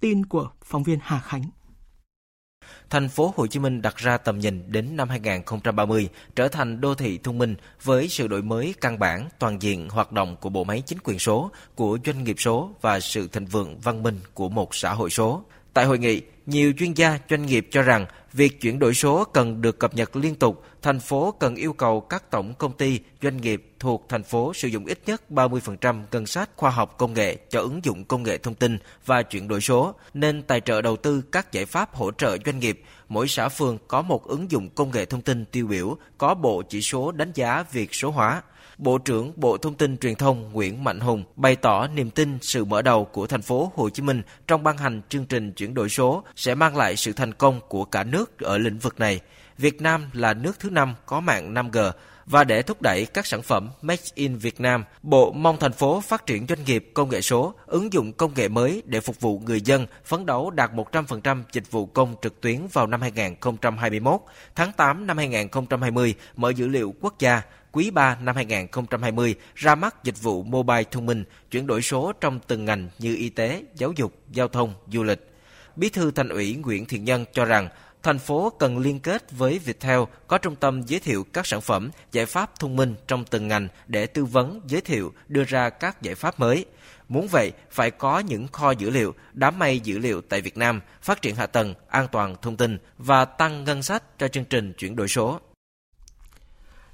Tin 0.00 0.26
của 0.26 0.50
phóng 0.64 0.82
viên 0.82 0.98
Hà 1.02 1.20
Khánh 1.20 1.50
thành 2.90 3.08
phố 3.08 3.34
Hồ 3.36 3.46
Chí 3.46 3.58
Minh 3.58 3.82
đặt 3.82 3.96
ra 3.96 4.16
tầm 4.16 4.38
nhìn 4.38 4.72
đến 4.72 4.96
năm 4.96 5.08
2030 5.08 6.08
trở 6.36 6.48
thành 6.48 6.80
đô 6.80 6.94
thị 6.94 7.18
thông 7.18 7.38
minh 7.38 7.54
với 7.82 8.08
sự 8.08 8.28
đổi 8.28 8.42
mới 8.42 8.74
căn 8.80 8.98
bản, 8.98 9.28
toàn 9.38 9.62
diện 9.62 9.88
hoạt 9.88 10.12
động 10.12 10.36
của 10.40 10.48
bộ 10.48 10.64
máy 10.64 10.82
chính 10.86 10.98
quyền 11.04 11.18
số, 11.18 11.50
của 11.74 11.98
doanh 12.04 12.24
nghiệp 12.24 12.36
số 12.38 12.70
và 12.80 13.00
sự 13.00 13.28
thịnh 13.28 13.46
vượng 13.46 13.78
văn 13.78 14.02
minh 14.02 14.20
của 14.34 14.48
một 14.48 14.74
xã 14.74 14.92
hội 14.92 15.10
số. 15.10 15.44
Tại 15.74 15.84
hội 15.84 15.98
nghị, 15.98 16.22
nhiều 16.50 16.72
chuyên 16.78 16.92
gia 16.92 17.18
doanh 17.30 17.46
nghiệp 17.46 17.68
cho 17.70 17.82
rằng 17.82 18.06
việc 18.32 18.60
chuyển 18.60 18.78
đổi 18.78 18.94
số 18.94 19.24
cần 19.24 19.60
được 19.60 19.78
cập 19.78 19.94
nhật 19.94 20.16
liên 20.16 20.34
tục, 20.34 20.64
thành 20.82 21.00
phố 21.00 21.34
cần 21.40 21.54
yêu 21.54 21.72
cầu 21.72 22.00
các 22.00 22.30
tổng 22.30 22.54
công 22.54 22.72
ty, 22.72 23.00
doanh 23.22 23.36
nghiệp 23.36 23.72
thuộc 23.78 24.06
thành 24.08 24.22
phố 24.22 24.54
sử 24.54 24.68
dụng 24.68 24.86
ít 24.86 24.98
nhất 25.06 25.22
30% 25.30 26.02
ngân 26.12 26.26
sách 26.26 26.50
khoa 26.56 26.70
học 26.70 26.94
công 26.98 27.14
nghệ 27.14 27.36
cho 27.50 27.60
ứng 27.60 27.84
dụng 27.84 28.04
công 28.04 28.22
nghệ 28.22 28.38
thông 28.38 28.54
tin 28.54 28.78
và 29.06 29.22
chuyển 29.22 29.48
đổi 29.48 29.60
số, 29.60 29.94
nên 30.14 30.42
tài 30.42 30.60
trợ 30.60 30.82
đầu 30.82 30.96
tư 30.96 31.22
các 31.32 31.52
giải 31.52 31.64
pháp 31.64 31.94
hỗ 31.94 32.10
trợ 32.10 32.36
doanh 32.46 32.58
nghiệp. 32.58 32.82
Mỗi 33.08 33.28
xã 33.28 33.48
phường 33.48 33.78
có 33.88 34.02
một 34.02 34.24
ứng 34.24 34.50
dụng 34.50 34.68
công 34.68 34.90
nghệ 34.90 35.04
thông 35.04 35.22
tin 35.22 35.44
tiêu 35.44 35.66
biểu, 35.66 35.96
có 36.18 36.34
bộ 36.34 36.62
chỉ 36.62 36.82
số 36.82 37.12
đánh 37.12 37.32
giá 37.34 37.64
việc 37.72 37.94
số 37.94 38.10
hóa. 38.10 38.42
Bộ 38.78 38.98
trưởng 38.98 39.32
Bộ 39.36 39.56
Thông 39.56 39.74
tin 39.74 39.98
Truyền 39.98 40.14
thông 40.14 40.52
Nguyễn 40.52 40.84
Mạnh 40.84 41.00
Hùng 41.00 41.24
bày 41.36 41.56
tỏ 41.56 41.86
niềm 41.86 42.10
tin 42.10 42.38
sự 42.42 42.64
mở 42.64 42.82
đầu 42.82 43.04
của 43.04 43.26
thành 43.26 43.42
phố 43.42 43.72
Hồ 43.74 43.90
Chí 43.90 44.02
Minh 44.02 44.22
trong 44.46 44.62
ban 44.62 44.78
hành 44.78 45.00
chương 45.08 45.26
trình 45.26 45.52
chuyển 45.52 45.74
đổi 45.74 45.88
số 45.88 46.24
sẽ 46.36 46.54
mang 46.54 46.76
lại 46.76 46.96
sự 46.96 47.12
thành 47.12 47.34
công 47.34 47.60
của 47.68 47.84
cả 47.84 48.04
nước 48.04 48.38
ở 48.38 48.58
lĩnh 48.58 48.78
vực 48.78 49.00
này. 49.00 49.20
Việt 49.58 49.82
Nam 49.82 50.10
là 50.12 50.34
nước 50.34 50.60
thứ 50.60 50.70
năm 50.70 50.94
có 51.06 51.20
mạng 51.20 51.54
5G 51.54 51.92
và 52.30 52.44
để 52.44 52.62
thúc 52.62 52.82
đẩy 52.82 53.06
các 53.06 53.26
sản 53.26 53.42
phẩm 53.42 53.70
Made 53.82 54.02
in 54.14 54.36
Việt 54.36 54.60
Nam, 54.60 54.84
Bộ 55.02 55.32
mong 55.32 55.56
thành 55.60 55.72
phố 55.72 56.00
phát 56.00 56.26
triển 56.26 56.46
doanh 56.48 56.64
nghiệp 56.64 56.90
công 56.94 57.10
nghệ 57.10 57.20
số, 57.20 57.54
ứng 57.66 57.92
dụng 57.92 58.12
công 58.12 58.34
nghệ 58.34 58.48
mới 58.48 58.82
để 58.86 59.00
phục 59.00 59.20
vụ 59.20 59.38
người 59.38 59.60
dân, 59.60 59.86
phấn 60.04 60.26
đấu 60.26 60.50
đạt 60.50 60.70
100% 60.72 61.42
dịch 61.52 61.70
vụ 61.70 61.86
công 61.86 62.14
trực 62.22 62.40
tuyến 62.40 62.66
vào 62.72 62.86
năm 62.86 63.00
2021. 63.00 64.20
Tháng 64.54 64.72
8 64.72 65.06
năm 65.06 65.16
2020, 65.16 66.14
mở 66.36 66.50
dữ 66.50 66.68
liệu 66.68 66.94
quốc 67.00 67.18
gia, 67.18 67.42
quý 67.72 67.90
3 67.90 68.16
năm 68.22 68.36
2020 68.36 69.34
ra 69.54 69.74
mắt 69.74 70.04
dịch 70.04 70.22
vụ 70.22 70.42
mobile 70.42 70.84
thông 70.90 71.06
minh, 71.06 71.24
chuyển 71.50 71.66
đổi 71.66 71.82
số 71.82 72.12
trong 72.20 72.40
từng 72.46 72.64
ngành 72.64 72.88
như 72.98 73.16
y 73.16 73.28
tế, 73.28 73.62
giáo 73.74 73.92
dục, 73.96 74.14
giao 74.30 74.48
thông, 74.48 74.74
du 74.92 75.02
lịch. 75.02 75.30
Bí 75.76 75.88
thư 75.88 76.10
Thành 76.10 76.28
ủy 76.28 76.54
Nguyễn 76.54 76.86
Thiện 76.86 77.04
Nhân 77.04 77.24
cho 77.32 77.44
rằng 77.44 77.68
thành 78.02 78.18
phố 78.18 78.52
cần 78.58 78.78
liên 78.78 79.00
kết 79.00 79.32
với 79.32 79.58
Viettel 79.58 80.00
có 80.26 80.38
trung 80.38 80.56
tâm 80.56 80.82
giới 80.86 81.00
thiệu 81.00 81.26
các 81.32 81.46
sản 81.46 81.60
phẩm, 81.60 81.90
giải 82.12 82.26
pháp 82.26 82.58
thông 82.58 82.76
minh 82.76 82.94
trong 83.06 83.24
từng 83.24 83.48
ngành 83.48 83.68
để 83.86 84.06
tư 84.06 84.24
vấn, 84.24 84.60
giới 84.66 84.80
thiệu, 84.80 85.12
đưa 85.28 85.44
ra 85.44 85.70
các 85.70 86.02
giải 86.02 86.14
pháp 86.14 86.40
mới. 86.40 86.64
Muốn 87.08 87.28
vậy, 87.28 87.52
phải 87.70 87.90
có 87.90 88.18
những 88.18 88.48
kho 88.48 88.70
dữ 88.70 88.90
liệu, 88.90 89.14
đám 89.32 89.58
mây 89.58 89.80
dữ 89.80 89.98
liệu 89.98 90.20
tại 90.20 90.40
Việt 90.40 90.56
Nam, 90.56 90.80
phát 91.02 91.22
triển 91.22 91.36
hạ 91.36 91.46
tầng, 91.46 91.74
an 91.88 92.06
toàn 92.12 92.36
thông 92.42 92.56
tin 92.56 92.78
và 92.98 93.24
tăng 93.24 93.64
ngân 93.64 93.82
sách 93.82 94.18
cho 94.18 94.28
chương 94.28 94.44
trình 94.44 94.72
chuyển 94.72 94.96
đổi 94.96 95.08
số 95.08 95.40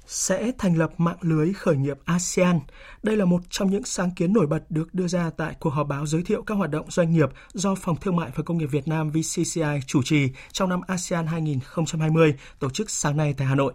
sẽ 0.07 0.51
thành 0.57 0.77
lập 0.77 0.91
mạng 0.97 1.17
lưới 1.21 1.53
khởi 1.53 1.77
nghiệp 1.77 1.97
ASEAN. 2.05 2.59
Đây 3.03 3.17
là 3.17 3.25
một 3.25 3.41
trong 3.49 3.71
những 3.71 3.83
sáng 3.83 4.11
kiến 4.11 4.33
nổi 4.33 4.47
bật 4.47 4.71
được 4.71 4.93
đưa 4.93 5.07
ra 5.07 5.29
tại 5.37 5.55
cuộc 5.59 5.69
họp 5.69 5.87
báo 5.87 6.05
giới 6.05 6.23
thiệu 6.23 6.43
các 6.43 6.55
hoạt 6.55 6.71
động 6.71 6.91
doanh 6.91 7.13
nghiệp 7.13 7.29
do 7.53 7.75
Phòng 7.75 7.95
Thương 8.01 8.15
mại 8.15 8.29
và 8.35 8.43
Công 8.43 8.57
nghiệp 8.57 8.65
Việt 8.65 8.87
Nam 8.87 9.09
VCCI 9.09 9.79
chủ 9.87 10.03
trì 10.03 10.29
trong 10.51 10.69
năm 10.69 10.81
ASEAN 10.87 11.27
2020 11.27 12.35
tổ 12.59 12.69
chức 12.69 12.89
sáng 12.89 13.17
nay 13.17 13.33
tại 13.37 13.47
Hà 13.47 13.55
Nội. 13.55 13.73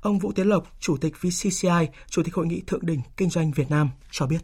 Ông 0.00 0.18
Vũ 0.18 0.32
Tiến 0.32 0.46
Lộc, 0.46 0.66
Chủ 0.80 0.96
tịch 0.96 1.14
VCCI, 1.20 1.88
Chủ 2.06 2.22
tịch 2.22 2.34
Hội 2.34 2.46
nghị 2.46 2.62
Thượng 2.66 2.86
đỉnh 2.86 3.00
Kinh 3.16 3.30
doanh 3.30 3.50
Việt 3.50 3.70
Nam 3.70 3.88
cho 4.10 4.26
biết. 4.26 4.40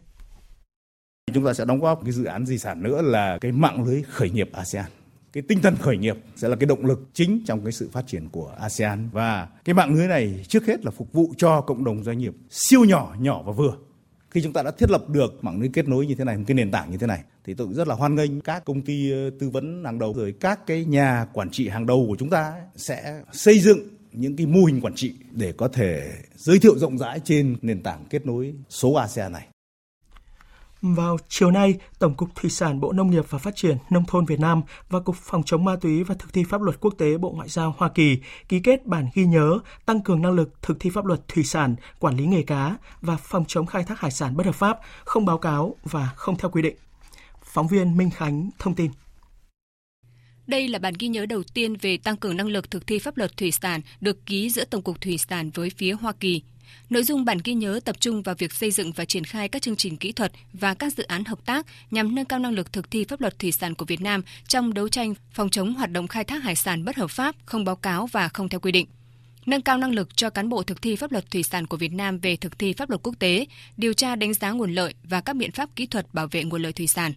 Chúng 1.33 1.45
ta 1.45 1.53
sẽ 1.53 1.65
đóng 1.65 1.79
góp 1.79 1.99
cái 2.03 2.11
dự 2.11 2.23
án 2.23 2.45
di 2.45 2.57
sản 2.57 2.83
nữa 2.83 3.01
là 3.01 3.37
cái 3.41 3.51
mạng 3.51 3.83
lưới 3.83 4.01
khởi 4.03 4.29
nghiệp 4.29 4.49
ASEAN 4.53 4.85
cái 5.37 5.43
tinh 5.47 5.61
thần 5.61 5.75
khởi 5.75 5.97
nghiệp 5.97 6.17
sẽ 6.35 6.47
là 6.47 6.55
cái 6.55 6.67
động 6.67 6.85
lực 6.85 7.09
chính 7.13 7.41
trong 7.45 7.63
cái 7.63 7.71
sự 7.71 7.89
phát 7.91 8.07
triển 8.07 8.29
của 8.29 8.53
ASEAN 8.59 9.09
và 9.11 9.47
cái 9.65 9.73
mạng 9.73 9.95
lưới 9.95 10.07
này 10.07 10.45
trước 10.47 10.65
hết 10.65 10.85
là 10.85 10.91
phục 10.91 11.13
vụ 11.13 11.33
cho 11.37 11.61
cộng 11.61 11.83
đồng 11.83 12.03
doanh 12.03 12.17
nghiệp 12.17 12.33
siêu 12.49 12.83
nhỏ, 12.83 13.15
nhỏ 13.19 13.43
và 13.45 13.51
vừa. 13.51 13.77
Khi 14.31 14.41
chúng 14.41 14.53
ta 14.53 14.63
đã 14.63 14.71
thiết 14.71 14.89
lập 14.91 15.09
được 15.09 15.43
mạng 15.43 15.59
lưới 15.59 15.69
kết 15.73 15.87
nối 15.87 16.05
như 16.05 16.15
thế 16.15 16.23
này, 16.23 16.37
một 16.37 16.43
cái 16.47 16.55
nền 16.55 16.71
tảng 16.71 16.91
như 16.91 16.97
thế 16.97 17.07
này 17.07 17.23
thì 17.45 17.53
tôi 17.53 17.67
rất 17.71 17.87
là 17.87 17.95
hoan 17.95 18.15
nghênh 18.15 18.41
các 18.41 18.65
công 18.65 18.81
ty 18.81 19.11
ờ, 19.11 19.29
tư 19.39 19.49
vấn 19.49 19.83
hàng 19.85 19.99
đầu 19.99 20.13
rồi 20.13 20.33
các 20.39 20.67
cái 20.67 20.85
nhà 20.85 21.27
quản 21.33 21.49
trị 21.49 21.67
hàng 21.67 21.85
đầu 21.85 22.05
của 22.07 22.15
chúng 22.19 22.29
ta 22.29 22.53
sẽ 22.75 23.21
xây 23.31 23.59
dựng 23.59 23.79
những 24.11 24.35
cái 24.35 24.45
mô 24.45 24.65
hình 24.65 24.81
quản 24.81 24.95
trị 24.95 25.13
để 25.31 25.51
có 25.51 25.67
thể 25.67 26.11
giới 26.35 26.59
thiệu 26.59 26.77
rộng 26.77 26.97
rãi 26.97 27.19
trên 27.23 27.55
nền 27.61 27.83
tảng 27.83 28.05
kết 28.09 28.25
nối 28.25 28.53
số 28.69 28.93
ASEAN 28.93 29.31
này. 29.31 29.47
Vào 30.81 31.17
chiều 31.29 31.51
nay, 31.51 31.75
Tổng 31.99 32.13
cục 32.13 32.35
Thủy 32.35 32.49
sản 32.49 32.79
Bộ 32.79 32.91
Nông 32.91 33.11
nghiệp 33.11 33.25
và 33.29 33.37
Phát 33.37 33.55
triển 33.55 33.77
Nông 33.89 34.05
thôn 34.05 34.25
Việt 34.25 34.39
Nam 34.39 34.61
và 34.89 34.99
Cục 34.99 35.15
Phòng 35.15 35.43
chống 35.43 35.65
ma 35.65 35.75
túy 35.81 36.03
và 36.03 36.15
thực 36.19 36.33
thi 36.33 36.43
pháp 36.43 36.61
luật 36.61 36.79
quốc 36.79 36.93
tế 36.97 37.17
Bộ 37.17 37.31
Ngoại 37.31 37.49
giao 37.49 37.75
Hoa 37.77 37.89
Kỳ 37.89 38.17
ký 38.49 38.59
kết 38.59 38.85
bản 38.85 39.07
ghi 39.13 39.25
nhớ 39.25 39.59
tăng 39.85 40.01
cường 40.01 40.21
năng 40.21 40.31
lực 40.31 40.61
thực 40.61 40.79
thi 40.79 40.89
pháp 40.89 41.05
luật 41.05 41.27
thủy 41.27 41.43
sản, 41.43 41.75
quản 41.99 42.17
lý 42.17 42.25
nghề 42.25 42.43
cá 42.43 42.75
và 43.01 43.17
phòng 43.17 43.45
chống 43.47 43.65
khai 43.65 43.83
thác 43.83 43.99
hải 43.99 44.11
sản 44.11 44.37
bất 44.37 44.45
hợp 44.45 44.55
pháp, 44.55 44.79
không 45.05 45.25
báo 45.25 45.37
cáo 45.37 45.75
và 45.83 46.09
không 46.15 46.37
theo 46.37 46.51
quy 46.51 46.61
định. 46.61 46.75
Phóng 47.43 47.67
viên 47.67 47.97
Minh 47.97 48.09
Khánh 48.09 48.49
thông 48.59 48.75
tin. 48.75 48.91
Đây 50.47 50.67
là 50.67 50.79
bản 50.79 50.93
ghi 50.99 51.07
nhớ 51.07 51.25
đầu 51.25 51.43
tiên 51.53 51.75
về 51.81 51.97
tăng 51.97 52.17
cường 52.17 52.37
năng 52.37 52.47
lực 52.47 52.71
thực 52.71 52.87
thi 52.87 52.99
pháp 52.99 53.17
luật 53.17 53.37
thủy 53.37 53.51
sản 53.51 53.81
được 54.01 54.25
ký 54.25 54.49
giữa 54.49 54.65
Tổng 54.65 54.81
cục 54.81 55.01
Thủy 55.01 55.17
sản 55.17 55.49
với 55.53 55.69
phía 55.69 55.93
Hoa 55.93 56.13
Kỳ 56.19 56.41
Nội 56.89 57.03
dung 57.03 57.25
bản 57.25 57.37
ghi 57.43 57.53
nhớ 57.53 57.79
tập 57.85 57.95
trung 57.99 58.21
vào 58.21 58.35
việc 58.35 58.53
xây 58.53 58.71
dựng 58.71 58.91
và 58.91 59.05
triển 59.05 59.23
khai 59.23 59.49
các 59.49 59.61
chương 59.61 59.75
trình 59.75 59.97
kỹ 59.97 60.11
thuật 60.11 60.31
và 60.53 60.73
các 60.73 60.93
dự 60.93 61.03
án 61.03 61.25
hợp 61.25 61.45
tác 61.45 61.65
nhằm 61.91 62.15
nâng 62.15 62.25
cao 62.25 62.39
năng 62.39 62.53
lực 62.53 62.73
thực 62.73 62.91
thi 62.91 63.03
pháp 63.03 63.21
luật 63.21 63.39
thủy 63.39 63.51
sản 63.51 63.75
của 63.75 63.85
Việt 63.85 64.01
Nam 64.01 64.21
trong 64.47 64.73
đấu 64.73 64.89
tranh 64.89 65.13
phòng 65.31 65.49
chống 65.49 65.73
hoạt 65.73 65.91
động 65.91 66.07
khai 66.07 66.23
thác 66.23 66.43
hải 66.43 66.55
sản 66.55 66.85
bất 66.85 66.95
hợp 66.95 67.11
pháp, 67.11 67.35
không 67.45 67.65
báo 67.65 67.75
cáo 67.75 68.07
và 68.07 68.29
không 68.29 68.49
theo 68.49 68.59
quy 68.59 68.71
định 68.71 68.87
nâng 69.47 69.61
cao 69.61 69.77
năng 69.77 69.91
lực 69.93 70.17
cho 70.17 70.29
cán 70.29 70.49
bộ 70.49 70.63
thực 70.63 70.81
thi 70.81 70.95
pháp 70.95 71.11
luật 71.11 71.31
thủy 71.31 71.43
sản 71.43 71.67
của 71.67 71.77
Việt 71.77 71.93
Nam 71.93 72.19
về 72.19 72.35
thực 72.35 72.59
thi 72.59 72.73
pháp 72.73 72.89
luật 72.89 73.03
quốc 73.03 73.15
tế, 73.19 73.45
điều 73.77 73.93
tra 73.93 74.15
đánh 74.15 74.33
giá 74.33 74.51
nguồn 74.51 74.73
lợi 74.73 74.93
và 75.03 75.21
các 75.21 75.35
biện 75.35 75.51
pháp 75.51 75.69
kỹ 75.75 75.85
thuật 75.85 76.13
bảo 76.13 76.27
vệ 76.31 76.43
nguồn 76.43 76.61
lợi 76.61 76.73
thủy 76.73 76.87
sản. 76.87 77.13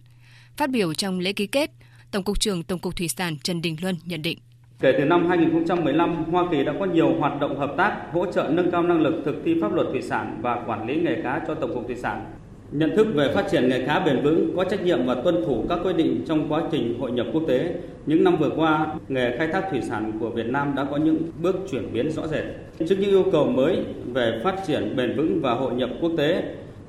Phát 0.57 0.69
biểu 0.69 0.93
trong 0.93 1.19
lễ 1.19 1.33
ký 1.33 1.47
kết, 1.47 1.71
Tổng 2.11 2.23
cục 2.23 2.39
trưởng 2.39 2.63
Tổng 2.63 2.79
cục 2.79 2.95
Thủy 2.95 3.07
sản 3.07 3.37
Trần 3.43 3.61
Đình 3.61 3.77
Luân 3.81 3.97
nhận 4.05 4.21
định 4.21 4.37
Kể 4.81 4.95
từ 4.97 5.05
năm 5.05 5.29
2015, 5.29 6.23
Hoa 6.31 6.45
Kỳ 6.51 6.63
đã 6.63 6.73
có 6.79 6.85
nhiều 6.85 7.13
hoạt 7.19 7.39
động 7.39 7.59
hợp 7.59 7.73
tác 7.77 7.97
hỗ 8.13 8.25
trợ 8.25 8.49
nâng 8.49 8.71
cao 8.71 8.83
năng 8.83 9.01
lực 9.01 9.21
thực 9.25 9.35
thi 9.45 9.55
pháp 9.61 9.73
luật 9.73 9.87
thủy 9.91 10.01
sản 10.01 10.39
và 10.41 10.63
quản 10.67 10.87
lý 10.87 10.95
nghề 10.95 11.15
cá 11.15 11.41
cho 11.47 11.53
Tổng 11.53 11.73
cục 11.73 11.87
Thủy 11.87 11.95
sản. 11.95 12.25
Nhận 12.71 12.95
thức 12.95 13.07
về 13.15 13.33
phát 13.33 13.45
triển 13.51 13.69
nghề 13.69 13.85
cá 13.85 13.99
bền 13.99 14.21
vững, 14.23 14.55
có 14.55 14.63
trách 14.63 14.83
nhiệm 14.83 15.05
và 15.05 15.15
tuân 15.15 15.43
thủ 15.45 15.65
các 15.69 15.79
quy 15.83 15.93
định 15.93 16.21
trong 16.27 16.49
quá 16.49 16.61
trình 16.71 16.99
hội 16.99 17.11
nhập 17.11 17.25
quốc 17.33 17.43
tế. 17.47 17.73
Những 18.05 18.23
năm 18.23 18.37
vừa 18.37 18.49
qua, 18.55 18.87
nghề 19.07 19.37
khai 19.37 19.47
thác 19.47 19.63
thủy 19.71 19.81
sản 19.81 20.11
của 20.19 20.29
Việt 20.29 20.47
Nam 20.47 20.73
đã 20.75 20.85
có 20.91 20.97
những 20.97 21.17
bước 21.41 21.55
chuyển 21.71 21.93
biến 21.93 22.11
rõ 22.11 22.27
rệt. 22.27 22.43
Trước 22.87 22.95
những 22.99 23.09
yêu 23.09 23.25
cầu 23.31 23.45
mới 23.45 23.77
về 24.13 24.39
phát 24.43 24.55
triển 24.67 24.95
bền 24.95 25.15
vững 25.17 25.39
và 25.41 25.53
hội 25.53 25.73
nhập 25.73 25.89
quốc 26.01 26.11
tế, 26.17 26.43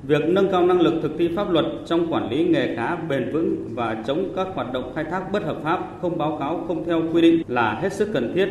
Việc 0.07 0.21
nâng 0.27 0.51
cao 0.51 0.65
năng 0.65 0.81
lực 0.81 0.93
thực 1.01 1.11
thi 1.17 1.29
pháp 1.35 1.51
luật 1.51 1.65
trong 1.85 2.13
quản 2.13 2.29
lý 2.29 2.43
nghề 2.43 2.75
cá 2.75 2.95
bền 2.95 3.31
vững 3.31 3.69
và 3.73 4.03
chống 4.07 4.29
các 4.35 4.47
hoạt 4.53 4.73
động 4.73 4.91
khai 4.95 5.03
thác 5.03 5.31
bất 5.31 5.43
hợp 5.43 5.57
pháp, 5.63 5.79
không 6.01 6.17
báo 6.17 6.37
cáo, 6.39 6.65
không 6.67 6.85
theo 6.85 7.01
quy 7.13 7.21
định 7.21 7.41
là 7.47 7.79
hết 7.81 7.93
sức 7.93 8.09
cần 8.13 8.31
thiết. 8.35 8.49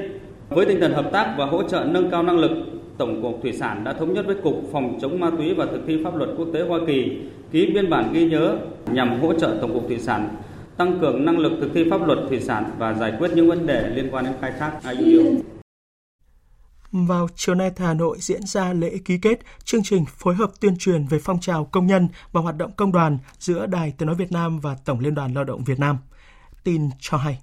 Với 0.48 0.66
tinh 0.66 0.80
thần 0.80 0.92
hợp 0.92 1.12
tác 1.12 1.34
và 1.38 1.46
hỗ 1.46 1.62
trợ 1.62 1.84
nâng 1.88 2.10
cao 2.10 2.22
năng 2.22 2.38
lực, 2.38 2.50
Tổng 2.98 3.22
cục 3.22 3.42
Thủy 3.42 3.52
sản 3.52 3.84
đã 3.84 3.92
thống 3.92 4.14
nhất 4.14 4.26
với 4.26 4.34
Cục 4.34 4.54
Phòng 4.72 4.98
chống 5.02 5.20
ma 5.20 5.30
túy 5.30 5.54
và 5.54 5.66
thực 5.66 5.80
thi 5.86 6.04
pháp 6.04 6.16
luật 6.16 6.30
quốc 6.36 6.48
tế 6.52 6.62
Hoa 6.62 6.78
Kỳ 6.86 7.18
ký 7.52 7.66
biên 7.74 7.90
bản 7.90 8.12
ghi 8.12 8.30
nhớ 8.30 8.56
nhằm 8.92 9.20
hỗ 9.20 9.32
trợ 9.32 9.56
Tổng 9.60 9.74
cục 9.74 9.88
Thủy 9.88 9.98
sản 9.98 10.28
tăng 10.76 10.98
cường 11.00 11.24
năng 11.24 11.38
lực 11.38 11.52
thực 11.60 11.74
thi 11.74 11.90
pháp 11.90 12.06
luật 12.06 12.18
thủy 12.28 12.40
sản 12.40 12.64
và 12.78 12.94
giải 12.94 13.12
quyết 13.18 13.30
những 13.34 13.48
vấn 13.48 13.66
đề 13.66 13.88
liên 13.94 14.08
quan 14.10 14.24
đến 14.24 14.34
khai 14.40 14.52
thác 14.58 14.72
IUU. 14.98 15.34
Vào 16.92 17.28
chiều 17.36 17.54
nay 17.54 17.70
tại 17.76 17.86
Hà 17.86 17.94
Nội 17.94 18.16
diễn 18.20 18.46
ra 18.46 18.72
lễ 18.72 18.98
ký 19.04 19.18
kết 19.22 19.38
chương 19.64 19.82
trình 19.82 20.04
phối 20.06 20.34
hợp 20.34 20.50
tuyên 20.60 20.76
truyền 20.78 21.06
về 21.06 21.18
phong 21.18 21.40
trào 21.40 21.64
công 21.64 21.86
nhân 21.86 22.08
và 22.32 22.40
hoạt 22.40 22.56
động 22.56 22.72
công 22.76 22.92
đoàn 22.92 23.18
giữa 23.38 23.66
Đài 23.66 23.92
Tiếng 23.98 24.06
Nói 24.06 24.16
Việt 24.16 24.32
Nam 24.32 24.60
và 24.60 24.76
Tổng 24.84 25.00
Liên 25.00 25.14
đoàn 25.14 25.34
Lao 25.34 25.44
động 25.44 25.64
Việt 25.64 25.78
Nam. 25.78 25.96
Tin 26.64 26.90
cho 27.00 27.16
hay. 27.16 27.38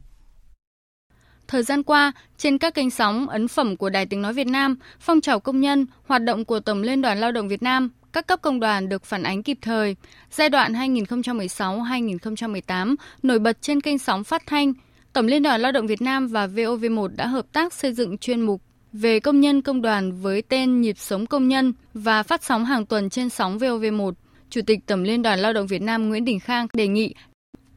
Thời 1.48 1.64
gian 1.64 1.84
qua, 1.84 2.12
trên 2.38 2.58
các 2.58 2.74
kênh 2.74 2.90
sóng 2.90 3.30
ấn 3.30 3.48
phẩm 3.48 3.78
của 3.78 3.90
Đài 3.90 4.06
Tiếng 4.06 4.22
Nói 4.22 4.34
Việt 4.34 4.48
Nam, 4.48 4.76
phong 5.00 5.22
trào 5.22 5.40
công 5.40 5.62
nhân, 5.62 5.86
hoạt 6.06 6.24
động 6.24 6.46
của 6.46 6.60
Tổng 6.60 6.82
Liên 6.82 7.02
đoàn 7.02 7.18
Lao 7.18 7.32
động 7.32 7.48
Việt 7.48 7.64
Nam, 7.64 7.90
các 8.14 8.28
cấp 8.28 8.40
công 8.42 8.60
đoàn 8.60 8.90
được 8.90 9.06
phản 9.06 9.24
ánh 9.24 9.44
kịp 9.44 9.58
thời. 9.62 9.96
Giai 10.32 10.50
đoạn 10.50 10.74
2016-2018 10.74 12.96
nổi 13.24 13.40
bật 13.40 13.62
trên 13.62 13.82
kênh 13.82 13.98
sóng 13.98 14.24
phát 14.24 14.44
thanh, 14.46 14.74
Tổng 15.14 15.26
Liên 15.26 15.44
đoàn 15.44 15.62
Lao 15.62 15.72
động 15.72 15.88
Việt 15.88 16.02
Nam 16.02 16.28
và 16.28 16.48
VOV1 16.48 17.08
đã 17.16 17.28
hợp 17.28 17.46
tác 17.54 17.74
xây 17.74 17.94
dựng 17.94 18.18
chuyên 18.18 18.42
mục 18.42 18.62
về 18.94 19.20
công 19.20 19.40
nhân 19.40 19.62
công 19.62 19.82
đoàn 19.82 20.12
với 20.12 20.42
tên 20.42 20.82
Nhịp 20.82 20.98
sống 20.98 21.26
công 21.26 21.48
nhân 21.48 21.74
và 21.94 22.24
phát 22.24 22.44
sóng 22.44 22.66
hàng 22.66 22.86
tuần 22.86 23.10
trên 23.10 23.30
sóng 23.30 23.58
VOV1. 23.58 24.12
Chủ 24.50 24.62
tịch 24.68 24.80
Tổng 24.86 25.04
Liên 25.04 25.22
đoàn 25.22 25.40
Lao 25.40 25.54
động 25.54 25.68
Việt 25.68 25.82
Nam 25.82 26.10
Nguyễn 26.10 26.26
Đình 26.26 26.40
Khang 26.40 26.68
đề 26.74 26.88
nghị 26.88 27.14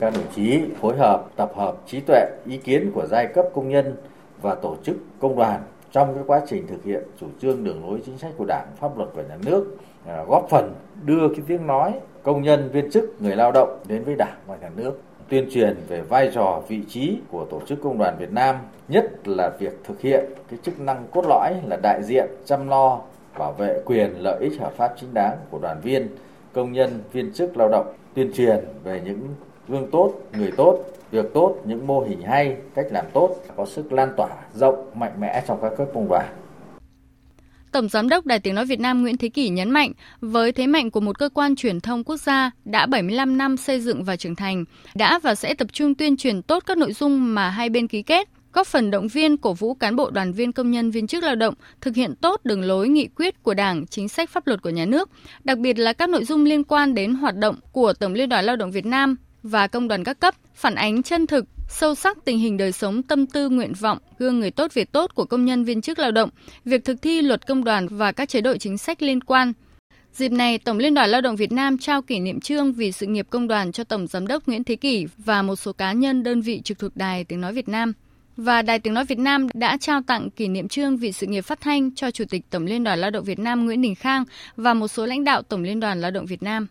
các 0.03 0.15
đồng 0.15 0.25
chí 0.35 0.61
phối 0.81 0.97
hợp 0.97 1.25
tập 1.37 1.53
hợp 1.57 1.77
trí 1.87 2.01
tuệ, 2.01 2.27
ý 2.47 2.57
kiến 2.57 2.91
của 2.95 3.07
giai 3.07 3.27
cấp 3.35 3.47
công 3.55 3.69
nhân 3.69 3.97
và 4.41 4.55
tổ 4.55 4.77
chức 4.85 4.97
công 5.21 5.37
đoàn 5.37 5.63
trong 5.93 6.15
cái 6.15 6.25
quá 6.27 6.41
trình 6.49 6.67
thực 6.67 6.85
hiện 6.85 7.03
chủ 7.21 7.27
trương 7.43 7.65
đường 7.65 7.89
lối 7.89 8.01
chính 8.07 8.19
sách 8.19 8.31
của 8.37 8.45
Đảng, 8.45 8.67
pháp 8.81 8.99
luật 8.99 9.09
của 9.15 9.23
nhà 9.29 9.37
nước 9.45 9.77
à, 10.07 10.25
góp 10.29 10.47
phần 10.51 10.75
đưa 11.05 11.29
cái 11.29 11.45
tiếng 11.47 11.67
nói 11.67 11.93
công 12.23 12.43
nhân, 12.43 12.71
viên 12.73 12.91
chức, 12.91 13.23
người 13.23 13.37
lao 13.37 13.53
động 13.53 13.83
đến 13.89 14.05
với 14.05 14.15
Đảng 14.15 14.37
và 14.47 14.57
nhà 14.57 14.71
nước 14.77 15.01
tuyên 15.33 15.49
truyền 15.51 15.77
về 15.89 16.01
vai 16.01 16.31
trò, 16.35 16.63
vị 16.69 16.81
trí 16.89 17.19
của 17.31 17.45
tổ 17.45 17.61
chức 17.67 17.83
công 17.83 17.99
đoàn 17.99 18.17
Việt 18.19 18.33
Nam, 18.33 18.57
nhất 18.89 19.29
là 19.29 19.49
việc 19.59 19.85
thực 19.85 20.01
hiện 20.01 20.25
cái 20.51 20.59
chức 20.63 20.81
năng 20.81 21.05
cốt 21.13 21.25
lõi 21.29 21.55
là 21.67 21.77
đại 21.83 22.03
diện, 22.03 22.27
chăm 22.45 22.69
lo, 22.69 23.01
bảo 23.39 23.53
vệ 23.53 23.81
quyền, 23.85 24.23
lợi 24.23 24.41
ích, 24.41 24.61
hợp 24.61 24.73
pháp 24.77 24.95
chính 25.01 25.15
đáng 25.15 25.37
của 25.51 25.59
đoàn 25.59 25.81
viên, 25.83 26.09
công 26.53 26.73
nhân, 26.73 27.01
viên 27.13 27.33
chức, 27.33 27.57
lao 27.57 27.69
động, 27.69 27.93
tuyên 28.15 28.33
truyền 28.35 28.65
về 28.85 29.01
những 29.05 29.21
gương 29.69 29.91
tốt, 29.91 30.13
người 30.39 30.53
tốt, 30.57 30.79
việc 31.11 31.35
tốt, 31.35 31.57
những 31.65 31.87
mô 31.87 32.01
hình 32.01 32.23
hay, 32.23 32.57
cách 32.75 32.87
làm 32.91 33.05
tốt, 33.13 33.37
có 33.57 33.67
sức 33.67 33.93
lan 33.93 34.13
tỏa 34.17 34.31
rộng, 34.55 34.91
mạnh 34.95 35.13
mẽ 35.19 35.43
trong 35.49 35.59
các 35.63 35.73
cấp 35.77 35.89
công 35.95 36.09
đoàn. 36.09 36.27
Tổng 37.73 37.89
Giám 37.89 38.09
đốc 38.09 38.27
Đài 38.27 38.39
Tiếng 38.39 38.55
Nói 38.55 38.67
Việt 38.67 38.81
Nam 38.81 39.03
Nguyễn 39.03 39.17
Thế 39.17 39.29
Kỷ 39.29 39.49
nhấn 39.49 39.71
mạnh, 39.71 39.93
với 40.21 40.53
thế 40.53 40.67
mạnh 40.67 40.91
của 40.91 41.01
một 41.01 41.19
cơ 41.19 41.29
quan 41.29 41.57
truyền 41.57 41.81
thông 41.81 42.05
quốc 42.05 42.17
gia 42.17 42.51
đã 42.65 42.87
75 42.87 43.39
năm 43.39 43.57
xây 43.57 43.81
dựng 43.81 44.05
và 44.05 44.17
trưởng 44.17 44.35
thành, 44.35 44.65
đã 44.95 45.19
và 45.19 45.35
sẽ 45.35 45.55
tập 45.55 45.69
trung 45.73 45.95
tuyên 45.95 46.17
truyền 46.17 46.43
tốt 46.43 46.63
các 46.67 46.79
nội 46.79 46.93
dung 46.93 47.35
mà 47.35 47.51
hai 47.51 47.69
bên 47.69 47.89
ký 47.89 48.03
kết, 48.03 48.29
góp 48.53 48.67
phần 48.67 48.91
động 48.91 49.09
viên 49.09 49.37
cổ 49.37 49.53
vũ 49.53 49.75
cán 49.75 49.97
bộ 49.97 50.11
đoàn 50.11 50.33
viên 50.33 50.53
công 50.53 50.71
nhân 50.71 50.91
viên 50.91 51.07
chức 51.07 51.25
lao 51.25 51.35
động 51.35 51.55
thực 51.81 51.97
hiện 51.97 52.15
tốt 52.21 52.41
đường 52.45 52.63
lối 52.63 52.89
nghị 52.89 53.09
quyết 53.17 53.43
của 53.43 53.55
Đảng, 53.55 53.87
chính 53.87 54.09
sách 54.09 54.31
pháp 54.31 54.47
luật 54.47 54.63
của 54.63 54.71
nhà 54.71 54.85
nước, 54.85 55.11
đặc 55.45 55.59
biệt 55.59 55.79
là 55.79 55.93
các 55.93 56.09
nội 56.09 56.25
dung 56.25 56.45
liên 56.45 56.65
quan 56.65 56.95
đến 56.95 57.15
hoạt 57.15 57.37
động 57.37 57.57
của 57.73 57.93
Tổng 57.93 58.15
Liên 58.15 58.29
đoàn 58.29 58.45
Lao 58.45 58.57
động 58.57 58.71
Việt 58.71 58.87
Nam 58.87 59.17
và 59.43 59.67
công 59.67 59.89
đoàn 59.89 60.05
các 60.05 60.21
cấp, 60.21 60.35
phản 60.55 60.75
ánh 60.75 61.03
chân 61.03 61.27
thực, 61.27 61.45
sâu 61.73 61.95
sắc 61.95 62.19
tình 62.25 62.39
hình 62.39 62.57
đời 62.57 62.73
sống 62.73 63.03
tâm 63.03 63.27
tư 63.27 63.49
nguyện 63.49 63.73
vọng, 63.81 63.99
gương 64.19 64.41
người 64.41 64.51
tốt 64.51 64.75
việc 64.75 64.93
tốt 64.93 65.15
của 65.15 65.25
công 65.25 65.45
nhân 65.45 65.65
viên 65.65 65.81
chức 65.81 65.99
lao 65.99 66.11
động, 66.11 66.31
việc 66.65 66.85
thực 66.85 67.03
thi 67.03 67.23
luật 67.23 67.47
công 67.47 67.65
đoàn 67.65 67.89
và 67.91 68.13
các 68.13 68.29
chế 68.29 68.41
độ 68.41 68.57
chính 68.57 68.79
sách 68.79 69.03
liên 69.03 69.21
quan. 69.21 69.53
Dịp 70.13 70.33
này, 70.33 70.59
Tổng 70.59 70.79
Liên 70.79 70.95
đoàn 70.95 71.11
Lao 71.11 71.21
động 71.21 71.37
Việt 71.37 71.53
Nam 71.53 71.79
trao 71.79 72.03
kỷ 72.03 72.21
niệm 72.21 72.41
trương 72.41 72.73
vì 72.73 72.93
sự 72.93 73.07
nghiệp 73.07 73.27
công 73.31 73.49
đoàn 73.49 73.73
cho 73.73 73.85
Tổng 73.85 74.07
Giám 74.07 74.27
đốc 74.27 74.47
Nguyễn 74.47 74.65
Thế 74.65 74.77
Kỷ 74.77 75.07
và 75.19 75.43
một 75.43 75.57
số 75.57 75.73
cá 75.73 75.93
nhân 75.93 76.23
đơn 76.23 76.41
vị 76.41 76.61
trực 76.65 76.79
thuộc 76.79 76.97
Đài 76.97 77.25
Tiếng 77.25 77.41
Nói 77.41 77.53
Việt 77.53 77.69
Nam. 77.69 77.93
Và 78.37 78.63
Đài 78.63 78.79
Tiếng 78.79 78.95
Nói 78.95 79.05
Việt 79.05 79.19
Nam 79.19 79.47
đã 79.55 79.77
trao 79.81 80.03
tặng 80.07 80.31
kỷ 80.31 80.49
niệm 80.49 80.69
trương 80.69 80.97
vì 80.97 81.13
sự 81.13 81.27
nghiệp 81.27 81.41
phát 81.43 81.61
thanh 81.61 81.95
cho 81.95 82.11
Chủ 82.11 82.25
tịch 82.31 82.43
Tổng 82.51 82.65
Liên 82.65 82.85
đoàn 82.85 82.99
Lao 82.99 83.11
động 83.11 83.25
Việt 83.25 83.39
Nam 83.39 83.65
Nguyễn 83.65 83.83
Đình 83.83 83.95
Khang 83.95 84.25
và 84.57 84.75
một 84.75 84.89
số 84.89 85.07
lãnh 85.07 85.25
đạo 85.25 85.43
Tổng 85.43 85.63
Liên 85.63 85.81
đoàn 85.81 86.01
Lao 86.01 86.11
động 86.11 86.27
Việt 86.27 86.43
Nam. 86.43 86.67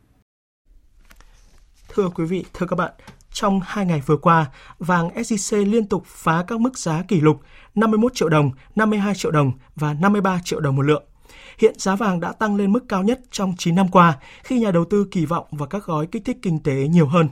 Thưa 1.89 2.09
quý 2.15 2.25
vị, 2.25 2.43
thưa 2.53 2.65
các 2.69 2.75
bạn, 2.75 2.91
trong 3.31 3.59
hai 3.63 3.85
ngày 3.85 4.01
vừa 4.05 4.17
qua, 4.17 4.45
vàng 4.79 5.09
SJC 5.09 5.71
liên 5.71 5.85
tục 5.85 6.03
phá 6.05 6.43
các 6.47 6.59
mức 6.59 6.77
giá 6.77 7.03
kỷ 7.07 7.21
lục 7.21 7.41
51 7.75 8.15
triệu 8.15 8.29
đồng, 8.29 8.51
52 8.75 9.15
triệu 9.15 9.31
đồng 9.31 9.51
và 9.75 9.93
53 9.93 10.39
triệu 10.43 10.59
đồng 10.59 10.75
một 10.75 10.81
lượng. 10.81 11.03
Hiện 11.57 11.73
giá 11.77 11.95
vàng 11.95 12.19
đã 12.19 12.31
tăng 12.31 12.55
lên 12.55 12.71
mức 12.71 12.83
cao 12.89 13.03
nhất 13.03 13.19
trong 13.31 13.53
9 13.57 13.75
năm 13.75 13.87
qua 13.91 14.17
khi 14.43 14.59
nhà 14.59 14.71
đầu 14.71 14.85
tư 14.85 15.07
kỳ 15.11 15.25
vọng 15.25 15.45
vào 15.51 15.67
các 15.67 15.85
gói 15.85 16.07
kích 16.07 16.25
thích 16.25 16.37
kinh 16.41 16.59
tế 16.59 16.73
nhiều 16.73 17.07
hơn. 17.07 17.29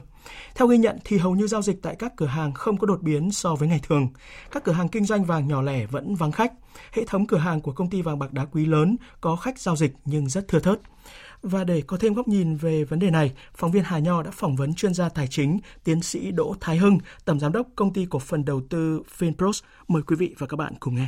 Theo 0.54 0.68
ghi 0.68 0.78
nhận 0.78 0.98
thì 1.04 1.18
hầu 1.18 1.34
như 1.34 1.46
giao 1.46 1.62
dịch 1.62 1.82
tại 1.82 1.96
các 1.98 2.12
cửa 2.16 2.26
hàng 2.26 2.52
không 2.52 2.76
có 2.76 2.86
đột 2.86 3.02
biến 3.02 3.30
so 3.30 3.54
với 3.54 3.68
ngày 3.68 3.80
thường. 3.88 4.08
Các 4.50 4.64
cửa 4.64 4.72
hàng 4.72 4.88
kinh 4.88 5.04
doanh 5.04 5.24
vàng 5.24 5.48
nhỏ 5.48 5.62
lẻ 5.62 5.86
vẫn 5.86 6.14
vắng 6.14 6.32
khách. 6.32 6.52
Hệ 6.92 7.04
thống 7.06 7.26
cửa 7.26 7.38
hàng 7.38 7.60
của 7.60 7.72
công 7.72 7.90
ty 7.90 8.02
vàng 8.02 8.18
bạc 8.18 8.32
đá 8.32 8.44
quý 8.44 8.66
lớn 8.66 8.96
có 9.20 9.36
khách 9.36 9.58
giao 9.58 9.76
dịch 9.76 9.92
nhưng 10.04 10.28
rất 10.28 10.48
thưa 10.48 10.60
thớt. 10.60 10.80
Và 11.42 11.64
để 11.64 11.82
có 11.86 11.96
thêm 12.00 12.14
góc 12.14 12.28
nhìn 12.28 12.56
về 12.56 12.84
vấn 12.84 12.98
đề 12.98 13.10
này, 13.10 13.32
phóng 13.54 13.72
viên 13.72 13.82
Hà 13.82 13.98
Nho 13.98 14.22
đã 14.22 14.30
phỏng 14.30 14.56
vấn 14.56 14.74
chuyên 14.74 14.94
gia 14.94 15.08
tài 15.08 15.26
chính, 15.26 15.58
tiến 15.84 16.02
sĩ 16.02 16.30
Đỗ 16.30 16.54
Thái 16.60 16.76
Hưng, 16.76 16.98
tổng 17.24 17.40
giám 17.40 17.52
đốc 17.52 17.66
công 17.76 17.92
ty 17.92 18.06
cổ 18.10 18.18
phần 18.18 18.44
đầu 18.44 18.60
tư 18.70 19.02
Finpros. 19.18 19.64
Mời 19.88 20.02
quý 20.06 20.16
vị 20.18 20.34
và 20.38 20.46
các 20.46 20.56
bạn 20.56 20.72
cùng 20.80 20.94
nghe. 20.94 21.06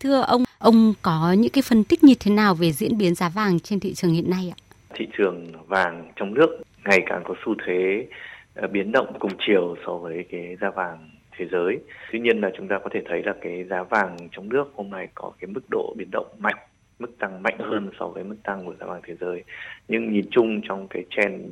Thưa 0.00 0.20
ông, 0.20 0.44
ông 0.58 0.94
có 1.02 1.32
những 1.38 1.52
cái 1.52 1.62
phân 1.62 1.84
tích 1.84 2.04
như 2.04 2.14
thế 2.20 2.30
nào 2.30 2.54
về 2.54 2.72
diễn 2.72 2.98
biến 2.98 3.14
giá 3.14 3.28
vàng 3.28 3.60
trên 3.60 3.80
thị 3.80 3.94
trường 3.94 4.12
hiện 4.12 4.30
nay 4.30 4.52
ạ? 4.56 4.58
Thị 4.94 5.06
trường 5.18 5.52
vàng 5.66 6.12
trong 6.16 6.34
nước 6.34 6.62
ngày 6.84 6.98
càng 7.06 7.22
có 7.24 7.34
xu 7.44 7.54
thế 7.66 8.06
ờ, 8.54 8.68
biến 8.68 8.92
động 8.92 9.16
cùng 9.18 9.32
chiều 9.46 9.76
so 9.86 9.96
với 9.96 10.24
cái 10.30 10.56
giá 10.60 10.70
vàng 10.70 11.10
thế 11.38 11.44
giới. 11.50 11.78
Tuy 12.12 12.20
nhiên 12.20 12.40
là 12.40 12.50
chúng 12.56 12.68
ta 12.68 12.78
có 12.84 12.90
thể 12.94 13.00
thấy 13.08 13.22
là 13.22 13.34
cái 13.40 13.64
giá 13.70 13.82
vàng 13.82 14.16
trong 14.32 14.48
nước 14.48 14.64
hôm 14.74 14.90
nay 14.90 15.08
có 15.14 15.32
cái 15.40 15.48
mức 15.48 15.60
độ 15.70 15.94
biến 15.98 16.08
động 16.10 16.26
mạnh 16.38 16.56
mức 16.98 17.18
tăng 17.18 17.42
mạnh 17.42 17.58
hơn 17.58 17.90
so 17.98 18.06
với 18.06 18.24
mức 18.24 18.36
tăng 18.42 18.66
của 18.66 18.74
giá 18.80 18.86
vàng 18.86 19.00
thế 19.04 19.14
giới. 19.20 19.44
Nhưng 19.88 20.12
nhìn 20.12 20.24
chung 20.30 20.60
trong 20.68 20.88
cái 20.88 21.04
trend 21.10 21.42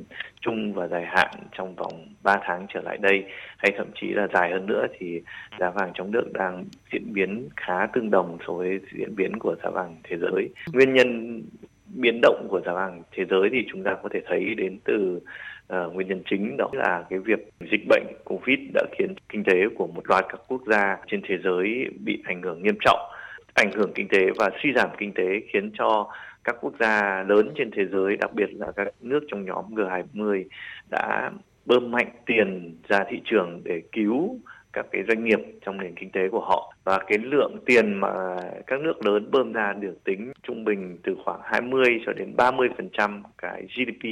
chung 0.41 0.73
và 0.73 0.87
dài 0.87 1.05
hạn 1.05 1.29
trong 1.57 1.75
vòng 1.75 2.07
3 2.23 2.37
tháng 2.43 2.65
trở 2.73 2.81
lại 2.81 2.97
đây 2.97 3.23
hay 3.57 3.71
thậm 3.77 3.87
chí 3.95 4.07
là 4.07 4.27
dài 4.33 4.51
hơn 4.51 4.65
nữa 4.65 4.87
thì 4.99 5.21
giá 5.59 5.69
vàng 5.69 5.91
trong 5.93 6.11
nước 6.11 6.33
đang 6.33 6.65
diễn 6.91 7.13
biến 7.13 7.49
khá 7.55 7.87
tương 7.93 8.11
đồng 8.11 8.37
so 8.47 8.53
với 8.53 8.79
diễn 8.91 9.15
biến 9.15 9.39
của 9.39 9.55
giá 9.63 9.69
vàng 9.69 9.95
thế 10.03 10.17
giới. 10.17 10.49
Nguyên 10.73 10.93
nhân 10.93 11.41
biến 11.95 12.19
động 12.21 12.47
của 12.49 12.61
giá 12.65 12.73
vàng 12.73 13.03
thế 13.11 13.25
giới 13.29 13.49
thì 13.51 13.65
chúng 13.71 13.83
ta 13.83 13.95
có 14.03 14.09
thể 14.13 14.21
thấy 14.25 14.55
đến 14.55 14.79
từ 14.83 15.19
Uh, 15.73 15.93
nguyên 15.93 16.07
nhân 16.07 16.21
chính 16.29 16.57
đó 16.57 16.69
là 16.73 17.03
cái 17.09 17.19
việc 17.19 17.39
dịch 17.71 17.87
bệnh 17.89 18.03
Covid 18.23 18.59
đã 18.73 18.83
khiến 18.97 19.13
kinh 19.29 19.43
tế 19.43 19.53
của 19.75 19.87
một 19.87 20.09
loạt 20.09 20.25
các 20.29 20.41
quốc 20.47 20.61
gia 20.67 20.97
trên 21.07 21.21
thế 21.27 21.37
giới 21.43 21.85
bị 21.99 22.23
ảnh 22.25 22.41
hưởng 22.41 22.63
nghiêm 22.63 22.75
trọng 22.85 22.99
ảnh 23.55 23.71
hưởng 23.71 23.91
kinh 23.95 24.07
tế 24.07 24.19
và 24.37 24.49
suy 24.63 24.73
giảm 24.75 24.89
kinh 24.97 25.13
tế 25.13 25.41
khiến 25.53 25.71
cho 25.77 26.11
các 26.43 26.55
quốc 26.61 26.73
gia 26.79 27.23
lớn 27.27 27.49
trên 27.57 27.71
thế 27.71 27.85
giới, 27.91 28.17
đặc 28.17 28.33
biệt 28.33 28.49
là 28.53 28.71
các 28.75 28.87
nước 29.01 29.23
trong 29.27 29.45
nhóm 29.45 29.65
G20 29.75 30.43
đã 30.89 31.31
bơm 31.65 31.91
mạnh 31.91 32.09
tiền 32.25 32.77
ra 32.87 32.99
thị 33.09 33.21
trường 33.25 33.61
để 33.63 33.81
cứu 33.91 34.39
các 34.73 34.85
cái 34.91 35.03
doanh 35.07 35.23
nghiệp 35.23 35.39
trong 35.65 35.77
nền 35.77 35.95
kinh 35.95 36.11
tế 36.11 36.29
của 36.31 36.39
họ 36.39 36.73
và 36.83 36.99
cái 37.07 37.17
lượng 37.17 37.57
tiền 37.65 37.93
mà 37.93 38.09
các 38.67 38.79
nước 38.79 39.05
lớn 39.05 39.31
bơm 39.31 39.53
ra 39.53 39.73
được 39.73 40.03
tính 40.03 40.31
trung 40.43 40.65
bình 40.65 40.97
từ 41.03 41.15
khoảng 41.25 41.39
20 41.43 42.01
cho 42.05 42.13
đến 42.13 42.35
30 42.35 42.69
phần 42.77 42.89
trăm 42.93 43.23
cái 43.37 43.61
GDP 43.61 44.09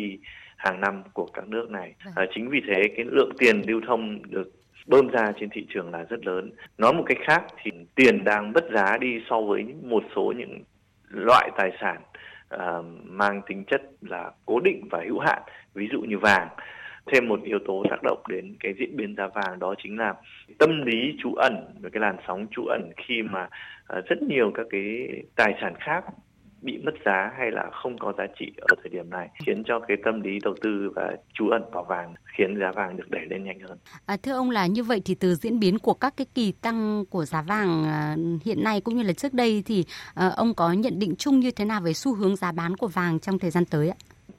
hàng 0.58 0.82
năm 0.82 1.04
của 1.14 1.26
các 1.34 1.48
nước 1.48 1.70
này. 1.70 1.96
À, 2.16 2.26
chính 2.36 2.50
vì 2.50 2.62
thế 2.68 2.84
cái 2.98 3.06
lượng 3.06 3.32
tiền 3.38 3.62
lưu 3.68 3.82
thông 3.88 4.20
được 4.32 4.52
bơm 4.88 5.08
ra 5.08 5.32
trên 5.40 5.50
thị 5.50 5.66
trường 5.70 5.92
là 5.92 6.04
rất 6.04 6.26
lớn. 6.26 6.52
Nói 6.78 6.94
một 6.94 7.04
cách 7.06 7.18
khác 7.28 7.44
thì 7.64 7.72
tiền 7.96 8.24
đang 8.24 8.54
mất 8.54 8.64
giá 8.74 8.98
đi 8.98 9.20
so 9.30 9.42
với 9.42 9.64
một 9.82 10.04
số 10.16 10.34
những 10.38 10.64
loại 11.10 11.50
tài 11.58 11.72
sản 11.82 12.02
uh, 12.56 12.86
mang 13.04 13.42
tính 13.48 13.64
chất 13.68 13.82
là 14.02 14.32
cố 14.46 14.60
định 14.60 14.88
và 14.92 15.02
hữu 15.06 15.20
hạn, 15.20 15.42
ví 15.74 15.88
dụ 15.92 16.02
như 16.02 16.18
vàng. 16.18 16.48
Thêm 17.12 17.28
một 17.28 17.40
yếu 17.44 17.60
tố 17.68 17.84
tác 17.90 18.04
động 18.04 18.24
đến 18.28 18.56
cái 18.60 18.74
diễn 18.80 18.98
biến 18.98 19.16
giá 19.16 19.28
vàng 19.28 19.60
đó 19.60 19.76
chính 19.84 19.98
là 19.98 20.14
tâm 20.60 20.82
lý 20.86 21.16
trú 21.24 21.34
ẩn, 21.34 21.66
cái 21.94 22.02
làn 22.02 22.16
sóng 22.28 22.48
trú 22.52 22.66
ẩn 22.66 22.92
khi 22.98 23.22
mà 23.22 23.44
uh, 23.98 24.06
rất 24.06 24.22
nhiều 24.22 24.52
các 24.56 24.66
cái 24.70 25.08
tài 25.36 25.54
sản 25.62 25.74
khác 25.80 26.04
bị 26.64 26.78
mất 26.84 26.94
giá 27.06 27.32
hay 27.38 27.52
là 27.52 27.70
không 27.72 27.98
có 27.98 28.14
giá 28.18 28.24
trị 28.40 28.52
ở 28.58 28.76
thời 28.82 28.90
điểm 28.90 29.10
này 29.10 29.30
khiến 29.46 29.64
cho 29.66 29.80
cái 29.80 29.98
tâm 30.04 30.22
lý 30.22 30.40
đầu 30.44 30.56
tư 30.62 30.92
và 30.96 31.12
trú 31.34 31.50
ẩn 31.50 31.64
vào 31.72 31.84
vàng 31.84 32.14
khiến 32.38 32.60
giá 32.60 32.72
vàng 32.72 32.98
được 32.98 33.12
đẩy 33.12 33.26
lên 33.26 33.44
nhanh 33.44 33.60
hơn. 33.60 33.78
À, 34.06 34.18
thưa 34.24 34.34
ông 34.34 34.50
là 34.50 34.68
như 34.68 34.84
vậy 34.84 35.02
thì 35.06 35.16
từ 35.16 35.36
diễn 35.36 35.60
biến 35.60 35.80
của 35.80 35.94
các 35.94 36.14
cái 36.18 36.28
kỳ 36.36 36.52
tăng 36.52 37.04
của 37.10 37.26
giá 37.26 37.42
vàng 37.42 37.84
à, 37.84 38.16
hiện 38.46 38.64
nay 38.64 38.82
cũng 38.82 38.98
như 38.98 39.04
là 39.04 39.14
trước 39.14 39.34
đây 39.34 39.64
thì 39.66 39.86
à, 40.16 40.28
ông 40.38 40.54
có 40.54 40.72
nhận 40.72 41.00
định 41.00 41.16
chung 41.18 41.40
như 41.40 41.52
thế 41.52 41.66
nào 41.66 41.82
về 41.82 41.94
xu 41.94 42.16
hướng 42.16 42.36
giá 42.36 42.52
bán 42.52 42.78
của 42.78 42.88
vàng 42.88 43.20
trong 43.20 43.40
thời 43.40 43.52
gian 43.52 43.66
tới 43.66 43.90
ạ? 43.90 43.96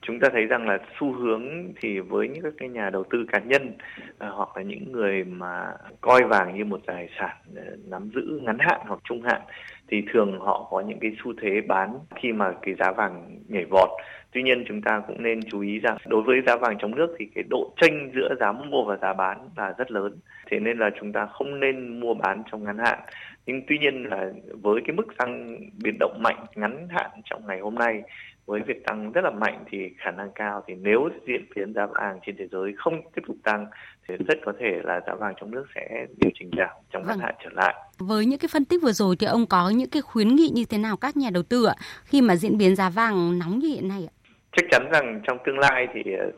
chúng 0.07 0.21
ta 0.21 0.29
thấy 0.33 0.45
rằng 0.47 0.69
là 0.69 0.79
xu 1.01 1.13
hướng 1.13 1.73
thì 1.81 1.99
với 1.99 2.29
những 2.29 2.45
cái 2.59 2.69
nhà 2.69 2.91
đầu 2.91 3.05
tư 3.11 3.27
cá 3.33 3.39
nhân 3.39 3.73
à, 4.19 4.29
hoặc 4.29 4.57
là 4.57 4.63
những 4.63 4.93
người 4.93 5.25
mà 5.25 5.73
coi 6.01 6.23
vàng 6.23 6.59
như 6.59 6.65
một 6.65 6.81
tài 6.87 7.09
sản 7.19 7.37
à, 7.57 7.63
nắm 7.89 8.11
giữ 8.15 8.41
ngắn 8.43 8.57
hạn 8.59 8.81
hoặc 8.87 9.01
trung 9.05 9.23
hạn 9.23 9.43
thì 9.89 10.03
thường 10.13 10.41
họ 10.41 10.69
có 10.71 10.81
những 10.81 10.99
cái 11.01 11.17
xu 11.25 11.33
thế 11.43 11.61
bán 11.61 11.99
khi 12.17 12.33
mà 12.33 12.53
cái 12.63 12.75
giá 12.75 12.93
vàng 12.93 13.41
nhảy 13.49 13.65
vọt. 13.65 13.89
Tuy 14.33 14.43
nhiên 14.43 14.65
chúng 14.69 14.83
ta 14.83 15.03
cũng 15.07 15.23
nên 15.23 15.41
chú 15.43 15.61
ý 15.61 15.79
rằng 15.79 15.97
đối 16.07 16.23
với 16.23 16.43
giá 16.47 16.57
vàng 16.57 16.77
trong 16.79 16.95
nước 16.95 17.17
thì 17.19 17.29
cái 17.35 17.45
độ 17.51 17.75
chênh 17.81 18.11
giữa 18.15 18.35
giá 18.41 18.53
mua 18.53 18.85
và 18.85 18.97
giá 18.97 19.13
bán 19.13 19.39
là 19.57 19.75
rất 19.79 19.91
lớn. 19.91 20.19
Thế 20.51 20.61
nên 20.61 20.79
là 20.79 20.91
chúng 21.01 21.13
ta 21.13 21.27
không 21.27 21.61
nên 21.61 22.01
mua 22.01 22.15
bán 22.15 22.43
trong 22.51 22.65
ngắn 22.65 22.79
hạn. 22.79 22.99
Nhưng 23.47 23.63
tuy 23.69 23.79
nhiên 23.79 24.05
là 24.05 24.31
với 24.63 24.81
cái 24.87 24.97
mức 24.97 25.07
tăng 25.19 25.57
biến 25.83 25.97
động 26.01 26.23
mạnh 26.23 26.47
ngắn 26.55 26.89
hạn 26.91 27.11
trong 27.25 27.47
ngày 27.47 27.61
hôm 27.61 27.75
nay, 27.75 28.03
với 28.47 28.61
việc 28.61 28.85
tăng 28.85 29.13
rất 29.13 29.25
là 29.25 29.31
mạnh 29.31 29.65
thì 29.71 29.91
khả 29.99 30.11
năng 30.11 30.31
cao. 30.35 30.63
Thì 30.67 30.75
nếu 30.75 31.09
diễn 31.27 31.45
biến 31.55 31.73
giá 31.75 31.87
vàng 31.87 32.19
trên 32.27 32.37
thế 32.37 32.47
giới 32.47 32.73
không 32.77 33.03
tiếp 33.15 33.23
tục 33.27 33.37
tăng 33.43 33.67
thì 34.09 34.15
rất 34.29 34.39
có 34.45 34.53
thể 34.61 34.81
là 34.85 35.01
giá 35.07 35.15
vàng 35.15 35.35
trong 35.41 35.51
nước 35.51 35.67
sẽ 35.75 36.07
điều 36.17 36.31
chỉnh 36.39 36.51
giảm 36.59 36.71
trong 36.93 37.03
ngắn 37.03 37.09
vâng. 37.09 37.19
hạn 37.19 37.35
trở 37.45 37.51
lại. 37.53 37.75
Với 37.99 38.27
những 38.27 38.39
cái 38.39 38.49
phân 38.53 38.65
tích 38.65 38.83
vừa 38.83 38.93
rồi 38.93 39.17
thì 39.19 39.27
ông 39.27 39.47
có 39.47 39.71
những 39.71 39.91
cái 39.91 40.03
khuyến 40.03 40.29
nghị 40.29 40.51
như 40.55 40.65
thế 40.71 40.79
nào 40.79 40.97
các 40.97 41.17
nhà 41.17 41.31
đầu 41.31 41.43
tư 41.43 41.67
ạ 41.67 41.75
khi 42.05 42.23
mà 42.23 42.37
diễn 42.37 42.59
biến 42.59 42.77
giá 42.77 42.91
vàng 42.91 43.39
nóng 43.39 43.59
như 43.59 43.69
hiện 43.69 43.89
nay 43.89 44.09
ạ? 44.11 44.15
Chắc 44.57 44.67
chắn 44.71 44.89
rằng 44.93 45.21
trong 45.25 45.39
tương 45.47 45.59
lai 45.59 45.89
thì 45.95 46.03
ờ, 46.13 46.31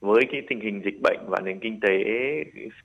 với 0.00 0.22
cái 0.32 0.42
tình 0.48 0.60
hình 0.60 0.82
dịch 0.84 1.00
bệnh 1.02 1.18
và 1.28 1.40
nền 1.44 1.58
kinh 1.60 1.80
tế 1.80 2.04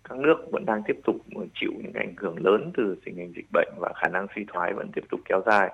các 0.10 0.18
nước 0.18 0.36
vẫn 0.52 0.66
đang 0.66 0.82
tiếp 0.88 0.98
tục 1.06 1.16
chịu 1.62 1.72
những 1.84 1.94
ảnh 1.94 2.14
hưởng 2.18 2.46
lớn 2.46 2.72
từ 2.78 2.96
tình 3.06 3.16
hình 3.16 3.34
dịch 3.36 3.48
bệnh 3.54 3.70
và 3.78 3.94
khả 3.96 4.08
năng 4.08 4.28
suy 4.36 4.46
thoái 4.54 4.74
vẫn 4.74 4.92
tiếp 4.96 5.04
tục 5.10 5.20
kéo 5.30 5.42
dài 5.46 5.70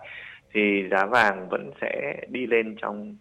thì 0.53 0.83
giá 0.91 1.05
vàng 1.05 1.49
vẫn 1.49 1.71
sẽ 1.81 2.15
đi 2.29 2.45
lên 2.45 2.75
trong 2.81 3.15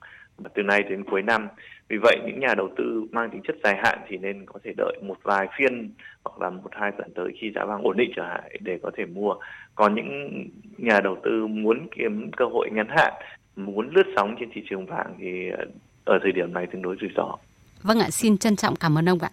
từ 0.54 0.62
nay 0.62 0.82
đến 0.82 1.04
cuối 1.04 1.22
năm. 1.22 1.48
Vì 1.88 1.96
vậy 2.02 2.16
những 2.26 2.40
nhà 2.40 2.54
đầu 2.54 2.68
tư 2.76 3.06
mang 3.12 3.30
tính 3.30 3.40
chất 3.44 3.56
dài 3.64 3.76
hạn 3.84 3.98
thì 4.08 4.16
nên 4.16 4.46
có 4.46 4.60
thể 4.64 4.72
đợi 4.76 4.96
một 5.02 5.16
vài 5.22 5.48
phiên 5.58 5.90
hoặc 6.24 6.40
là 6.40 6.50
một 6.50 6.70
hai 6.72 6.92
tuần 6.98 7.14
tới 7.14 7.32
khi 7.40 7.52
giá 7.54 7.64
vàng 7.64 7.82
ổn 7.82 7.96
định 7.96 8.12
trở 8.16 8.22
lại 8.22 8.58
để 8.60 8.78
có 8.82 8.90
thể 8.96 9.04
mua. 9.06 9.34
Còn 9.74 9.94
những 9.94 10.44
nhà 10.78 11.00
đầu 11.00 11.16
tư 11.24 11.46
muốn 11.46 11.88
kiếm 11.96 12.30
cơ 12.36 12.44
hội 12.44 12.68
ngắn 12.72 12.88
hạn, 12.88 13.12
muốn 13.56 13.90
lướt 13.94 14.06
sóng 14.16 14.36
trên 14.40 14.50
thị 14.54 14.62
trường 14.70 14.86
vàng 14.86 15.14
thì 15.18 15.50
ờ, 15.58 15.64
ở 16.04 16.18
thời 16.22 16.32
điểm 16.32 16.54
này 16.54 16.66
tương 16.66 16.82
đối 16.82 16.96
rủi 17.00 17.10
ro. 17.16 17.36
Vâng 17.82 17.98
ạ, 17.98 18.10
xin 18.10 18.38
trân 18.38 18.56
trọng 18.56 18.76
cảm 18.76 18.98
ơn 18.98 19.08
ông 19.08 19.18
ạ. 19.18 19.30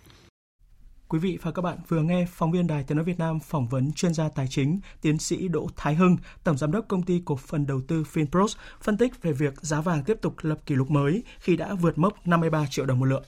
Quý 1.10 1.20
vị 1.20 1.38
và 1.42 1.52
các 1.52 1.62
bạn 1.62 1.78
vừa 1.88 2.02
nghe 2.02 2.26
phóng 2.32 2.52
viên 2.52 2.68
Đài 2.68 2.84
Tiếng 2.84 2.98
nói 2.98 3.06
Việt 3.06 3.20
Nam 3.20 3.40
phỏng 3.40 3.68
vấn 3.68 3.92
chuyên 3.92 4.14
gia 4.14 4.30
tài 4.30 4.48
chính, 4.50 4.80
tiến 5.02 5.18
sĩ 5.18 5.48
Đỗ 5.48 5.68
Thái 5.76 5.96
Hưng, 5.96 6.18
tổng 6.44 6.58
giám 6.58 6.72
đốc 6.72 6.88
công 6.88 7.04
ty 7.04 7.22
cổ 7.26 7.36
phần 7.36 7.66
đầu 7.68 7.82
tư 7.88 8.04
Finpros, 8.14 8.56
phân 8.82 8.98
tích 8.98 9.22
về 9.22 9.32
việc 9.32 9.54
giá 9.62 9.82
vàng 9.82 10.04
tiếp 10.04 10.18
tục 10.22 10.36
lập 10.42 10.58
kỷ 10.66 10.76
lục 10.76 10.92
mới 10.92 11.24
khi 11.40 11.58
đã 11.58 11.74
vượt 11.74 11.98
mốc 11.98 12.28
53 12.28 12.66
triệu 12.70 12.86
đồng 12.86 13.00
một 13.00 13.06
lượng. 13.06 13.24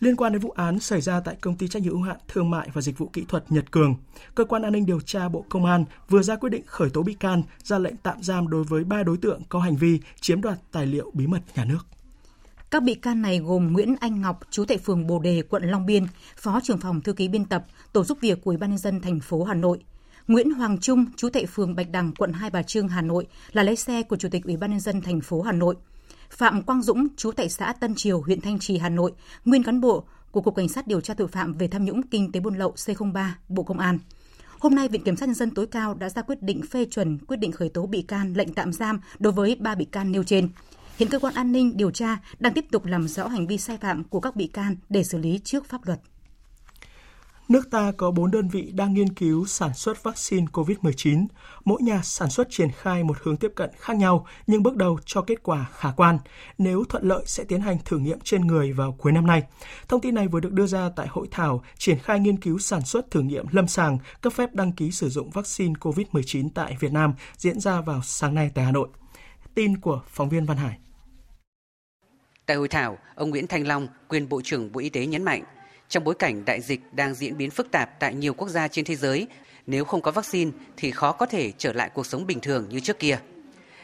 Liên 0.00 0.16
quan 0.16 0.32
đến 0.32 0.42
vụ 0.42 0.50
án 0.50 0.78
xảy 0.78 1.00
ra 1.00 1.20
tại 1.20 1.36
công 1.40 1.56
ty 1.56 1.68
trách 1.68 1.82
nhiệm 1.82 1.92
hữu 1.92 2.02
hạn 2.02 2.16
thương 2.28 2.50
mại 2.50 2.68
và 2.72 2.80
dịch 2.80 2.98
vụ 2.98 3.10
kỹ 3.12 3.24
thuật 3.28 3.52
Nhật 3.52 3.70
Cường, 3.70 3.94
cơ 4.34 4.44
quan 4.44 4.62
an 4.62 4.72
ninh 4.72 4.86
điều 4.86 5.00
tra 5.00 5.28
Bộ 5.28 5.44
Công 5.48 5.64
an 5.64 5.84
vừa 6.08 6.22
ra 6.22 6.36
quyết 6.36 6.50
định 6.50 6.62
khởi 6.66 6.90
tố 6.90 7.02
bị 7.02 7.14
can, 7.14 7.42
ra 7.62 7.78
lệnh 7.78 7.96
tạm 7.96 8.22
giam 8.22 8.48
đối 8.48 8.64
với 8.64 8.84
ba 8.84 9.02
đối 9.02 9.16
tượng 9.16 9.42
có 9.48 9.60
hành 9.60 9.76
vi 9.76 10.00
chiếm 10.20 10.40
đoạt 10.40 10.58
tài 10.72 10.86
liệu 10.86 11.10
bí 11.14 11.26
mật 11.26 11.42
nhà 11.54 11.64
nước. 11.64 11.86
Các 12.70 12.82
bị 12.82 12.94
can 12.94 13.22
này 13.22 13.38
gồm 13.38 13.72
Nguyễn 13.72 13.96
Anh 14.00 14.20
Ngọc, 14.20 14.40
chú 14.50 14.64
tại 14.64 14.78
phường 14.78 15.06
Bồ 15.06 15.18
Đề, 15.18 15.42
quận 15.42 15.62
Long 15.62 15.86
Biên, 15.86 16.06
phó 16.36 16.60
trưởng 16.62 16.78
phòng 16.78 17.00
thư 17.00 17.12
ký 17.12 17.28
biên 17.28 17.44
tập, 17.44 17.64
tổ 17.92 18.04
giúp 18.04 18.18
việc 18.20 18.44
của 18.44 18.50
Ủy 18.50 18.56
ban 18.56 18.70
nhân 18.70 18.78
dân 18.78 19.00
thành 19.00 19.20
phố 19.20 19.44
Hà 19.44 19.54
Nội. 19.54 19.78
Nguyễn 20.28 20.50
Hoàng 20.50 20.78
Trung, 20.78 21.04
chú 21.16 21.28
tại 21.32 21.46
phường 21.46 21.74
Bạch 21.74 21.90
Đằng, 21.90 22.12
quận 22.18 22.32
Hai 22.32 22.50
Bà 22.50 22.62
Trưng, 22.62 22.88
Hà 22.88 23.02
Nội, 23.02 23.26
là 23.52 23.62
lái 23.62 23.76
xe 23.76 24.02
của 24.02 24.16
Chủ 24.16 24.28
tịch 24.28 24.44
Ủy 24.44 24.56
ban 24.56 24.70
nhân 24.70 24.80
dân 24.80 25.00
thành 25.00 25.20
phố 25.20 25.42
Hà 25.42 25.52
Nội. 25.52 25.76
Phạm 26.30 26.62
Quang 26.62 26.82
Dũng, 26.82 27.06
chú 27.16 27.32
tại 27.32 27.48
xã 27.48 27.72
Tân 27.72 27.94
Triều, 27.94 28.20
huyện 28.20 28.40
Thanh 28.40 28.58
Trì, 28.58 28.78
Hà 28.78 28.88
Nội, 28.88 29.12
nguyên 29.44 29.62
cán 29.62 29.80
bộ 29.80 30.04
của 30.30 30.40
Cục 30.40 30.56
Cảnh 30.56 30.68
sát 30.68 30.86
điều 30.86 31.00
tra 31.00 31.14
tội 31.14 31.28
phạm 31.28 31.54
về 31.54 31.68
tham 31.68 31.84
nhũng 31.84 32.02
kinh 32.02 32.32
tế 32.32 32.40
buôn 32.40 32.54
lậu 32.54 32.74
C03, 32.76 33.28
Bộ 33.48 33.62
Công 33.62 33.78
an. 33.78 33.98
Hôm 34.58 34.74
nay, 34.74 34.88
Viện 34.88 35.04
Kiểm 35.04 35.16
sát 35.16 35.26
Nhân 35.26 35.34
dân 35.34 35.50
tối 35.50 35.66
cao 35.66 35.94
đã 35.94 36.08
ra 36.08 36.22
quyết 36.22 36.42
định 36.42 36.62
phê 36.70 36.84
chuẩn 36.84 37.18
quyết 37.18 37.36
định 37.36 37.52
khởi 37.52 37.68
tố 37.68 37.86
bị 37.86 38.02
can 38.02 38.34
lệnh 38.34 38.54
tạm 38.54 38.72
giam 38.72 39.00
đối 39.18 39.32
với 39.32 39.56
ba 39.60 39.74
bị 39.74 39.84
can 39.84 40.12
nêu 40.12 40.24
trên. 40.24 40.48
Hiện 41.00 41.08
cơ 41.08 41.18
quan 41.18 41.34
an 41.34 41.52
ninh 41.52 41.76
điều 41.76 41.90
tra 41.90 42.18
đang 42.38 42.52
tiếp 42.52 42.64
tục 42.70 42.86
làm 42.86 43.08
rõ 43.08 43.28
hành 43.28 43.46
vi 43.46 43.58
sai 43.58 43.78
phạm 43.78 44.04
của 44.04 44.20
các 44.20 44.36
bị 44.36 44.46
can 44.46 44.76
để 44.88 45.04
xử 45.04 45.18
lý 45.18 45.40
trước 45.44 45.68
pháp 45.68 45.86
luật. 45.86 46.00
Nước 47.48 47.70
ta 47.70 47.92
có 47.96 48.10
4 48.10 48.30
đơn 48.30 48.48
vị 48.48 48.72
đang 48.74 48.94
nghiên 48.94 49.14
cứu 49.14 49.46
sản 49.46 49.74
xuất 49.74 50.02
vaccine 50.02 50.46
COVID-19. 50.52 51.26
Mỗi 51.64 51.82
nhà 51.82 52.00
sản 52.02 52.30
xuất 52.30 52.48
triển 52.50 52.70
khai 52.70 53.04
một 53.04 53.16
hướng 53.22 53.36
tiếp 53.36 53.52
cận 53.56 53.70
khác 53.78 53.96
nhau, 53.96 54.26
nhưng 54.46 54.62
bước 54.62 54.76
đầu 54.76 54.98
cho 55.04 55.22
kết 55.22 55.42
quả 55.42 55.66
khả 55.72 55.90
quan. 55.96 56.18
Nếu 56.58 56.84
thuận 56.88 57.08
lợi 57.08 57.22
sẽ 57.26 57.44
tiến 57.44 57.60
hành 57.60 57.78
thử 57.84 57.98
nghiệm 57.98 58.20
trên 58.20 58.46
người 58.46 58.72
vào 58.72 58.92
cuối 58.92 59.12
năm 59.12 59.26
nay. 59.26 59.42
Thông 59.88 60.00
tin 60.00 60.14
này 60.14 60.28
vừa 60.28 60.40
được 60.40 60.52
đưa 60.52 60.66
ra 60.66 60.90
tại 60.96 61.06
hội 61.10 61.28
thảo 61.30 61.64
triển 61.78 61.98
khai 61.98 62.20
nghiên 62.20 62.40
cứu 62.40 62.58
sản 62.58 62.84
xuất 62.84 63.10
thử 63.10 63.20
nghiệm 63.20 63.46
lâm 63.50 63.68
sàng, 63.68 63.98
cấp 64.20 64.32
phép 64.32 64.54
đăng 64.54 64.72
ký 64.72 64.90
sử 64.90 65.08
dụng 65.08 65.30
vaccine 65.30 65.74
COVID-19 65.80 66.48
tại 66.54 66.76
Việt 66.80 66.92
Nam, 66.92 67.14
diễn 67.36 67.60
ra 67.60 67.80
vào 67.80 68.00
sáng 68.02 68.34
nay 68.34 68.50
tại 68.54 68.64
Hà 68.64 68.72
Nội. 68.72 68.88
Tin 69.54 69.76
của 69.80 70.02
phóng 70.06 70.28
viên 70.28 70.46
Văn 70.46 70.56
Hải. 70.56 70.78
Tại 72.50 72.56
hội 72.56 72.68
thảo, 72.68 72.98
ông 73.14 73.30
Nguyễn 73.30 73.46
Thanh 73.46 73.66
Long, 73.66 73.88
quyền 74.08 74.28
Bộ 74.28 74.40
trưởng 74.44 74.72
Bộ 74.72 74.80
Y 74.80 74.88
tế 74.88 75.06
nhấn 75.06 75.22
mạnh, 75.22 75.42
trong 75.88 76.04
bối 76.04 76.14
cảnh 76.14 76.44
đại 76.44 76.60
dịch 76.60 76.80
đang 76.92 77.14
diễn 77.14 77.36
biến 77.36 77.50
phức 77.50 77.70
tạp 77.70 78.00
tại 78.00 78.14
nhiều 78.14 78.34
quốc 78.34 78.48
gia 78.48 78.68
trên 78.68 78.84
thế 78.84 78.96
giới, 78.96 79.26
nếu 79.66 79.84
không 79.84 80.02
có 80.02 80.10
vaccine 80.10 80.50
thì 80.76 80.90
khó 80.90 81.12
có 81.12 81.26
thể 81.26 81.52
trở 81.58 81.72
lại 81.72 81.90
cuộc 81.94 82.06
sống 82.06 82.26
bình 82.26 82.40
thường 82.40 82.66
như 82.70 82.80
trước 82.80 82.98
kia. 82.98 83.18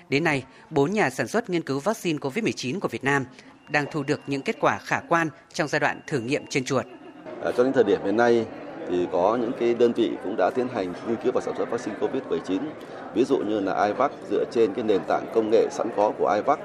Đến 0.08 0.24
nay, 0.24 0.44
bốn 0.70 0.92
nhà 0.92 1.10
sản 1.10 1.28
xuất 1.28 1.50
nghiên 1.50 1.62
cứu 1.62 1.80
vaccine 1.80 2.18
COVID-19 2.18 2.80
của 2.80 2.88
Việt 2.88 3.04
Nam 3.04 3.24
đang 3.68 3.86
thu 3.90 4.02
được 4.02 4.20
những 4.26 4.42
kết 4.42 4.56
quả 4.60 4.78
khả 4.78 5.00
quan 5.08 5.28
trong 5.52 5.68
giai 5.68 5.80
đoạn 5.80 6.00
thử 6.06 6.20
nghiệm 6.20 6.46
trên 6.46 6.64
chuột. 6.64 6.84
À, 7.44 7.50
cho 7.56 7.64
đến 7.64 7.72
thời 7.72 7.84
điểm 7.84 8.00
hiện 8.04 8.16
nay 8.16 8.46
thì 8.88 9.06
có 9.12 9.38
những 9.40 9.52
cái 9.60 9.74
đơn 9.74 9.92
vị 9.92 10.10
cũng 10.24 10.36
đã 10.38 10.50
tiến 10.50 10.68
hành 10.68 10.92
nghiên 11.06 11.16
cứu 11.24 11.32
và 11.32 11.40
sản 11.40 11.54
xuất 11.58 11.70
vaccine 11.70 11.96
COVID-19. 12.00 12.58
Ví 13.14 13.24
dụ 13.24 13.38
như 13.38 13.60
là 13.60 13.86
IVAC 13.86 14.10
dựa 14.30 14.44
trên 14.52 14.74
cái 14.74 14.84
nền 14.84 15.00
tảng 15.08 15.26
công 15.34 15.50
nghệ 15.50 15.68
sẵn 15.70 15.88
có 15.96 16.12
của 16.18 16.34
IVAC 16.34 16.58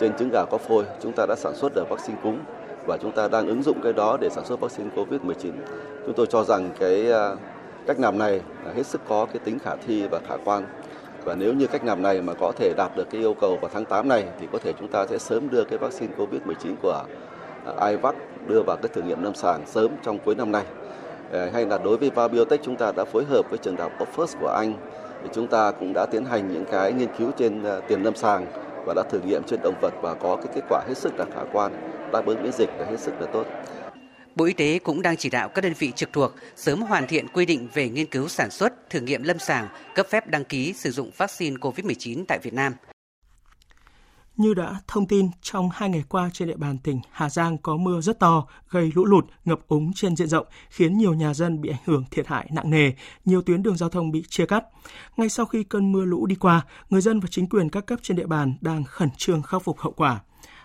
trên 0.00 0.16
trứng 0.16 0.30
gà 0.32 0.44
có 0.50 0.58
phôi, 0.58 0.84
chúng 1.02 1.12
ta 1.12 1.26
đã 1.28 1.36
sản 1.36 1.54
xuất 1.54 1.74
được 1.74 1.88
vaccine 1.88 2.18
cúm 2.22 2.38
và 2.86 2.98
chúng 3.02 3.12
ta 3.12 3.28
đang 3.28 3.46
ứng 3.46 3.62
dụng 3.62 3.80
cái 3.82 3.92
đó 3.92 4.16
để 4.20 4.28
sản 4.30 4.44
xuất 4.44 4.60
vaccine 4.60 4.90
COVID-19. 4.96 5.52
Chúng 6.06 6.14
tôi 6.16 6.26
cho 6.26 6.44
rằng 6.44 6.70
cái 6.78 7.12
à, 7.12 7.30
cách 7.86 8.00
làm 8.00 8.18
này 8.18 8.40
là 8.64 8.72
hết 8.72 8.86
sức 8.86 9.00
có 9.08 9.26
cái 9.26 9.38
tính 9.44 9.58
khả 9.58 9.76
thi 9.86 10.06
và 10.10 10.20
khả 10.28 10.36
quan. 10.44 10.64
Và 11.24 11.34
nếu 11.34 11.54
như 11.54 11.66
cách 11.66 11.84
làm 11.84 12.02
này 12.02 12.22
mà 12.22 12.34
có 12.40 12.52
thể 12.58 12.72
đạt 12.76 12.96
được 12.96 13.10
cái 13.10 13.20
yêu 13.20 13.34
cầu 13.34 13.58
vào 13.62 13.70
tháng 13.74 13.84
8 13.84 14.08
này 14.08 14.24
thì 14.40 14.46
có 14.52 14.58
thể 14.58 14.72
chúng 14.78 14.88
ta 14.88 15.06
sẽ 15.06 15.18
sớm 15.18 15.50
đưa 15.50 15.64
cái 15.64 15.78
vaccine 15.78 16.12
COVID-19 16.16 16.74
của 16.82 17.04
à, 17.76 17.88
IVAC 17.88 18.14
đưa 18.46 18.62
vào 18.62 18.76
cái 18.76 18.88
thử 18.94 19.02
nghiệm 19.02 19.22
lâm 19.22 19.34
sàng 19.34 19.66
sớm 19.66 19.90
trong 20.02 20.18
cuối 20.18 20.34
năm 20.34 20.52
nay. 20.52 20.64
Ờ, 21.32 21.50
hay 21.52 21.66
là 21.66 21.78
đối 21.78 21.96
với 21.96 22.10
Biotech 22.28 22.62
chúng 22.62 22.76
ta 22.76 22.92
đã 22.96 23.04
phối 23.04 23.24
hợp 23.24 23.50
với 23.50 23.58
trường 23.58 23.76
đại 23.76 23.88
học 23.90 24.08
Oxford 24.08 24.40
của 24.40 24.48
Anh 24.48 24.74
thì 25.22 25.28
chúng 25.32 25.46
ta 25.46 25.70
cũng 25.70 25.92
đã 25.94 26.06
tiến 26.10 26.24
hành 26.24 26.52
những 26.52 26.64
cái 26.64 26.92
nghiên 26.92 27.08
cứu 27.18 27.30
trên 27.38 27.64
à, 27.64 27.80
tiền 27.88 28.02
lâm 28.02 28.14
sàng 28.14 28.46
và 28.86 28.94
đã 28.94 29.02
thử 29.10 29.20
nghiệm 29.20 29.42
trên 29.42 29.60
động 29.62 29.74
vật 29.80 29.94
và 30.02 30.14
có 30.14 30.36
cái 30.36 30.46
kết 30.54 30.64
quả 30.68 30.84
hết 30.88 30.98
sức 30.98 31.18
là 31.18 31.24
khả 31.34 31.40
quan, 31.52 31.72
đáp 32.12 32.26
ứng 32.26 32.42
miễn 32.42 32.52
dịch 32.52 32.70
là 32.78 32.86
hết 32.86 33.00
sức 33.00 33.14
là 33.20 33.26
tốt. 33.32 33.46
Bộ 34.36 34.44
Y 34.44 34.52
tế 34.52 34.78
cũng 34.78 35.02
đang 35.02 35.16
chỉ 35.16 35.30
đạo 35.30 35.48
các 35.48 35.62
đơn 35.62 35.72
vị 35.78 35.92
trực 35.96 36.12
thuộc 36.12 36.32
sớm 36.56 36.82
hoàn 36.82 37.06
thiện 37.06 37.28
quy 37.28 37.46
định 37.46 37.68
về 37.74 37.88
nghiên 37.88 38.06
cứu 38.06 38.28
sản 38.28 38.50
xuất, 38.50 38.90
thử 38.90 39.00
nghiệm 39.00 39.22
lâm 39.22 39.38
sàng, 39.38 39.68
cấp 39.94 40.06
phép 40.10 40.26
đăng 40.26 40.44
ký 40.44 40.72
sử 40.72 40.90
dụng 40.90 41.10
vaccine 41.16 41.56
COVID-19 41.56 42.24
tại 42.28 42.38
Việt 42.42 42.54
Nam. 42.54 42.72
Như 44.36 44.54
đã 44.54 44.80
thông 44.88 45.06
tin, 45.06 45.28
trong 45.42 45.68
hai 45.72 45.88
ngày 45.88 46.04
qua 46.08 46.30
trên 46.32 46.48
địa 46.48 46.56
bàn 46.56 46.78
tỉnh 46.78 47.00
Hà 47.10 47.30
Giang 47.30 47.58
có 47.58 47.76
mưa 47.76 48.00
rất 48.00 48.20
to, 48.20 48.46
gây 48.70 48.92
lũ 48.94 49.04
lụt, 49.04 49.24
ngập 49.44 49.58
úng 49.68 49.92
trên 49.92 50.16
diện 50.16 50.28
rộng, 50.28 50.46
khiến 50.68 50.98
nhiều 50.98 51.14
nhà 51.14 51.34
dân 51.34 51.60
bị 51.60 51.68
ảnh 51.70 51.82
hưởng 51.84 52.04
thiệt 52.10 52.26
hại 52.26 52.48
nặng 52.52 52.70
nề, 52.70 52.92
nhiều 53.24 53.42
tuyến 53.42 53.62
đường 53.62 53.76
giao 53.76 53.88
thông 53.88 54.10
bị 54.10 54.22
chia 54.28 54.46
cắt. 54.46 54.64
Ngay 55.16 55.28
sau 55.28 55.46
khi 55.46 55.64
cơn 55.64 55.92
mưa 55.92 56.04
lũ 56.04 56.26
đi 56.26 56.34
qua, 56.34 56.66
người 56.90 57.00
dân 57.00 57.20
và 57.20 57.28
chính 57.30 57.48
quyền 57.48 57.68
các 57.68 57.86
cấp 57.86 57.98
trên 58.02 58.16
địa 58.16 58.26
bàn 58.26 58.54
đang 58.60 58.84
khẩn 58.84 59.08
trương 59.16 59.42
khắc 59.42 59.62
phục 59.62 59.78
hậu 59.78 59.92
quả. 59.92 60.20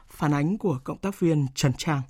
Phản 0.09 0.33
ánh 0.33 0.57
của 0.57 0.79
cộng 0.83 0.97
tác 0.97 1.19
viên 1.19 1.47
Trần 1.55 1.71
Trang. 1.77 2.01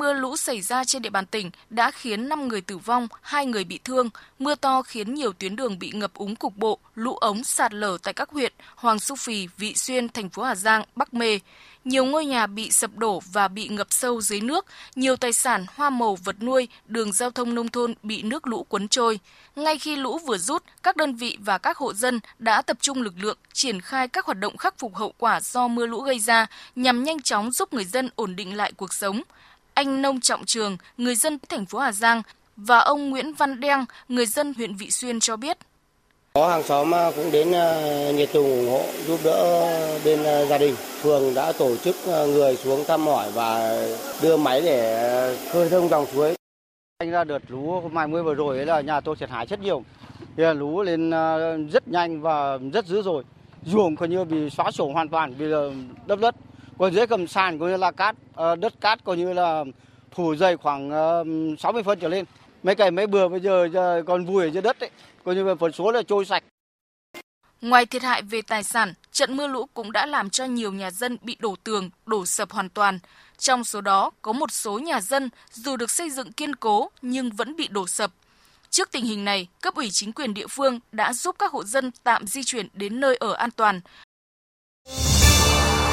Mưa 0.00 0.12
lũ 0.12 0.36
xảy 0.36 0.60
ra 0.60 0.84
trên 0.84 1.02
địa 1.02 1.10
bàn 1.10 1.26
tỉnh 1.26 1.50
đã 1.70 1.90
khiến 1.90 2.28
5 2.28 2.48
người 2.48 2.60
tử 2.60 2.78
vong, 2.78 3.08
2 3.22 3.46
người 3.46 3.64
bị 3.64 3.78
thương. 3.84 4.10
Mưa 4.38 4.54
to 4.54 4.82
khiến 4.82 5.14
nhiều 5.14 5.32
tuyến 5.32 5.56
đường 5.56 5.78
bị 5.78 5.90
ngập 5.90 6.14
úng 6.14 6.36
cục 6.36 6.56
bộ, 6.56 6.78
lũ 6.94 7.16
ống 7.16 7.44
sạt 7.44 7.74
lở 7.74 7.98
tại 8.02 8.14
các 8.14 8.30
huyện 8.30 8.52
Hoàng 8.76 8.98
Su 8.98 9.16
Phì, 9.16 9.48
Vị 9.56 9.74
Xuyên, 9.74 10.08
thành 10.08 10.28
phố 10.28 10.42
Hà 10.42 10.54
Giang, 10.54 10.84
Bắc 10.96 11.14
Mê. 11.14 11.38
Nhiều 11.84 12.04
ngôi 12.04 12.26
nhà 12.26 12.46
bị 12.46 12.70
sập 12.70 12.96
đổ 12.96 13.22
và 13.32 13.48
bị 13.48 13.68
ngập 13.68 13.86
sâu 13.90 14.20
dưới 14.20 14.40
nước, 14.40 14.66
nhiều 14.94 15.16
tài 15.16 15.32
sản, 15.32 15.66
hoa 15.74 15.90
màu, 15.90 16.18
vật 16.24 16.42
nuôi, 16.42 16.68
đường 16.86 17.12
giao 17.12 17.30
thông 17.30 17.54
nông 17.54 17.68
thôn 17.68 17.94
bị 18.02 18.22
nước 18.22 18.46
lũ 18.46 18.62
cuốn 18.68 18.88
trôi. 18.88 19.20
Ngay 19.56 19.78
khi 19.78 19.96
lũ 19.96 20.18
vừa 20.18 20.38
rút, 20.38 20.62
các 20.82 20.96
đơn 20.96 21.14
vị 21.14 21.38
và 21.40 21.58
các 21.58 21.76
hộ 21.76 21.94
dân 21.94 22.20
đã 22.38 22.62
tập 22.62 22.76
trung 22.80 23.02
lực 23.02 23.14
lượng 23.20 23.38
triển 23.52 23.80
khai 23.80 24.08
các 24.08 24.26
hoạt 24.26 24.38
động 24.38 24.56
khắc 24.56 24.78
phục 24.78 24.96
hậu 24.96 25.14
quả 25.18 25.40
do 25.40 25.68
mưa 25.68 25.86
lũ 25.86 26.00
gây 26.00 26.18
ra 26.18 26.46
nhằm 26.76 27.04
nhanh 27.04 27.22
chóng 27.22 27.50
giúp 27.50 27.74
người 27.74 27.84
dân 27.84 28.10
ổn 28.16 28.36
định 28.36 28.56
lại 28.56 28.72
cuộc 28.76 28.94
sống. 28.94 29.22
Anh 29.80 30.02
Nông 30.02 30.20
Trọng 30.20 30.44
Trường, 30.44 30.76
người 30.98 31.14
dân 31.14 31.38
thành 31.48 31.66
phố 31.66 31.78
Hà 31.78 31.92
Giang 31.92 32.22
và 32.56 32.78
ông 32.78 33.10
Nguyễn 33.10 33.34
Văn 33.34 33.60
Đen, 33.60 33.84
người 34.08 34.26
dân 34.26 34.54
huyện 34.56 34.74
Vị 34.74 34.90
Xuyên 34.90 35.20
cho 35.20 35.36
biết. 35.36 35.58
Có 36.34 36.48
hàng 36.48 36.62
xóm 36.62 36.90
cũng 37.16 37.30
đến 37.32 37.52
ờ, 37.52 38.12
nhiệt 38.12 38.28
tình 38.32 38.42
ủng 38.42 38.68
hộ 38.70 38.82
giúp 39.06 39.20
đỡ 39.24 39.68
bên 40.04 40.24
ờ, 40.24 40.46
gia 40.46 40.58
đình. 40.58 40.74
Phường 41.02 41.34
đã 41.34 41.52
tổ 41.52 41.76
chức 41.76 41.96
người 42.06 42.56
xuống 42.56 42.84
thăm 42.88 43.06
hỏi 43.06 43.30
và 43.34 43.80
đưa 44.22 44.36
máy 44.36 44.60
để 44.60 45.36
khơi 45.52 45.68
thông 45.68 45.88
dòng 45.88 46.06
suối. 46.14 46.34
Anh 46.98 47.10
ra 47.10 47.24
đợt 47.24 47.42
lũ 47.48 47.80
mai 47.92 48.08
mưa 48.08 48.22
vừa 48.22 48.34
rồi 48.34 48.56
ấy 48.56 48.66
là 48.66 48.80
nhà 48.80 49.00
tôi 49.00 49.16
thiệt 49.16 49.30
hại 49.30 49.46
rất 49.46 49.60
nhiều. 49.60 49.84
Thì 50.36 50.44
lũ 50.54 50.82
lên 50.82 51.10
rất 51.72 51.88
nhanh 51.88 52.20
và 52.20 52.58
rất 52.72 52.86
dữ 52.86 53.02
rồi. 53.02 53.24
Ruộng 53.66 53.96
coi 53.96 54.08
như 54.08 54.24
bị 54.24 54.50
xóa 54.50 54.70
sổ 54.70 54.92
hoàn 54.92 55.08
toàn, 55.08 55.38
bây 55.38 55.50
giờ 55.50 55.72
đất 56.06 56.20
đất. 56.20 56.34
Còn 56.80 56.94
dưới 56.94 57.06
cầm 57.06 57.26
sàn 57.26 57.58
coi 57.58 57.70
như 57.70 57.76
là 57.76 57.90
cát, 57.90 58.16
ờ, 58.34 58.56
đất 58.56 58.80
cát 58.80 59.04
coi 59.04 59.16
như 59.16 59.32
là 59.32 59.64
phủ 60.12 60.36
dày 60.36 60.56
khoảng 60.56 60.90
ờ, 60.90 61.24
60 61.58 61.82
phân 61.82 61.98
trở 62.00 62.08
lên. 62.08 62.24
Mấy 62.62 62.74
cày 62.74 62.90
mấy 62.90 63.06
bừa 63.06 63.28
bây 63.28 63.40
giờ 63.40 63.68
còn 64.06 64.24
vùi 64.24 64.44
ở 64.44 64.50
dưới 64.50 64.62
đất 64.62 64.80
ấy 64.80 64.90
coi 65.24 65.34
như 65.34 65.44
là 65.44 65.54
phần 65.54 65.72
số 65.72 65.92
là 65.92 66.02
trôi 66.02 66.24
sạch. 66.24 66.44
Ngoài 67.60 67.86
thiệt 67.86 68.02
hại 68.02 68.22
về 68.22 68.42
tài 68.42 68.62
sản, 68.62 68.94
trận 69.12 69.36
mưa 69.36 69.46
lũ 69.46 69.66
cũng 69.74 69.92
đã 69.92 70.06
làm 70.06 70.30
cho 70.30 70.44
nhiều 70.44 70.72
nhà 70.72 70.90
dân 70.90 71.18
bị 71.22 71.36
đổ 71.40 71.54
tường, 71.64 71.90
đổ 72.06 72.26
sập 72.26 72.50
hoàn 72.50 72.68
toàn. 72.68 72.98
Trong 73.38 73.64
số 73.64 73.80
đó, 73.80 74.10
có 74.22 74.32
một 74.32 74.50
số 74.50 74.78
nhà 74.78 75.00
dân 75.00 75.28
dù 75.52 75.76
được 75.76 75.90
xây 75.90 76.10
dựng 76.10 76.32
kiên 76.32 76.56
cố 76.56 76.90
nhưng 77.02 77.30
vẫn 77.30 77.56
bị 77.56 77.68
đổ 77.68 77.86
sập. 77.86 78.10
Trước 78.70 78.92
tình 78.92 79.04
hình 79.04 79.24
này, 79.24 79.48
cấp 79.62 79.74
ủy 79.74 79.88
chính 79.92 80.12
quyền 80.12 80.34
địa 80.34 80.46
phương 80.46 80.80
đã 80.92 81.12
giúp 81.12 81.36
các 81.38 81.52
hộ 81.52 81.64
dân 81.64 81.90
tạm 82.04 82.26
di 82.26 82.44
chuyển 82.44 82.68
đến 82.72 83.00
nơi 83.00 83.16
ở 83.16 83.32
an 83.32 83.50
toàn. 83.50 83.80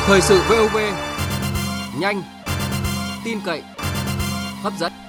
Thời 0.08 0.22
sự 0.22 0.42
VOV, 0.50 0.78
nhanh, 2.00 2.24
tin 3.26 3.40
cậy, 3.46 3.62
hấp 4.64 4.74
dẫn. 4.80 5.07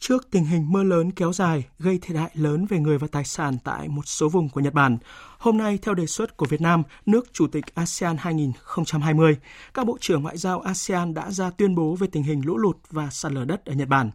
Trước 0.00 0.30
tình 0.30 0.44
hình 0.44 0.72
mưa 0.72 0.82
lớn 0.82 1.10
kéo 1.10 1.32
dài 1.32 1.64
gây 1.78 1.98
thiệt 2.02 2.16
hại 2.16 2.30
lớn 2.34 2.66
về 2.66 2.78
người 2.78 2.98
và 2.98 3.06
tài 3.12 3.24
sản 3.24 3.58
tại 3.64 3.88
một 3.88 4.02
số 4.06 4.28
vùng 4.28 4.48
của 4.48 4.60
Nhật 4.60 4.74
Bản, 4.74 4.98
hôm 5.38 5.58
nay 5.58 5.78
theo 5.82 5.94
đề 5.94 6.06
xuất 6.06 6.36
của 6.36 6.46
Việt 6.46 6.60
Nam, 6.60 6.82
nước 7.06 7.32
Chủ 7.32 7.46
tịch 7.46 7.74
ASEAN 7.74 8.16
2020, 8.16 9.36
các 9.74 9.86
bộ 9.86 9.98
trưởng 10.00 10.22
ngoại 10.22 10.36
giao 10.36 10.60
ASEAN 10.60 11.14
đã 11.14 11.30
ra 11.30 11.50
tuyên 11.50 11.74
bố 11.74 11.94
về 11.94 12.06
tình 12.12 12.22
hình 12.22 12.42
lũ 12.46 12.56
lụt 12.56 12.76
và 12.90 13.10
sạt 13.10 13.32
lở 13.32 13.44
đất 13.44 13.64
ở 13.64 13.72
Nhật 13.72 13.88
Bản. 13.88 14.10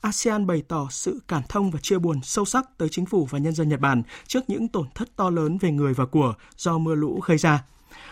ASEAN 0.00 0.46
bày 0.46 0.62
tỏ 0.68 0.88
sự 0.90 1.20
cảm 1.28 1.42
thông 1.48 1.70
và 1.70 1.78
chia 1.82 1.98
buồn 1.98 2.20
sâu 2.22 2.44
sắc 2.44 2.78
tới 2.78 2.88
chính 2.90 3.06
phủ 3.06 3.26
và 3.30 3.38
nhân 3.38 3.54
dân 3.54 3.68
Nhật 3.68 3.80
Bản 3.80 4.02
trước 4.26 4.40
những 4.48 4.68
tổn 4.68 4.86
thất 4.94 5.16
to 5.16 5.30
lớn 5.30 5.58
về 5.58 5.70
người 5.70 5.94
và 5.94 6.06
của 6.06 6.34
do 6.56 6.78
mưa 6.78 6.94
lũ 6.94 7.20
gây 7.26 7.38
ra 7.38 7.64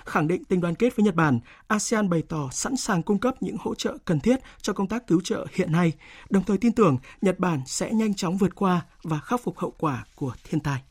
khẳng 0.04 0.28
định 0.28 0.44
tình 0.44 0.60
đoàn 0.60 0.74
kết 0.74 0.96
với 0.96 1.04
Nhật 1.04 1.14
Bản, 1.14 1.40
ASEAN 1.66 2.08
bày 2.08 2.22
tỏ 2.28 2.48
sẵn 2.52 2.76
sàng 2.76 3.02
cung 3.02 3.18
cấp 3.18 3.34
những 3.40 3.56
hỗ 3.60 3.74
trợ 3.74 3.96
cần 4.04 4.20
thiết 4.20 4.40
cho 4.62 4.72
công 4.72 4.88
tác 4.88 5.06
cứu 5.06 5.20
trợ 5.24 5.46
hiện 5.54 5.72
nay, 5.72 5.92
đồng 6.30 6.44
thời 6.44 6.58
tin 6.58 6.72
tưởng 6.72 6.98
Nhật 7.20 7.38
Bản 7.38 7.60
sẽ 7.66 7.92
nhanh 7.92 8.14
chóng 8.14 8.36
vượt 8.36 8.54
qua 8.54 8.86
và 9.02 9.18
khắc 9.18 9.40
phục 9.42 9.58
hậu 9.58 9.74
quả 9.78 10.04
của 10.14 10.32
thiên 10.44 10.60
tai. 10.60 10.82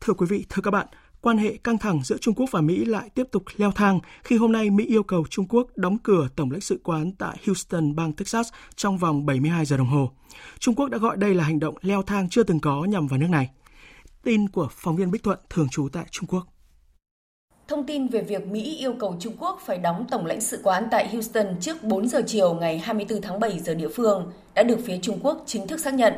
Thưa 0.00 0.12
quý 0.12 0.26
vị, 0.30 0.46
thưa 0.48 0.62
các 0.62 0.70
bạn, 0.70 0.86
quan 1.20 1.38
hệ 1.38 1.56
căng 1.56 1.78
thẳng 1.78 2.02
giữa 2.04 2.16
Trung 2.18 2.34
Quốc 2.34 2.46
và 2.50 2.60
Mỹ 2.60 2.84
lại 2.84 3.10
tiếp 3.14 3.24
tục 3.32 3.42
leo 3.56 3.70
thang 3.70 4.00
khi 4.24 4.36
hôm 4.36 4.52
nay 4.52 4.70
Mỹ 4.70 4.84
yêu 4.84 5.02
cầu 5.02 5.24
Trung 5.30 5.46
Quốc 5.48 5.66
đóng 5.76 5.98
cửa 5.98 6.28
Tổng 6.36 6.50
lãnh 6.50 6.60
sự 6.60 6.80
quán 6.84 7.12
tại 7.18 7.36
Houston, 7.46 7.96
bang 7.96 8.12
Texas 8.12 8.48
trong 8.74 8.98
vòng 8.98 9.26
72 9.26 9.64
giờ 9.64 9.76
đồng 9.76 9.86
hồ. 9.86 10.10
Trung 10.58 10.74
Quốc 10.74 10.88
đã 10.88 10.98
gọi 10.98 11.16
đây 11.16 11.34
là 11.34 11.44
hành 11.44 11.60
động 11.60 11.74
leo 11.82 12.02
thang 12.02 12.28
chưa 12.28 12.42
từng 12.42 12.60
có 12.60 12.84
nhằm 12.84 13.06
vào 13.06 13.18
nước 13.18 13.30
này. 13.30 13.50
Tin 14.22 14.48
của 14.48 14.68
phóng 14.70 14.96
viên 14.96 15.10
Bích 15.10 15.22
Thuận 15.22 15.38
thường 15.50 15.68
trú 15.68 15.88
tại 15.88 16.06
Trung 16.10 16.26
Quốc. 16.26 16.55
Thông 17.68 17.84
tin 17.84 18.08
về 18.08 18.20
việc 18.20 18.46
Mỹ 18.46 18.76
yêu 18.78 18.92
cầu 18.92 19.16
Trung 19.20 19.32
Quốc 19.38 19.60
phải 19.66 19.78
đóng 19.78 20.06
tổng 20.10 20.26
lãnh 20.26 20.40
sự 20.40 20.60
quán 20.62 20.88
tại 20.90 21.08
Houston 21.08 21.46
trước 21.60 21.82
4 21.82 22.08
giờ 22.08 22.22
chiều 22.26 22.54
ngày 22.54 22.78
24 22.78 23.22
tháng 23.22 23.40
7 23.40 23.58
giờ 23.58 23.74
địa 23.74 23.88
phương 23.88 24.32
đã 24.54 24.62
được 24.62 24.78
phía 24.84 24.98
Trung 25.02 25.18
Quốc 25.22 25.42
chính 25.46 25.66
thức 25.66 25.80
xác 25.80 25.94
nhận. 25.94 26.12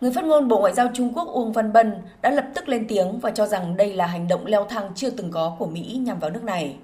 Người 0.00 0.10
phát 0.14 0.24
ngôn 0.24 0.48
Bộ 0.48 0.60
Ngoại 0.60 0.74
giao 0.74 0.88
Trung 0.94 1.12
Quốc 1.14 1.28
Uông 1.28 1.52
Văn 1.52 1.72
Bân 1.72 1.92
đã 2.22 2.30
lập 2.30 2.44
tức 2.54 2.68
lên 2.68 2.86
tiếng 2.88 3.18
và 3.20 3.30
cho 3.30 3.46
rằng 3.46 3.76
đây 3.76 3.92
là 3.92 4.06
hành 4.06 4.28
động 4.28 4.46
leo 4.46 4.66
thang 4.70 4.90
chưa 4.94 5.10
từng 5.10 5.30
có 5.30 5.56
của 5.58 5.66
Mỹ 5.66 6.00
nhằm 6.02 6.18
vào 6.18 6.30
nước 6.30 6.44
này. 6.44 6.76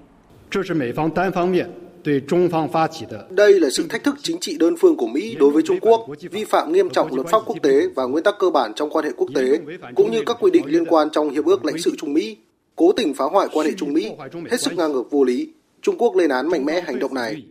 Đây 3.29 3.59
là 3.59 3.69
sự 3.71 3.87
thách 3.89 4.03
thức 4.03 4.15
chính 4.21 4.37
trị 4.41 4.57
đơn 4.59 4.75
phương 4.79 4.97
của 4.97 5.07
Mỹ 5.07 5.35
đối 5.39 5.51
với 5.51 5.63
Trung 5.65 5.79
Quốc, 5.81 6.07
vi 6.31 6.45
phạm 6.45 6.71
nghiêm 6.71 6.89
trọng 6.89 7.15
luật 7.15 7.27
pháp 7.27 7.39
quốc 7.45 7.57
tế 7.63 7.87
và 7.95 8.03
nguyên 8.03 8.23
tắc 8.23 8.35
cơ 8.39 8.49
bản 8.49 8.73
trong 8.75 8.89
quan 8.89 9.05
hệ 9.05 9.11
quốc 9.17 9.27
tế, 9.35 9.59
cũng 9.95 10.11
như 10.11 10.21
các 10.25 10.37
quy 10.39 10.51
định 10.51 10.65
liên 10.65 10.85
quan 10.85 11.09
trong 11.09 11.29
Hiệp 11.29 11.45
ước 11.45 11.65
lãnh 11.65 11.77
sự 11.77 11.95
Trung 11.97 12.13
Mỹ 12.13 12.37
cố 12.75 12.91
tình 12.91 13.13
phá 13.13 13.25
hoại 13.25 13.47
quan 13.53 13.67
hệ 13.67 13.73
Trung 13.77 13.93
Mỹ, 13.93 14.11
hết 14.51 14.61
sức 14.61 14.73
ngang 14.77 14.91
ngược 14.91 15.11
vô 15.11 15.23
lý. 15.23 15.49
Trung 15.81 15.95
Quốc 15.97 16.15
lên 16.15 16.29
án 16.29 16.49
mạnh 16.49 16.65
mẽ 16.65 16.81
hành 16.81 16.99
động 16.99 17.13
này. 17.13 17.43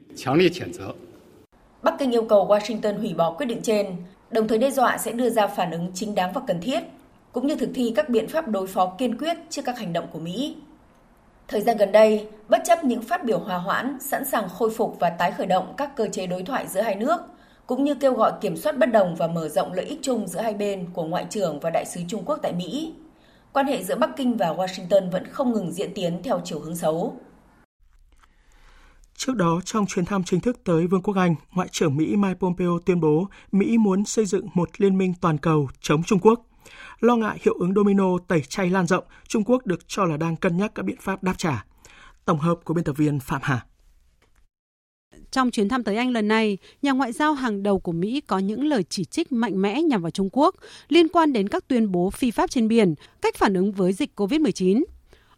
Bắc 1.83 1.95
Kinh 1.99 2.11
yêu 2.11 2.25
cầu 2.29 2.47
Washington 2.47 2.99
hủy 2.99 3.15
bỏ 3.15 3.33
quyết 3.33 3.47
định 3.47 3.61
trên, 3.63 3.87
đồng 4.31 4.49
thời 4.49 4.59
đe 4.59 4.71
dọa 4.71 4.99
sẽ 4.99 5.13
đưa 5.13 5.31
ra 5.31 5.47
phản 5.47 5.71
ứng 5.71 5.91
chính 5.95 6.15
đáng 6.15 6.33
và 6.33 6.41
cần 6.47 6.61
thiết, 6.61 6.81
cũng 7.33 7.47
như 7.47 7.57
thực 7.57 7.71
thi 7.75 7.93
các 7.97 8.09
biện 8.09 8.29
pháp 8.29 8.49
đối 8.49 8.67
phó 8.67 8.95
kiên 8.99 9.19
quyết 9.19 9.37
trước 9.51 9.63
các 9.65 9.79
hành 9.79 9.93
động 9.93 10.07
của 10.13 10.19
Mỹ. 10.19 10.57
Thời 11.49 11.61
gian 11.61 11.77
gần 11.77 11.93
đây, 11.93 12.27
bất 12.49 12.63
chấp 12.65 12.85
những 12.85 13.03
phát 13.03 13.25
biểu 13.25 13.39
hòa 13.39 13.57
hoãn, 13.57 13.97
sẵn 14.01 14.25
sàng 14.25 14.49
khôi 14.49 14.71
phục 14.71 14.97
và 15.01 15.11
tái 15.11 15.33
khởi 15.33 15.47
động 15.47 15.75
các 15.77 15.97
cơ 15.97 16.09
chế 16.13 16.27
đối 16.27 16.43
thoại 16.43 16.67
giữa 16.69 16.81
hai 16.81 16.95
nước, 16.95 17.17
cũng 17.67 17.85
như 17.85 17.95
kêu 17.95 18.15
gọi 18.15 18.33
kiểm 18.41 18.57
soát 18.57 18.79
bất 18.79 18.93
đồng 18.93 19.15
và 19.15 19.27
mở 19.27 19.49
rộng 19.49 19.73
lợi 19.73 19.85
ích 19.85 19.99
chung 20.03 20.27
giữa 20.27 20.41
hai 20.41 20.55
bên 20.55 20.87
của 20.93 21.05
Ngoại 21.05 21.27
trưởng 21.31 21.61
và 21.61 21.71
Đại 21.71 21.85
sứ 21.85 22.01
Trung 22.09 22.23
Quốc 22.27 22.39
tại 22.43 22.53
Mỹ, 22.53 22.93
quan 23.55 23.67
hệ 23.67 23.85
giữa 23.85 23.97
Bắc 23.97 24.11
Kinh 24.17 24.37
và 24.37 24.47
Washington 24.47 25.11
vẫn 25.11 25.27
không 25.27 25.53
ngừng 25.53 25.73
diễn 25.73 25.95
tiến 25.95 26.23
theo 26.23 26.41
chiều 26.45 26.61
hướng 26.61 26.77
xấu. 26.77 27.21
Trước 29.17 29.37
đó, 29.37 29.61
trong 29.65 29.87
chuyến 29.87 30.05
thăm 30.05 30.25
chính 30.25 30.41
thức 30.41 30.61
tới 30.65 30.87
Vương 30.87 31.03
quốc 31.03 31.17
Anh, 31.17 31.35
Ngoại 31.53 31.69
trưởng 31.69 31.97
Mỹ 31.97 32.17
Mike 32.17 32.35
Pompeo 32.35 32.79
tuyên 32.87 33.01
bố 33.01 33.29
Mỹ 33.53 33.79
muốn 33.79 34.05
xây 34.05 34.27
dựng 34.27 34.49
một 34.55 34.81
liên 34.81 34.99
minh 34.99 35.15
toàn 35.21 35.39
cầu 35.39 35.69
chống 35.81 36.03
Trung 36.03 36.19
Quốc. 36.19 36.47
Lo 37.01 37.17
ngại 37.17 37.39
hiệu 37.43 37.55
ứng 37.59 37.75
domino 37.75 38.19
tẩy 38.29 38.41
chay 38.41 38.71
lan 38.71 38.87
rộng, 38.87 39.05
Trung 39.29 39.45
Quốc 39.45 39.67
được 39.67 39.89
cho 39.89 40.05
là 40.05 40.17
đang 40.17 40.37
cân 40.37 40.57
nhắc 40.57 40.73
các 40.75 40.83
biện 40.83 40.99
pháp 41.01 41.23
đáp 41.23 41.35
trả. 41.37 41.65
Tổng 42.25 42.39
hợp 42.39 42.59
của 42.65 42.75
biên 42.75 42.85
tập 42.85 42.97
viên 42.97 43.21
Phạm 43.21 43.41
Hà. 43.45 43.67
Trong 45.31 45.51
chuyến 45.51 45.69
thăm 45.69 45.85
tới 45.85 45.97
Anh 45.97 46.11
lần 46.11 46.29
này, 46.29 46.59
nhà 46.83 46.93
ngoại 46.93 47.13
giao 47.13 47.35
hàng 47.35 47.63
đầu 47.63 47.79
của 47.79 47.93
Mỹ 47.93 48.21
có 48.27 48.39
những 48.39 48.65
lời 48.65 48.85
chỉ 48.89 49.05
trích 49.05 49.33
mạnh 49.33 49.63
mẽ 49.63 49.83
nhằm 49.83 50.03
vào 50.03 50.11
Trung 50.11 50.29
Quốc 50.33 50.55
liên 50.89 51.09
quan 51.09 51.33
đến 51.33 51.49
các 51.49 51.69
tuyên 51.69 51.93
bố 51.93 52.11
phi 52.11 52.31
pháp 52.31 52.51
trên 52.51 52.69
biển, 52.69 52.95
cách 53.23 53.37
phản 53.37 53.55
ứng 53.55 53.73
với 53.73 53.93
dịch 53.93 54.11
COVID-19. 54.17 54.85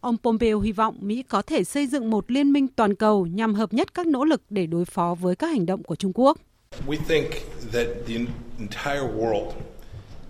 Ông 0.00 0.16
Pompeo 0.22 0.60
hy 0.60 0.72
vọng 0.72 0.96
Mỹ 1.00 1.22
có 1.22 1.42
thể 1.42 1.64
xây 1.64 1.86
dựng 1.86 2.10
một 2.10 2.30
liên 2.30 2.52
minh 2.52 2.68
toàn 2.68 2.94
cầu 2.94 3.26
nhằm 3.26 3.54
hợp 3.54 3.72
nhất 3.72 3.94
các 3.94 4.06
nỗ 4.06 4.24
lực 4.24 4.42
để 4.50 4.66
đối 4.66 4.84
phó 4.84 5.16
với 5.20 5.36
các 5.36 5.46
hành 5.46 5.66
động 5.66 5.82
của 5.82 5.96
Trung 5.96 6.12
Quốc. 6.14 6.38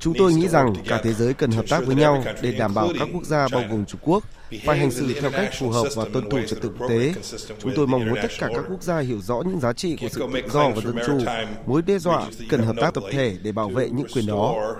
Chúng 0.01 0.15
tôi 0.19 0.33
nghĩ 0.33 0.49
rằng 0.49 0.73
cả 0.87 1.01
thế 1.05 1.13
giới 1.13 1.35
cần 1.35 1.51
hợp 1.51 1.65
tác 1.69 1.87
với 1.87 1.97
nhau 1.97 2.25
để 2.43 2.53
đảm 2.53 2.75
bảo 2.75 2.89
các 2.99 3.09
quốc 3.15 3.25
gia 3.25 3.49
bao 3.49 3.63
gồm 3.71 3.85
Trung 3.85 4.01
Quốc 4.05 4.25
phải 4.65 4.79
hành 4.79 4.91
xử 4.91 5.21
theo 5.21 5.31
cách 5.31 5.51
phù 5.59 5.71
hợp 5.71 5.85
và 5.97 6.05
tuân 6.13 6.31
thủ 6.31 6.39
trật 6.47 6.63
tự 6.63 6.71
quốc 6.79 6.89
tế. 6.89 7.15
Chúng 7.59 7.73
tôi 7.77 7.87
mong 7.87 8.07
muốn 8.07 8.19
tất 8.23 8.29
cả 8.39 8.49
các 8.55 8.65
quốc 8.71 8.83
gia 8.83 8.99
hiểu 8.99 9.21
rõ 9.21 9.43
những 9.47 9.61
giá 9.61 9.73
trị 9.73 9.97
của 10.01 10.09
sự 10.09 10.27
tự 10.33 10.51
do 10.51 10.69
và 10.69 10.81
dân 10.81 10.97
chủ, 11.07 11.19
mối 11.67 11.83
đe 11.83 11.99
dọa 11.99 12.27
cần 12.49 12.61
hợp 12.63 12.77
tác 12.81 12.95
tập 12.95 13.05
thể 13.11 13.37
để 13.43 13.53
bảo 13.53 13.69
vệ 13.69 13.91
những 13.91 14.07
quyền 14.15 14.27
đó. 14.27 14.75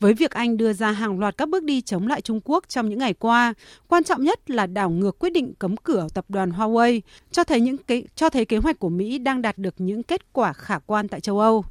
Với 0.00 0.14
việc 0.14 0.30
Anh 0.30 0.56
đưa 0.56 0.72
ra 0.72 0.92
hàng 0.92 1.18
loạt 1.18 1.36
các 1.36 1.48
bước 1.48 1.62
đi 1.62 1.80
chống 1.80 2.06
lại 2.06 2.20
Trung 2.20 2.40
Quốc 2.44 2.64
trong 2.68 2.88
những 2.88 2.98
ngày 2.98 3.14
qua, 3.14 3.54
quan 3.88 4.04
trọng 4.04 4.24
nhất 4.24 4.50
là 4.50 4.66
đảo 4.66 4.90
ngược 4.90 5.18
quyết 5.18 5.30
định 5.30 5.54
cấm 5.58 5.76
cửa 5.76 6.06
tập 6.14 6.24
đoàn 6.28 6.50
Huawei, 6.50 7.00
cho 7.32 7.44
thấy 7.44 7.60
những 7.60 7.78
kế, 7.78 8.02
cho 8.14 8.30
thấy 8.30 8.44
kế 8.44 8.56
hoạch 8.56 8.78
của 8.78 8.88
Mỹ 8.88 9.18
đang 9.18 9.42
đạt 9.42 9.58
được 9.58 9.74
những 9.78 10.02
kết 10.02 10.32
quả 10.32 10.52
khả 10.52 10.78
quan 10.78 11.08
tại 11.08 11.20
châu 11.20 11.40
Âu. 11.40 11.64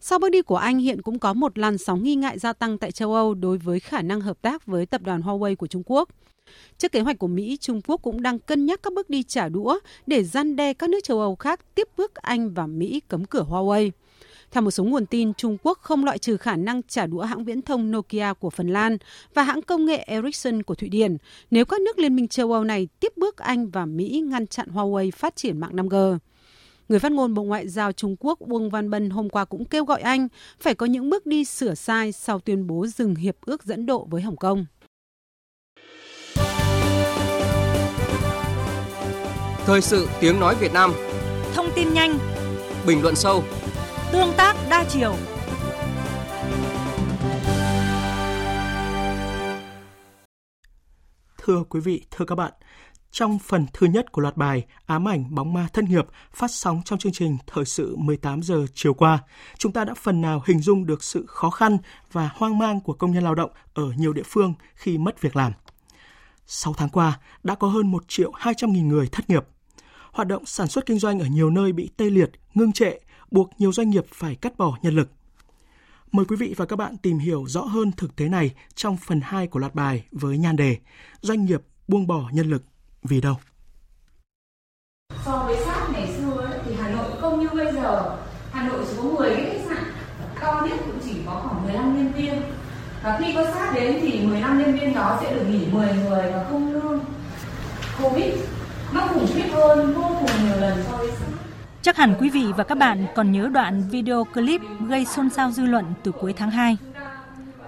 Sau 0.00 0.18
bước 0.18 0.28
đi 0.28 0.42
của 0.42 0.56
Anh 0.56 0.78
hiện 0.78 1.02
cũng 1.02 1.18
có 1.18 1.32
một 1.32 1.58
làn 1.58 1.78
sóng 1.78 2.02
nghi 2.02 2.14
ngại 2.14 2.38
gia 2.38 2.52
tăng 2.52 2.78
tại 2.78 2.92
châu 2.92 3.14
Âu 3.14 3.34
đối 3.34 3.58
với 3.58 3.80
khả 3.80 4.02
năng 4.02 4.20
hợp 4.20 4.42
tác 4.42 4.66
với 4.66 4.86
tập 4.86 5.00
đoàn 5.04 5.20
Huawei 5.20 5.56
của 5.56 5.66
Trung 5.66 5.82
Quốc. 5.86 6.08
Trước 6.78 6.92
kế 6.92 7.00
hoạch 7.00 7.18
của 7.18 7.26
Mỹ, 7.26 7.56
Trung 7.60 7.80
Quốc 7.86 8.02
cũng 8.02 8.22
đang 8.22 8.38
cân 8.38 8.66
nhắc 8.66 8.80
các 8.82 8.92
bước 8.92 9.10
đi 9.10 9.22
trả 9.22 9.48
đũa 9.48 9.78
để 10.06 10.24
gian 10.24 10.56
đe 10.56 10.72
các 10.72 10.90
nước 10.90 10.98
châu 11.04 11.20
Âu 11.20 11.36
khác 11.36 11.60
tiếp 11.74 11.88
bước 11.96 12.14
Anh 12.14 12.54
và 12.54 12.66
Mỹ 12.66 13.00
cấm 13.08 13.24
cửa 13.24 13.44
Huawei. 13.48 13.90
Theo 14.50 14.62
một 14.62 14.70
số 14.70 14.84
nguồn 14.84 15.06
tin, 15.06 15.34
Trung 15.34 15.56
Quốc 15.62 15.78
không 15.82 16.04
loại 16.04 16.18
trừ 16.18 16.36
khả 16.36 16.56
năng 16.56 16.82
trả 16.82 17.06
đũa 17.06 17.22
hãng 17.22 17.44
viễn 17.44 17.62
thông 17.62 17.90
Nokia 17.90 18.32
của 18.40 18.50
Phần 18.50 18.68
Lan 18.68 18.98
và 19.34 19.42
hãng 19.42 19.62
công 19.62 19.84
nghệ 19.84 19.96
Ericsson 19.96 20.62
của 20.62 20.74
Thụy 20.74 20.88
Điển 20.88 21.16
nếu 21.50 21.64
các 21.64 21.80
nước 21.80 21.98
Liên 21.98 22.16
minh 22.16 22.28
châu 22.28 22.52
Âu 22.52 22.64
này 22.64 22.88
tiếp 23.00 23.12
bước 23.16 23.36
Anh 23.36 23.70
và 23.70 23.86
Mỹ 23.86 24.22
ngăn 24.26 24.46
chặn 24.46 24.68
Huawei 24.74 25.10
phát 25.10 25.36
triển 25.36 25.60
mạng 25.60 25.76
5G. 25.76 26.18
Người 26.88 26.98
phát 26.98 27.12
ngôn 27.12 27.34
Bộ 27.34 27.42
Ngoại 27.42 27.68
giao 27.68 27.92
Trung 27.92 28.16
Quốc 28.20 28.38
Uông 28.38 28.70
Văn 28.70 28.90
Bân 28.90 29.10
hôm 29.10 29.28
qua 29.28 29.44
cũng 29.44 29.64
kêu 29.64 29.84
gọi 29.84 30.00
Anh 30.00 30.28
phải 30.60 30.74
có 30.74 30.86
những 30.86 31.10
bước 31.10 31.26
đi 31.26 31.44
sửa 31.44 31.74
sai 31.74 32.12
sau 32.12 32.40
tuyên 32.40 32.66
bố 32.66 32.86
dừng 32.86 33.14
hiệp 33.14 33.36
ước 33.40 33.64
dẫn 33.64 33.86
độ 33.86 34.06
với 34.10 34.22
Hồng 34.22 34.36
Kông. 34.36 34.66
Thời 39.66 39.80
sự 39.80 40.08
tiếng 40.20 40.40
nói 40.40 40.54
Việt 40.60 40.72
Nam. 40.72 40.92
Thông 41.54 41.66
tin 41.74 41.92
nhanh. 41.94 42.18
Bình 42.86 43.02
luận 43.02 43.14
sâu. 43.14 43.44
Tương 44.12 44.32
tác 44.36 44.56
đa 44.70 44.84
chiều. 44.88 45.16
Thưa 51.38 51.62
quý 51.70 51.80
vị, 51.80 52.04
thưa 52.10 52.24
các 52.24 52.34
bạn, 52.34 52.52
trong 53.10 53.38
phần 53.38 53.66
thứ 53.72 53.86
nhất 53.86 54.12
của 54.12 54.22
loạt 54.22 54.36
bài 54.36 54.66
Ám 54.86 55.08
ảnh 55.08 55.34
bóng 55.34 55.52
ma 55.52 55.68
thân 55.72 55.84
nghiệp 55.84 56.06
phát 56.32 56.50
sóng 56.50 56.82
trong 56.84 56.98
chương 56.98 57.12
trình 57.12 57.38
Thời 57.46 57.64
sự 57.64 57.96
18 57.96 58.42
giờ 58.42 58.66
chiều 58.74 58.94
qua, 58.94 59.18
chúng 59.58 59.72
ta 59.72 59.84
đã 59.84 59.94
phần 59.94 60.20
nào 60.20 60.42
hình 60.46 60.60
dung 60.60 60.86
được 60.86 61.02
sự 61.02 61.24
khó 61.26 61.50
khăn 61.50 61.78
và 62.12 62.30
hoang 62.34 62.58
mang 62.58 62.80
của 62.80 62.92
công 62.92 63.12
nhân 63.12 63.24
lao 63.24 63.34
động 63.34 63.50
ở 63.74 63.92
nhiều 63.96 64.12
địa 64.12 64.22
phương 64.26 64.54
khi 64.74 64.98
mất 64.98 65.20
việc 65.20 65.36
làm. 65.36 65.52
6 66.46 66.74
tháng 66.74 66.88
qua, 66.88 67.20
đã 67.42 67.54
có 67.54 67.68
hơn 67.68 67.90
1 67.90 68.04
triệu 68.08 68.32
200 68.32 68.72
nghìn 68.72 68.88
người 68.88 69.08
thất 69.12 69.30
nghiệp. 69.30 69.44
Hoạt 70.12 70.28
động 70.28 70.46
sản 70.46 70.68
xuất 70.68 70.86
kinh 70.86 70.98
doanh 70.98 71.20
ở 71.20 71.26
nhiều 71.26 71.50
nơi 71.50 71.72
bị 71.72 71.90
tê 71.96 72.10
liệt, 72.10 72.30
ngưng 72.54 72.72
trệ, 72.72 72.92
buộc 73.30 73.50
nhiều 73.58 73.72
doanh 73.72 73.90
nghiệp 73.90 74.04
phải 74.14 74.34
cắt 74.34 74.58
bỏ 74.58 74.78
nhân 74.82 74.94
lực. 74.94 75.10
Mời 76.12 76.26
quý 76.26 76.36
vị 76.36 76.54
và 76.56 76.66
các 76.66 76.76
bạn 76.76 76.96
tìm 76.96 77.18
hiểu 77.18 77.44
rõ 77.48 77.60
hơn 77.60 77.92
thực 77.92 78.16
tế 78.16 78.28
này 78.28 78.50
trong 78.74 78.96
phần 78.96 79.20
2 79.20 79.46
của 79.46 79.58
loạt 79.58 79.74
bài 79.74 80.04
với 80.12 80.38
nhan 80.38 80.56
đề 80.56 80.76
Doanh 81.20 81.44
nghiệp 81.44 81.62
buông 81.88 82.06
bỏ 82.06 82.30
nhân 82.32 82.50
lực 82.50 82.62
vì 83.08 83.20
đâu? 83.20 83.34
So 85.24 85.42
với 85.46 85.56
sát 85.66 85.88
ngày 85.92 86.08
xưa 86.16 86.40
ấy, 86.40 86.58
thì 86.64 86.74
Hà 86.82 86.88
Nội 86.88 87.10
không 87.20 87.40
như 87.40 87.48
bây 87.54 87.72
giờ. 87.72 88.16
Hà 88.52 88.68
Nội 88.68 88.84
chỉ 88.90 88.96
có 88.96 89.02
10 89.02 89.30
cái 89.36 89.44
khách 89.44 89.64
sạn, 89.68 89.84
cao 90.40 90.66
nhất 90.66 90.78
cũng 90.86 90.98
chỉ 91.04 91.14
có 91.26 91.40
khoảng 91.44 91.64
15 91.64 91.96
nhân 91.96 92.12
viên. 92.12 92.42
Và 93.02 93.18
khi 93.20 93.32
có 93.34 93.44
sát 93.44 93.72
đến 93.74 93.98
thì 94.00 94.26
15 94.26 94.58
nhân 94.58 94.72
viên 94.74 94.94
đó 94.94 95.18
sẽ 95.22 95.34
được 95.34 95.44
nghỉ 95.48 95.66
10 95.72 95.86
người 95.92 96.32
và 96.32 96.46
không 96.50 96.72
lương. 96.72 97.04
Covid 98.02 98.34
nó 98.92 99.06
khủng 99.06 99.26
khiếp 99.34 99.48
hơn 99.52 99.94
vô 99.94 100.10
cùng 100.20 100.30
nhiều 100.44 100.60
lần 100.60 100.78
so 100.90 100.96
với 100.96 101.10
sát. 101.10 101.26
Chắc 101.82 101.96
hẳn 101.96 102.14
quý 102.20 102.30
vị 102.30 102.52
và 102.56 102.64
các 102.64 102.78
bạn 102.78 103.06
còn 103.14 103.32
nhớ 103.32 103.48
đoạn 103.52 103.82
video 103.90 104.24
clip 104.24 104.60
gây 104.88 105.04
xôn 105.04 105.30
xao 105.30 105.50
dư 105.50 105.66
luận 105.66 105.84
từ 106.02 106.12
cuối 106.12 106.32
tháng 106.32 106.50
2. 106.50 106.76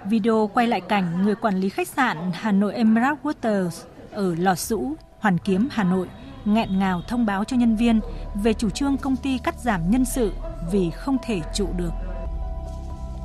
Video 0.05 0.51
quay 0.55 0.67
lại 0.67 0.81
cảnh 0.81 1.23
người 1.25 1.35
quản 1.35 1.57
lý 1.57 1.69
khách 1.69 1.89
sạn 1.89 2.17
Hà 2.35 2.53
Nội 2.53 2.75
Emerald 2.75 3.19
Waters 3.23 3.71
ở 4.13 4.35
Lò 4.35 4.55
Sũ, 4.55 4.97
Hoàn 5.21 5.39
Kiếm, 5.39 5.69
Hà 5.71 5.85
Nội 5.85 6.09
nghẹn 6.45 6.79
ngào 6.79 7.03
thông 7.09 7.27
báo 7.27 7.45
cho 7.45 7.57
nhân 7.57 7.77
viên 7.77 8.01
về 8.35 8.53
chủ 8.55 8.71
trương 8.71 8.97
công 8.97 9.17
ty 9.17 9.39
cắt 9.39 9.55
giảm 9.59 9.91
nhân 9.91 10.05
sự 10.05 10.33
vì 10.73 10.91
không 10.91 11.17
thể 11.23 11.41
trụ 11.55 11.69
được. 11.77 11.91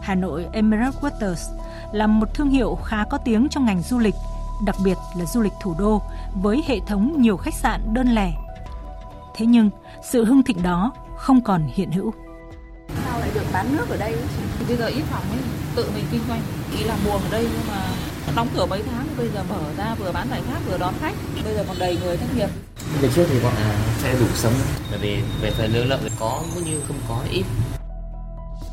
Hà 0.02 0.16
Nội 0.16 0.48
Emerald 0.54 0.96
Waters 0.96 1.58
là 1.92 2.08
một 2.08 2.34
thương 2.34 2.50
hiệu 2.50 2.76
khá 2.76 3.04
có 3.10 3.18
tiếng 3.18 3.48
trong 3.50 3.66
ngành 3.66 3.82
du 3.82 4.00
lịch, 4.00 4.16
đặc 4.66 4.76
biệt 4.84 4.98
là 5.18 5.26
du 5.26 5.42
lịch 5.42 5.54
thủ 5.62 5.76
đô 5.80 6.02
với 6.34 6.64
hệ 6.68 6.80
thống 6.88 7.22
nhiều 7.22 7.38
khách 7.38 7.54
sạn 7.54 7.94
đơn 7.94 8.08
lẻ. 8.08 8.34
Thế 9.36 9.46
nhưng, 9.46 9.70
sự 10.04 10.26
hưng 10.26 10.44
thịnh 10.44 10.64
đó 10.64 10.92
không 11.18 11.42
còn 11.42 11.68
hiện 11.74 11.92
hữu. 11.92 12.14
Sao 13.06 13.20
lại 13.20 13.30
được 13.34 13.46
bán 13.54 13.78
nước 13.78 13.90
ở 13.90 13.98
đây? 13.98 14.16
Bây 14.68 14.78
giờ 14.78 14.86
ít 14.86 15.02
phòng 15.02 15.24
ấy, 15.32 15.40
tự 15.76 15.92
mình 15.96 16.06
kinh 16.12 16.22
doanh. 16.28 16.42
Ý 16.78 16.84
là 16.84 16.98
buồn 17.06 17.22
ở 17.22 17.30
đây 17.32 17.48
nhưng 17.54 17.68
mà 17.68 17.88
đóng 18.36 18.48
cửa 18.56 18.66
mấy 18.66 18.84
tháng 18.92 19.08
bây 19.18 19.30
giờ 19.30 19.44
mở 19.50 19.62
ra 19.78 19.96
vừa 19.96 20.12
bán 20.12 20.28
giải 20.30 20.42
khác 20.48 20.60
vừa 20.68 20.78
đón 20.78 20.94
khách. 21.00 21.14
Bây 21.44 21.56
giờ 21.56 21.64
còn 21.68 21.80
đầy 21.80 21.98
người 22.04 22.18
thất 22.18 22.36
nghiệp. 22.36 22.50
Về 23.02 23.10
trước 23.16 23.26
thì 23.30 23.40
bọn 23.44 23.54
à, 23.56 23.76
sẽ 23.98 24.14
đủ 24.20 24.26
sống. 24.34 24.54
Bởi 24.90 25.00
vì 25.00 25.22
về 25.42 25.52
phần 25.52 25.74
lương 25.74 25.88
lậu 25.88 26.00
có 26.20 26.44
cũng 26.56 26.64
như 26.64 26.82
không 26.88 26.98
có 27.10 27.20
ít. 27.32 27.44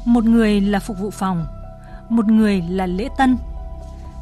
Một 0.04 0.24
người 0.24 0.60
là 0.60 0.78
phục 0.78 0.98
vụ 0.98 1.10
phòng 1.10 1.46
một 2.08 2.26
người 2.26 2.62
là 2.68 2.86
lễ 2.86 3.08
tân. 3.18 3.38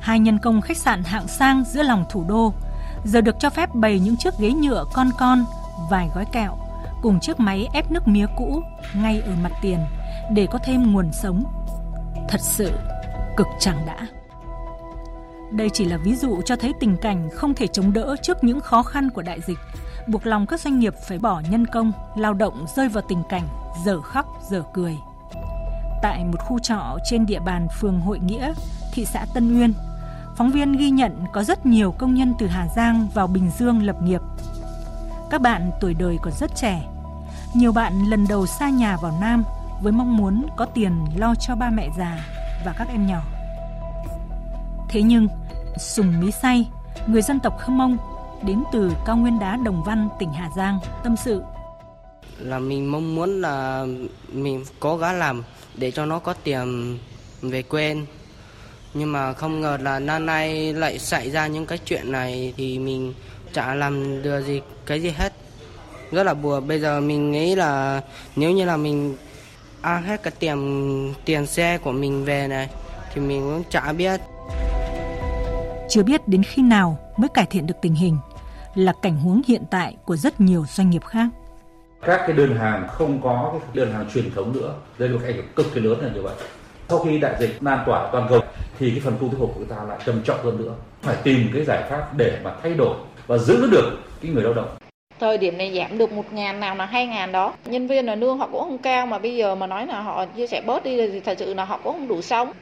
Hai 0.01 0.18
nhân 0.18 0.39
công 0.39 0.61
khách 0.61 0.76
sạn 0.76 1.03
hạng 1.03 1.28
sang 1.28 1.64
giữa 1.64 1.83
lòng 1.83 2.05
thủ 2.11 2.24
đô 2.28 2.53
giờ 3.05 3.20
được 3.20 3.37
cho 3.39 3.51
phép 3.51 3.74
bày 3.74 3.99
những 3.99 4.16
chiếc 4.16 4.35
ghế 4.39 4.53
nhựa 4.53 4.85
con 4.93 5.11
con 5.18 5.45
vài 5.91 6.09
gói 6.14 6.24
kẹo 6.33 6.57
cùng 7.03 7.20
chiếc 7.20 7.41
máy 7.41 7.68
ép 7.72 7.91
nước 7.91 8.09
mía 8.09 8.26
cũ 8.37 8.62
ngay 8.95 9.20
ở 9.20 9.33
mặt 9.43 9.53
tiền 9.62 9.78
để 10.33 10.47
có 10.51 10.59
thêm 10.64 10.93
nguồn 10.93 11.12
sống. 11.12 11.45
Thật 12.28 12.41
sự 12.41 12.72
cực 13.37 13.47
chẳng 13.59 13.87
đã 13.87 14.07
đây 15.53 15.70
chỉ 15.70 15.84
là 15.84 15.96
ví 15.96 16.14
dụ 16.14 16.42
cho 16.44 16.57
thấy 16.57 16.72
tình 16.80 16.96
cảnh 16.96 17.28
không 17.34 17.55
thể 17.55 17.66
chống 17.66 17.92
đỡ 17.92 18.16
trước 18.22 18.44
những 18.44 18.61
khó 18.61 18.82
khăn 18.82 19.11
của 19.11 19.22
đại 19.22 19.40
dịch, 19.46 19.59
buộc 20.07 20.26
lòng 20.26 20.46
các 20.46 20.61
doanh 20.61 20.78
nghiệp 20.78 20.94
phải 21.09 21.18
bỏ 21.18 21.42
nhân 21.51 21.66
công, 21.66 21.92
lao 22.16 22.34
động 22.34 22.66
rơi 22.76 22.88
vào 22.88 23.05
tình 23.09 23.22
cảnh 23.28 23.48
dở 23.84 24.01
khóc 24.01 24.26
dở 24.51 24.62
cười. 24.72 24.96
Tại 26.03 26.24
một 26.24 26.38
khu 26.40 26.59
trọ 26.59 26.98
trên 27.05 27.26
địa 27.26 27.40
bàn 27.40 27.66
phường 27.80 28.01
Hội 28.01 28.18
Nghĩa, 28.18 28.53
thị 28.92 29.05
xã 29.05 29.26
Tân 29.34 29.61
Uyên, 29.61 29.72
phóng 30.36 30.51
viên 30.51 30.72
ghi 30.72 30.90
nhận 30.90 31.24
có 31.32 31.44
rất 31.44 31.66
nhiều 31.66 31.94
công 31.98 32.14
nhân 32.14 32.34
từ 32.38 32.46
Hà 32.46 32.68
Giang 32.76 33.09
vào 33.14 33.26
Bình 33.26 33.51
Dương 33.59 33.82
lập 33.82 34.03
nghiệp. 34.03 34.20
Các 35.30 35.40
bạn 35.40 35.70
tuổi 35.80 35.94
đời 35.94 36.18
còn 36.22 36.32
rất 36.40 36.51
trẻ. 36.57 36.82
Nhiều 37.55 37.72
bạn 37.72 38.05
lần 38.11 38.26
đầu 38.28 38.46
xa 38.46 38.70
nhà 38.70 38.96
vào 38.96 39.18
Nam 39.20 39.44
với 39.82 39.92
mong 39.92 40.16
muốn 40.16 40.46
có 40.57 40.66
tiền 40.66 40.92
lo 41.16 41.34
cho 41.34 41.57
ba 41.57 41.70
mẹ 41.70 41.88
già 41.98 42.18
và 42.64 42.72
các 42.78 42.88
em 42.88 43.07
nhỏ. 43.07 43.22
Thế 44.88 45.03
nhưng, 45.03 45.28
Sùng 45.78 46.20
Mí 46.20 46.30
Say, 46.42 46.68
người 47.06 47.22
dân 47.22 47.40
tộc 47.40 47.58
Khơ 47.58 47.68
Mông, 47.68 47.98
đến 48.42 48.62
từ 48.72 48.92
cao 49.06 49.16
nguyên 49.16 49.38
đá 49.38 49.56
Đồng 49.64 49.84
Văn, 49.84 50.08
tỉnh 50.18 50.32
Hà 50.32 50.50
Giang, 50.56 50.78
tâm 51.04 51.16
sự. 51.24 51.42
Là 52.38 52.58
mình 52.58 52.92
mong 52.92 53.14
muốn 53.14 53.40
là 53.40 53.86
mình 54.32 54.64
cố 54.80 54.96
gắng 54.96 55.18
làm 55.18 55.42
để 55.74 55.90
cho 55.90 56.06
nó 56.06 56.18
có 56.18 56.34
tiền 56.44 56.98
về 57.42 57.62
quê. 57.62 57.96
Nhưng 58.94 59.12
mà 59.12 59.32
không 59.32 59.60
ngờ 59.60 59.78
là 59.80 59.98
năm 59.98 60.26
nay 60.26 60.72
lại 60.72 60.98
xảy 60.98 61.30
ra 61.30 61.46
những 61.46 61.66
cái 61.66 61.78
chuyện 61.78 62.12
này 62.12 62.54
thì 62.56 62.78
mình 62.78 63.14
chả 63.52 63.74
làm 63.74 64.22
được 64.22 64.40
gì 64.46 64.60
cái 64.86 65.02
gì 65.02 65.10
hết. 65.10 65.32
Rất 66.12 66.22
là 66.22 66.34
buồn. 66.34 66.68
Bây 66.68 66.80
giờ 66.80 67.00
mình 67.00 67.32
nghĩ 67.32 67.54
là 67.54 68.02
nếu 68.36 68.50
như 68.50 68.64
là 68.64 68.76
mình 68.76 69.16
ăn 69.82 70.02
hết 70.02 70.22
cái 70.22 70.32
tiền 70.38 71.14
tiền 71.24 71.46
xe 71.46 71.78
của 71.78 71.92
mình 71.92 72.24
về 72.24 72.48
này 72.48 72.68
thì 73.14 73.20
mình 73.20 73.40
cũng 73.40 73.62
chả 73.70 73.92
biết 73.92 74.20
chưa 75.91 76.03
biết 76.03 76.28
đến 76.28 76.43
khi 76.43 76.62
nào 76.62 76.99
mới 77.16 77.28
cải 77.28 77.47
thiện 77.51 77.66
được 77.66 77.74
tình 77.82 77.95
hình 77.95 78.18
là 78.74 78.93
cảnh 79.03 79.16
huống 79.16 79.41
hiện 79.49 79.62
tại 79.70 79.97
của 80.05 80.16
rất 80.16 80.41
nhiều 80.41 80.64
doanh 80.68 80.91
nghiệp 80.91 81.05
khác. 81.05 81.26
Các 82.03 82.20
cái 82.26 82.36
đơn 82.36 82.57
hàng 82.57 82.88
không 82.88 83.20
có 83.22 83.51
cái 83.53 83.70
đơn 83.74 83.93
hàng 83.93 84.07
truyền 84.14 84.30
thống 84.34 84.53
nữa, 84.53 84.74
đây 84.99 85.09
là 85.09 85.14
một 85.14 85.20
ảnh 85.24 85.34
hưởng 85.34 85.47
cực 85.57 85.66
kỳ 85.74 85.80
lớn 85.80 86.01
là 86.01 86.11
như 86.14 86.22
vậy. 86.22 86.34
Sau 86.88 86.99
khi 86.99 87.18
đại 87.18 87.34
dịch 87.41 87.57
lan 87.61 87.82
tỏa 87.86 88.09
toàn 88.12 88.26
cầu 88.30 88.41
thì 88.78 88.91
cái 88.91 89.01
phần 89.01 89.16
cung 89.20 89.30
tiêu 89.30 89.38
thụ 89.41 89.47
của 89.47 89.53
chúng 89.55 89.66
ta 89.66 89.76
lại 89.88 89.99
trầm 90.07 90.22
trọng 90.24 90.45
hơn 90.45 90.57
nữa. 90.59 90.74
Phải 91.03 91.16
tìm 91.22 91.51
cái 91.55 91.64
giải 91.64 91.82
pháp 91.91 92.16
để 92.16 92.41
mà 92.45 92.55
thay 92.62 92.74
đổi 92.74 92.97
và 93.26 93.38
giữ 93.38 93.70
được 93.70 93.99
cái 94.22 94.30
người 94.30 94.43
lao 94.43 94.55
động 94.55 94.68
thời 95.20 95.38
điểm 95.38 95.59
này 95.59 95.74
giảm 95.74 95.99
được 95.99 96.12
một 96.12 96.32
ngàn 96.32 96.61
nào 96.61 96.74
là 96.74 96.86
hai 96.86 97.07
ngàn 97.07 97.32
đó 97.32 97.55
nhân 97.64 97.86
viên 97.86 98.07
là 98.07 98.14
lương 98.14 98.38
họ 98.38 98.49
cũng 98.53 98.61
không 98.61 98.78
cao 98.78 99.07
mà 99.07 99.18
bây 99.18 99.36
giờ 99.36 99.55
mà 99.55 99.66
nói 99.66 99.86
là 99.86 100.01
họ 100.01 100.26
chia 100.26 100.47
sẻ 100.47 100.62
bớt 100.66 100.84
đi 100.84 101.09
thì 101.09 101.20
thật 101.20 101.38
sự 101.38 101.55
là 101.55 101.64
họ 101.64 101.80
cũng 101.84 101.93
không 101.93 102.09
đủ 102.09 102.22
sống 102.22 102.53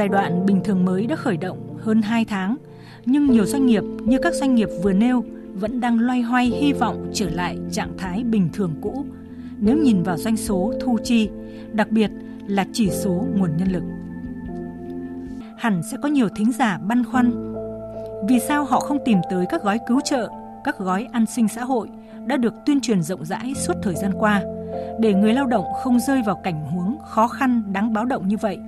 Giai 0.00 0.08
đoạn 0.08 0.46
bình 0.46 0.60
thường 0.64 0.84
mới 0.84 1.06
đã 1.06 1.16
khởi 1.16 1.36
động 1.36 1.76
hơn 1.78 2.02
2 2.02 2.24
tháng, 2.24 2.56
nhưng 3.06 3.26
nhiều 3.26 3.46
doanh 3.46 3.66
nghiệp 3.66 3.82
như 4.04 4.18
các 4.22 4.34
doanh 4.34 4.54
nghiệp 4.54 4.68
vừa 4.82 4.92
nêu 4.92 5.24
vẫn 5.54 5.80
đang 5.80 6.00
loay 6.00 6.22
hoay 6.22 6.46
hy 6.46 6.72
vọng 6.72 7.10
trở 7.14 7.30
lại 7.30 7.58
trạng 7.72 7.98
thái 7.98 8.24
bình 8.24 8.48
thường 8.52 8.74
cũ 8.82 9.04
nếu 9.58 9.76
nhìn 9.76 10.02
vào 10.02 10.16
doanh 10.16 10.36
số 10.36 10.72
thu 10.80 10.98
chi, 11.04 11.30
đặc 11.72 11.90
biệt 11.90 12.10
là 12.46 12.66
chỉ 12.72 12.90
số 12.90 13.26
nguồn 13.36 13.56
nhân 13.56 13.72
lực. 13.72 13.82
Hẳn 15.58 15.82
sẽ 15.90 15.96
có 16.02 16.08
nhiều 16.08 16.28
thính 16.36 16.52
giả 16.52 16.78
băn 16.78 17.04
khoăn 17.04 17.54
vì 18.28 18.40
sao 18.40 18.64
họ 18.64 18.80
không 18.80 18.98
tìm 19.04 19.18
tới 19.30 19.46
các 19.48 19.62
gói 19.62 19.78
cứu 19.88 20.00
trợ, 20.04 20.28
các 20.64 20.78
gói 20.78 21.08
an 21.12 21.26
sinh 21.26 21.48
xã 21.48 21.64
hội 21.64 21.88
đã 22.26 22.36
được 22.36 22.54
tuyên 22.66 22.80
truyền 22.80 23.02
rộng 23.02 23.24
rãi 23.24 23.54
suốt 23.54 23.74
thời 23.82 23.94
gian 23.94 24.12
qua 24.18 24.42
để 25.00 25.14
người 25.14 25.34
lao 25.34 25.46
động 25.46 25.64
không 25.82 26.00
rơi 26.00 26.22
vào 26.22 26.40
cảnh 26.44 26.66
huống 26.66 26.98
khó 27.08 27.28
khăn 27.28 27.62
đáng 27.72 27.92
báo 27.92 28.04
động 28.04 28.28
như 28.28 28.36
vậy 28.36 28.58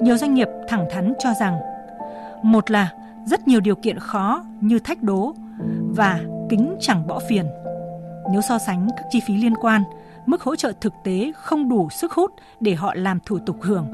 nhiều 0.00 0.16
doanh 0.16 0.34
nghiệp 0.34 0.48
thẳng 0.68 0.86
thắn 0.90 1.12
cho 1.18 1.30
rằng 1.40 1.60
một 2.42 2.70
là 2.70 2.92
rất 3.24 3.48
nhiều 3.48 3.60
điều 3.60 3.74
kiện 3.74 3.98
khó 3.98 4.44
như 4.60 4.78
thách 4.78 5.02
đố 5.02 5.34
và 5.96 6.20
kính 6.48 6.76
chẳng 6.80 7.06
bỏ 7.06 7.20
phiền. 7.28 7.46
Nếu 8.32 8.40
so 8.40 8.58
sánh 8.58 8.88
các 8.96 9.06
chi 9.10 9.20
phí 9.26 9.36
liên 9.36 9.54
quan, 9.54 9.82
mức 10.26 10.42
hỗ 10.42 10.56
trợ 10.56 10.72
thực 10.80 10.92
tế 11.04 11.32
không 11.36 11.68
đủ 11.68 11.88
sức 11.90 12.12
hút 12.12 12.32
để 12.60 12.74
họ 12.74 12.94
làm 12.94 13.18
thủ 13.26 13.38
tục 13.38 13.56
hưởng. 13.60 13.86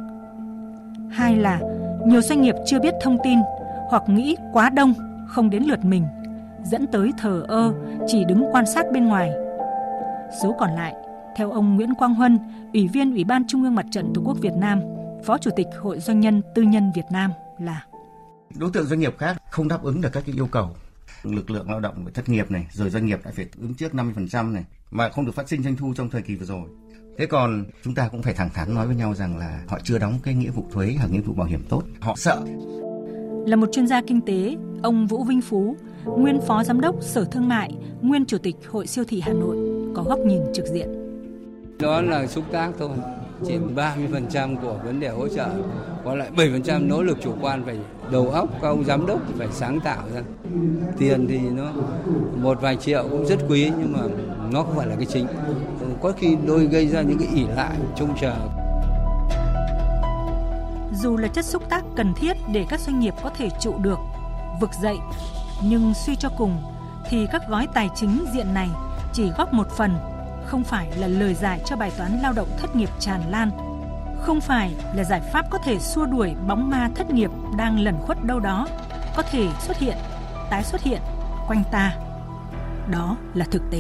Hai 1.11 1.37
là 1.37 1.61
nhiều 2.07 2.21
doanh 2.21 2.41
nghiệp 2.43 2.55
chưa 2.67 2.81
biết 2.81 2.95
thông 3.01 3.19
tin 3.25 3.39
hoặc 3.89 4.03
nghĩ 4.09 4.37
quá 4.53 4.71
đông 4.71 4.95
không 5.29 5.51
đến 5.51 5.63
lượt 5.63 5.85
mình, 5.85 6.05
dẫn 6.65 6.87
tới 6.87 7.13
thờ 7.19 7.45
ơ, 7.49 7.73
chỉ 8.07 8.25
đứng 8.25 8.45
quan 8.53 8.67
sát 8.67 8.93
bên 8.93 9.07
ngoài. 9.07 9.33
Số 10.43 10.55
còn 10.59 10.71
lại, 10.71 10.95
theo 11.37 11.51
ông 11.51 11.77
Nguyễn 11.77 11.95
Quang 11.95 12.15
Huân, 12.15 12.39
Ủy 12.73 12.89
viên 12.89 13.13
Ủy 13.13 13.25
ban 13.25 13.47
Trung 13.47 13.65
ương 13.65 13.75
Mặt 13.75 13.87
trận 13.91 14.13
Tổ 14.15 14.23
quốc 14.25 14.37
Việt 14.41 14.55
Nam, 14.57 14.81
Phó 15.25 15.39
Chủ 15.39 15.51
tịch 15.57 15.67
Hội 15.81 16.01
Doanh 16.01 16.21
nhân 16.21 16.43
Tư 16.55 16.63
nhân 16.63 16.93
Việt 16.95 17.07
Nam 17.13 17.31
là 17.61 17.85
Đối 18.59 18.71
tượng 18.71 18.87
doanh 18.87 19.01
nghiệp 19.01 19.15
khác 19.19 19.43
không 19.51 19.69
đáp 19.69 19.83
ứng 19.83 20.01
được 20.01 20.09
các 20.13 20.23
cái 20.27 20.35
yêu 20.35 20.47
cầu 20.47 20.71
lực 21.23 21.51
lượng 21.51 21.71
lao 21.71 21.81
động 21.81 21.95
phải 22.05 22.13
thất 22.13 22.29
nghiệp 22.29 22.51
này, 22.51 22.67
rồi 22.73 22.91
doanh 22.91 23.07
nghiệp 23.07 23.21
lại 23.25 23.35
phải 23.37 23.47
ứng 23.61 23.75
trước 23.75 23.93
50% 23.93 24.53
này 24.53 24.65
mà 24.91 25.09
không 25.09 25.27
được 25.27 25.35
phát 25.35 25.49
sinh 25.49 25.63
doanh 25.63 25.77
thu 25.77 25.95
trong 25.97 26.11
thời 26.11 26.23
kỳ 26.23 26.35
vừa 26.35 26.47
rồi. 26.47 26.63
Thế 27.19 27.27
còn 27.27 27.65
chúng 27.85 27.95
ta 27.95 28.09
cũng 28.09 28.23
phải 28.23 28.35
thẳng 28.35 28.51
thắn 28.55 28.75
nói 28.75 28.87
với 28.87 28.97
nhau 28.97 29.15
rằng 29.15 29.39
là 29.39 29.65
họ 29.69 29.79
chưa 29.85 29.99
đóng 29.99 30.19
cái 30.23 30.35
nghĩa 30.35 30.51
vụ 30.51 30.65
thuế 30.73 30.95
hoặc 30.99 31.11
nghĩa 31.11 31.21
vụ 31.21 31.35
bảo 31.35 31.47
hiểm 31.47 31.63
tốt, 31.69 31.83
họ 32.01 32.15
sợ. 32.17 32.41
Là 33.47 33.57
một 33.57 33.69
chuyên 33.73 33.87
gia 33.87 34.03
kinh 34.03 34.21
tế, 34.21 34.57
ông 34.83 35.07
Vũ 35.07 35.25
Vinh 35.25 35.41
Phú, 35.41 35.77
nguyên 36.05 36.41
phó 36.41 36.65
giám 36.65 36.81
đốc 36.81 36.97
Sở 37.01 37.25
Thương 37.25 37.49
mại, 37.49 37.71
nguyên 38.01 38.25
chủ 38.25 38.39
tịch 38.39 38.57
Hội 38.71 38.87
siêu 38.87 39.05
thị 39.09 39.21
Hà 39.21 39.33
Nội 39.33 39.57
có 39.97 40.03
góc 40.03 40.19
nhìn 40.19 40.43
trực 40.55 40.67
diện. 40.67 40.89
Đó 41.79 42.01
là 42.01 42.27
xúc 42.27 42.45
tác 42.53 42.73
thôi, 42.79 42.91
chỉ 43.47 43.59
30% 43.77 44.57
của 44.57 44.75
vấn 44.85 45.01
đề 45.01 45.09
hỗ 45.09 45.29
trợ, 45.29 45.49
còn 46.05 46.19
lại 46.19 46.31
7% 46.37 46.89
nỗ 46.89 47.03
lực 47.03 47.19
chủ 47.23 47.33
quan 47.41 47.65
phải 47.65 47.79
đầu 48.11 48.29
óc 48.29 48.49
các 48.63 48.69
ông 48.69 48.85
giám 48.85 49.07
đốc 49.07 49.21
phải 49.39 49.49
sáng 49.53 49.81
tạo 49.81 50.03
ra. 50.15 50.21
Tiền 50.99 51.27
thì 51.29 51.39
nó 51.39 51.73
một 52.37 52.61
vài 52.61 52.77
triệu 52.77 53.09
cũng 53.11 53.27
rất 53.27 53.39
quý 53.49 53.73
nhưng 53.79 53.93
mà 53.93 54.01
nó 54.53 54.63
không 54.63 54.77
phải 54.77 54.87
là 54.87 54.97
cái 54.97 55.07
chính. 55.07 55.27
Có 56.03 56.13
khi 56.17 56.37
đôi 56.47 56.67
gây 56.67 56.87
ra 56.87 57.03
những 57.03 57.19
cái 57.19 57.29
ỉ 57.35 57.47
lại 57.57 57.77
trông 57.97 58.15
chờ. 58.21 58.35
Dù 61.03 61.17
là 61.17 61.29
chất 61.29 61.45
xúc 61.45 61.63
tác 61.69 61.85
cần 61.97 62.13
thiết 62.17 62.37
để 62.53 62.67
các 62.69 62.81
doanh 62.81 63.01
nghiệp 63.01 63.15
có 63.23 63.31
thể 63.31 63.49
trụ 63.61 63.75
được, 63.79 63.99
vực 64.61 64.71
dậy, 64.83 64.97
nhưng 65.65 65.95
suy 65.95 66.17
cho 66.17 66.29
cùng 66.39 66.63
thì 67.11 67.27
các 67.33 67.43
gói 67.49 67.69
tài 67.75 67.89
chính 67.95 68.25
diện 68.35 68.55
này 68.55 68.69
chỉ 69.13 69.31
góp 69.39 69.53
một 69.53 69.71
phần 69.71 69.91
không 70.49 70.65
phải 70.65 70.89
là 70.97 71.07
lời 71.07 71.35
giải 71.35 71.61
cho 71.65 71.77
bài 71.77 71.93
toán 71.99 72.19
lao 72.23 72.33
động 72.33 72.49
thất 72.59 72.77
nghiệp 72.77 72.91
tràn 73.01 73.21
lan, 73.31 73.51
không 74.21 74.41
phải 74.41 74.75
là 74.95 75.05
giải 75.05 75.21
pháp 75.33 75.47
có 75.51 75.59
thể 75.65 75.79
xua 75.79 76.07
đuổi 76.07 76.35
bóng 76.47 76.71
ma 76.71 76.91
thất 76.95 77.11
nghiệp 77.11 77.31
đang 77.57 77.81
lẩn 77.81 77.95
khuất 78.03 78.25
đâu 78.25 78.41
đó, 78.41 78.69
có 79.17 79.23
thể 79.23 79.49
xuất 79.61 79.79
hiện, 79.79 79.97
tái 80.51 80.65
xuất 80.65 80.83
hiện 80.83 81.01
quanh 81.49 81.63
ta. 81.73 81.97
Đó 82.91 83.17
là 83.35 83.45
thực 83.51 83.63
tế. 83.71 83.79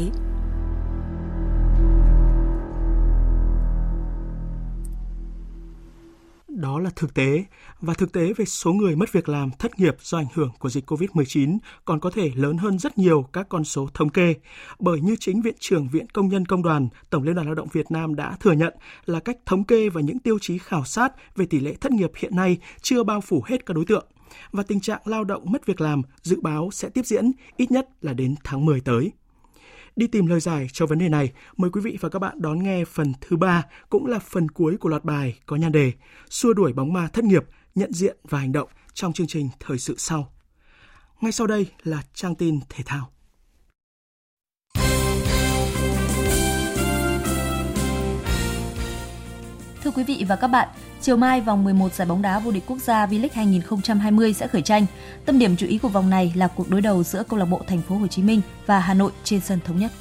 Đó 6.58 6.78
là 6.78 6.90
thực 6.96 7.14
tế 7.14 7.44
và 7.80 7.94
thực 7.94 8.12
tế 8.12 8.32
về 8.36 8.44
số 8.44 8.72
người 8.72 8.96
mất 8.96 9.12
việc 9.12 9.28
làm, 9.28 9.50
thất 9.58 9.78
nghiệp 9.78 9.96
do 10.00 10.18
ảnh 10.18 10.26
hưởng 10.34 10.50
của 10.58 10.68
dịch 10.68 10.90
COVID-19 10.90 11.58
còn 11.84 12.00
có 12.00 12.10
thể 12.10 12.30
lớn 12.34 12.58
hơn 12.58 12.78
rất 12.78 12.98
nhiều 12.98 13.28
các 13.32 13.48
con 13.48 13.64
số 13.64 13.88
thống 13.94 14.10
kê. 14.10 14.34
Bởi 14.78 15.00
như 15.00 15.16
chính 15.20 15.42
Viện 15.42 15.54
trưởng 15.60 15.88
Viện 15.88 16.06
Công 16.08 16.28
nhân 16.28 16.46
Công 16.46 16.62
đoàn, 16.62 16.88
Tổng 17.10 17.22
Liên 17.22 17.34
đoàn 17.34 17.46
Lao 17.46 17.54
động 17.54 17.68
Việt 17.72 17.90
Nam 17.90 18.14
đã 18.14 18.36
thừa 18.40 18.52
nhận 18.52 18.74
là 19.06 19.20
cách 19.20 19.36
thống 19.46 19.64
kê 19.64 19.88
và 19.88 20.00
những 20.00 20.18
tiêu 20.18 20.38
chí 20.40 20.58
khảo 20.58 20.84
sát 20.84 21.36
về 21.36 21.46
tỷ 21.46 21.60
lệ 21.60 21.74
thất 21.80 21.92
nghiệp 21.92 22.10
hiện 22.16 22.36
nay 22.36 22.58
chưa 22.82 23.02
bao 23.02 23.20
phủ 23.20 23.42
hết 23.46 23.66
các 23.66 23.74
đối 23.74 23.84
tượng 23.84 24.06
và 24.52 24.62
tình 24.62 24.80
trạng 24.80 25.00
lao 25.04 25.24
động 25.24 25.42
mất 25.46 25.66
việc 25.66 25.80
làm 25.80 26.02
dự 26.22 26.40
báo 26.42 26.70
sẽ 26.72 26.88
tiếp 26.88 27.06
diễn 27.06 27.32
ít 27.56 27.70
nhất 27.70 27.88
là 28.00 28.12
đến 28.12 28.34
tháng 28.44 28.64
10 28.64 28.80
tới. 28.80 29.12
Đi 29.98 30.06
tìm 30.06 30.26
lời 30.26 30.40
giải 30.40 30.66
cho 30.72 30.86
vấn 30.86 30.98
đề 30.98 31.08
này, 31.08 31.32
mời 31.56 31.70
quý 31.70 31.80
vị 31.80 31.98
và 32.00 32.08
các 32.08 32.18
bạn 32.18 32.42
đón 32.42 32.62
nghe 32.62 32.84
phần 32.84 33.12
thứ 33.20 33.36
ba 33.36 33.64
cũng 33.90 34.06
là 34.06 34.18
phần 34.18 34.50
cuối 34.50 34.76
của 34.80 34.88
loạt 34.88 35.04
bài 35.04 35.38
có 35.46 35.56
nhan 35.56 35.72
đề 35.72 35.92
Xua 36.30 36.52
đuổi 36.52 36.72
bóng 36.72 36.92
ma 36.92 37.08
thất 37.12 37.24
nghiệp, 37.24 37.44
nhận 37.74 37.92
diện 37.92 38.16
và 38.28 38.38
hành 38.38 38.52
động 38.52 38.68
trong 38.94 39.12
chương 39.12 39.26
trình 39.26 39.48
thời 39.60 39.78
sự 39.78 39.94
sau. 39.98 40.32
Ngay 41.20 41.32
sau 41.32 41.46
đây 41.46 41.66
là 41.82 42.02
trang 42.14 42.34
tin 42.34 42.60
thể 42.68 42.84
thao. 42.86 43.10
Thưa 49.88 49.92
quý 49.96 50.04
vị 50.04 50.24
và 50.28 50.36
các 50.36 50.48
bạn, 50.48 50.68
chiều 51.00 51.16
mai 51.16 51.40
vòng 51.40 51.64
11 51.64 51.94
giải 51.94 52.08
bóng 52.08 52.22
đá 52.22 52.38
vô 52.38 52.50
địch 52.50 52.62
quốc 52.66 52.78
gia 52.78 53.06
V-League 53.06 53.28
2020 53.32 54.32
sẽ 54.32 54.48
khởi 54.48 54.62
tranh. 54.62 54.86
Tâm 55.24 55.38
điểm 55.38 55.56
chú 55.56 55.66
ý 55.66 55.78
của 55.78 55.88
vòng 55.88 56.10
này 56.10 56.32
là 56.36 56.48
cuộc 56.48 56.70
đối 56.70 56.80
đầu 56.80 57.02
giữa 57.02 57.22
câu 57.28 57.38
lạc 57.38 57.44
bộ 57.44 57.62
Thành 57.66 57.82
phố 57.82 57.96
Hồ 57.96 58.06
Chí 58.06 58.22
Minh 58.22 58.40
và 58.66 58.80
Hà 58.80 58.94
Nội 58.94 59.12
trên 59.24 59.40
sân 59.40 59.58
thống 59.64 59.78
nhất. 59.78 59.92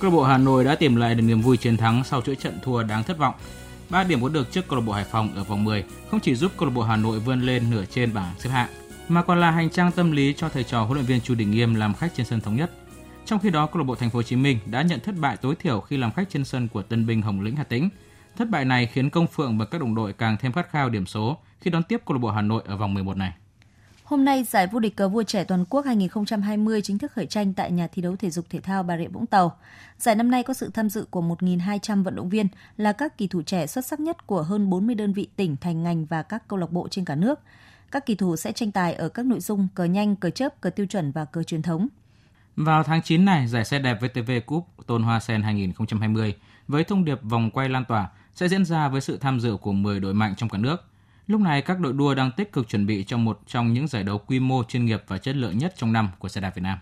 Câu 0.00 0.10
lạc 0.10 0.16
bộ 0.16 0.22
Hà 0.22 0.38
Nội 0.38 0.64
đã 0.64 0.74
tìm 0.74 0.96
lại 0.96 1.14
được 1.14 1.22
niềm 1.22 1.40
vui 1.40 1.56
chiến 1.56 1.76
thắng 1.76 2.04
sau 2.04 2.20
chuỗi 2.20 2.34
trận 2.34 2.58
thua 2.64 2.82
đáng 2.82 3.04
thất 3.04 3.18
vọng. 3.18 3.34
3 3.88 4.04
điểm 4.04 4.22
có 4.22 4.28
được 4.28 4.52
trước 4.52 4.68
câu 4.68 4.78
lạc 4.78 4.84
bộ 4.86 4.92
Hải 4.92 5.04
Phòng 5.04 5.34
ở 5.34 5.44
vòng 5.44 5.64
10 5.64 5.84
không 6.10 6.20
chỉ 6.20 6.34
giúp 6.34 6.52
câu 6.56 6.68
lạc 6.68 6.74
bộ 6.74 6.82
Hà 6.82 6.96
Nội 6.96 7.20
vươn 7.20 7.40
lên 7.40 7.70
nửa 7.70 7.84
trên 7.84 8.14
bảng 8.14 8.34
xếp 8.38 8.50
hạng, 8.50 8.68
mà 9.08 9.22
còn 9.22 9.40
là 9.40 9.50
hành 9.50 9.70
trang 9.70 9.92
tâm 9.92 10.12
lý 10.12 10.34
cho 10.36 10.48
thầy 10.48 10.64
trò 10.64 10.84
huấn 10.84 10.94
luyện 10.94 11.06
viên 11.06 11.20
Chu 11.20 11.34
Đình 11.34 11.50
Nghiêm 11.50 11.74
làm 11.74 11.94
khách 11.94 12.14
trên 12.16 12.26
sân 12.26 12.40
thống 12.40 12.56
nhất. 12.56 12.70
Trong 13.26 13.38
khi 13.38 13.50
đó, 13.50 13.66
câu 13.66 13.78
lạc 13.78 13.84
bộ 13.84 13.94
Thành 13.94 14.10
phố 14.10 14.18
Hồ 14.18 14.22
Chí 14.22 14.36
Minh 14.36 14.58
đã 14.66 14.82
nhận 14.82 15.00
thất 15.00 15.14
bại 15.18 15.36
tối 15.36 15.54
thiểu 15.58 15.80
khi 15.80 15.96
làm 15.96 16.12
khách 16.12 16.30
trên 16.30 16.44
sân 16.44 16.68
của 16.68 16.82
Tân 16.82 17.06
Binh 17.06 17.22
Hồng 17.22 17.40
Lĩnh 17.40 17.56
Hà 17.56 17.64
Tĩnh 17.64 17.88
Thất 18.38 18.50
bại 18.50 18.64
này 18.64 18.86
khiến 18.86 19.10
Công 19.10 19.26
Phượng 19.26 19.58
và 19.58 19.64
các 19.64 19.80
đồng 19.80 19.94
đội 19.94 20.12
càng 20.12 20.36
thêm 20.40 20.52
khát 20.52 20.70
khao 20.70 20.90
điểm 20.90 21.06
số 21.06 21.38
khi 21.60 21.70
đón 21.70 21.82
tiếp 21.82 22.02
câu 22.06 22.14
lạc 22.14 22.18
bộ 22.18 22.30
Hà 22.30 22.42
Nội 22.42 22.62
ở 22.66 22.76
vòng 22.76 22.94
11 22.94 23.16
này. 23.16 23.32
Hôm 24.04 24.24
nay, 24.24 24.44
giải 24.44 24.66
vô 24.66 24.78
địch 24.78 24.96
cờ 24.96 25.08
vua 25.08 25.22
trẻ 25.22 25.44
toàn 25.44 25.64
quốc 25.64 25.86
2020 25.86 26.82
chính 26.82 26.98
thức 26.98 27.12
khởi 27.12 27.26
tranh 27.26 27.54
tại 27.54 27.70
nhà 27.70 27.86
thi 27.86 28.02
đấu 28.02 28.16
thể 28.16 28.30
dục 28.30 28.46
thể 28.50 28.60
thao 28.60 28.82
Bà 28.82 28.98
Rịa 28.98 29.08
Vũng 29.08 29.26
Tàu. 29.26 29.56
Giải 29.98 30.14
năm 30.14 30.30
nay 30.30 30.42
có 30.42 30.54
sự 30.54 30.70
tham 30.74 30.88
dự 30.88 31.06
của 31.10 31.22
1.200 31.22 32.02
vận 32.02 32.16
động 32.16 32.28
viên 32.28 32.46
là 32.76 32.92
các 32.92 33.18
kỳ 33.18 33.26
thủ 33.26 33.42
trẻ 33.42 33.66
xuất 33.66 33.86
sắc 33.86 34.00
nhất 34.00 34.26
của 34.26 34.42
hơn 34.42 34.70
40 34.70 34.94
đơn 34.94 35.12
vị 35.12 35.28
tỉnh, 35.36 35.56
thành 35.56 35.82
ngành 35.82 36.04
và 36.04 36.22
các 36.22 36.48
câu 36.48 36.58
lạc 36.58 36.72
bộ 36.72 36.88
trên 36.88 37.04
cả 37.04 37.14
nước. 37.14 37.40
Các 37.90 38.06
kỳ 38.06 38.14
thủ 38.14 38.36
sẽ 38.36 38.52
tranh 38.52 38.72
tài 38.72 38.94
ở 38.94 39.08
các 39.08 39.26
nội 39.26 39.40
dung 39.40 39.68
cờ 39.74 39.84
nhanh, 39.84 40.16
cờ 40.16 40.30
chớp, 40.30 40.60
cờ 40.60 40.70
tiêu 40.70 40.86
chuẩn 40.86 41.12
và 41.12 41.24
cờ 41.24 41.42
truyền 41.42 41.62
thống. 41.62 41.88
Vào 42.56 42.82
tháng 42.82 43.02
9 43.02 43.24
này, 43.24 43.46
giải 43.46 43.64
xe 43.64 43.78
đẹp 43.78 43.98
VTV 44.00 44.30
Cup 44.46 44.66
Tôn 44.86 45.02
Hoa 45.02 45.20
Sen 45.20 45.42
2020 45.42 46.34
với 46.68 46.84
thông 46.84 47.04
điệp 47.04 47.22
vòng 47.22 47.50
quay 47.50 47.68
lan 47.68 47.84
tỏa 47.84 48.08
sẽ 48.38 48.48
diễn 48.48 48.64
ra 48.64 48.88
với 48.88 49.00
sự 49.00 49.18
tham 49.18 49.40
dự 49.40 49.56
của 49.56 49.72
10 49.72 50.00
đội 50.00 50.14
mạnh 50.14 50.34
trong 50.36 50.48
cả 50.48 50.58
nước. 50.58 50.76
Lúc 51.26 51.40
này, 51.40 51.62
các 51.62 51.80
đội 51.80 51.92
đua 51.92 52.14
đang 52.14 52.30
tích 52.36 52.52
cực 52.52 52.68
chuẩn 52.68 52.86
bị 52.86 53.04
cho 53.04 53.16
một 53.16 53.40
trong 53.46 53.72
những 53.72 53.88
giải 53.88 54.02
đấu 54.02 54.18
quy 54.18 54.40
mô 54.40 54.64
chuyên 54.64 54.84
nghiệp 54.84 55.02
và 55.06 55.18
chất 55.18 55.36
lượng 55.36 55.58
nhất 55.58 55.74
trong 55.76 55.92
năm 55.92 56.08
của 56.18 56.28
xe 56.28 56.40
đạp 56.40 56.52
Việt 56.54 56.62
Nam. 56.62 56.78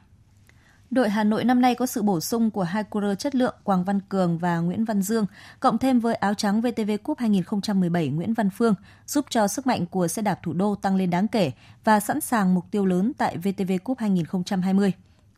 Đội 0.91 1.11
Hà 1.11 1.25
Nội 1.25 1.45
năm 1.45 1.61
nay 1.61 1.75
có 1.75 1.87
sự 1.87 2.03
bổ 2.03 2.21
sung 2.21 2.51
của 2.51 2.63
hai 2.63 2.85
cua 2.85 3.15
chất 3.15 3.35
lượng 3.35 3.55
Quảng 3.65 3.85
Văn 3.85 4.01
Cường 4.09 4.39
và 4.39 4.59
Nguyễn 4.59 4.85
Văn 4.85 5.03
Dương, 5.03 5.27
cộng 5.61 5.79
thêm 5.79 6.01
với 6.01 6.15
áo 6.15 6.35
trắng 6.35 6.61
VTV 6.61 6.91
Cup 7.03 7.19
2017 7.19 8.09
Nguyễn 8.09 8.35
Văn 8.35 8.51
Phương, 8.51 8.75
giúp 9.07 9.25
cho 9.31 9.49
sức 9.49 9.67
mạnh 9.67 9.87
của 9.87 10.09
xe 10.09 10.23
đạp 10.23 10.39
thủ 10.43 10.53
đô 10.53 10.75
tăng 10.75 10.97
lên 10.97 11.11
đáng 11.11 11.29
kể 11.29 11.53
và 11.85 12.01
sẵn 12.01 12.21
sàng 12.21 12.55
mục 12.55 12.65
tiêu 12.71 12.87
lớn 12.87 13.13
tại 13.19 13.37
VTV 13.37 13.73
Cup 13.85 13.99
2020. 13.99 14.93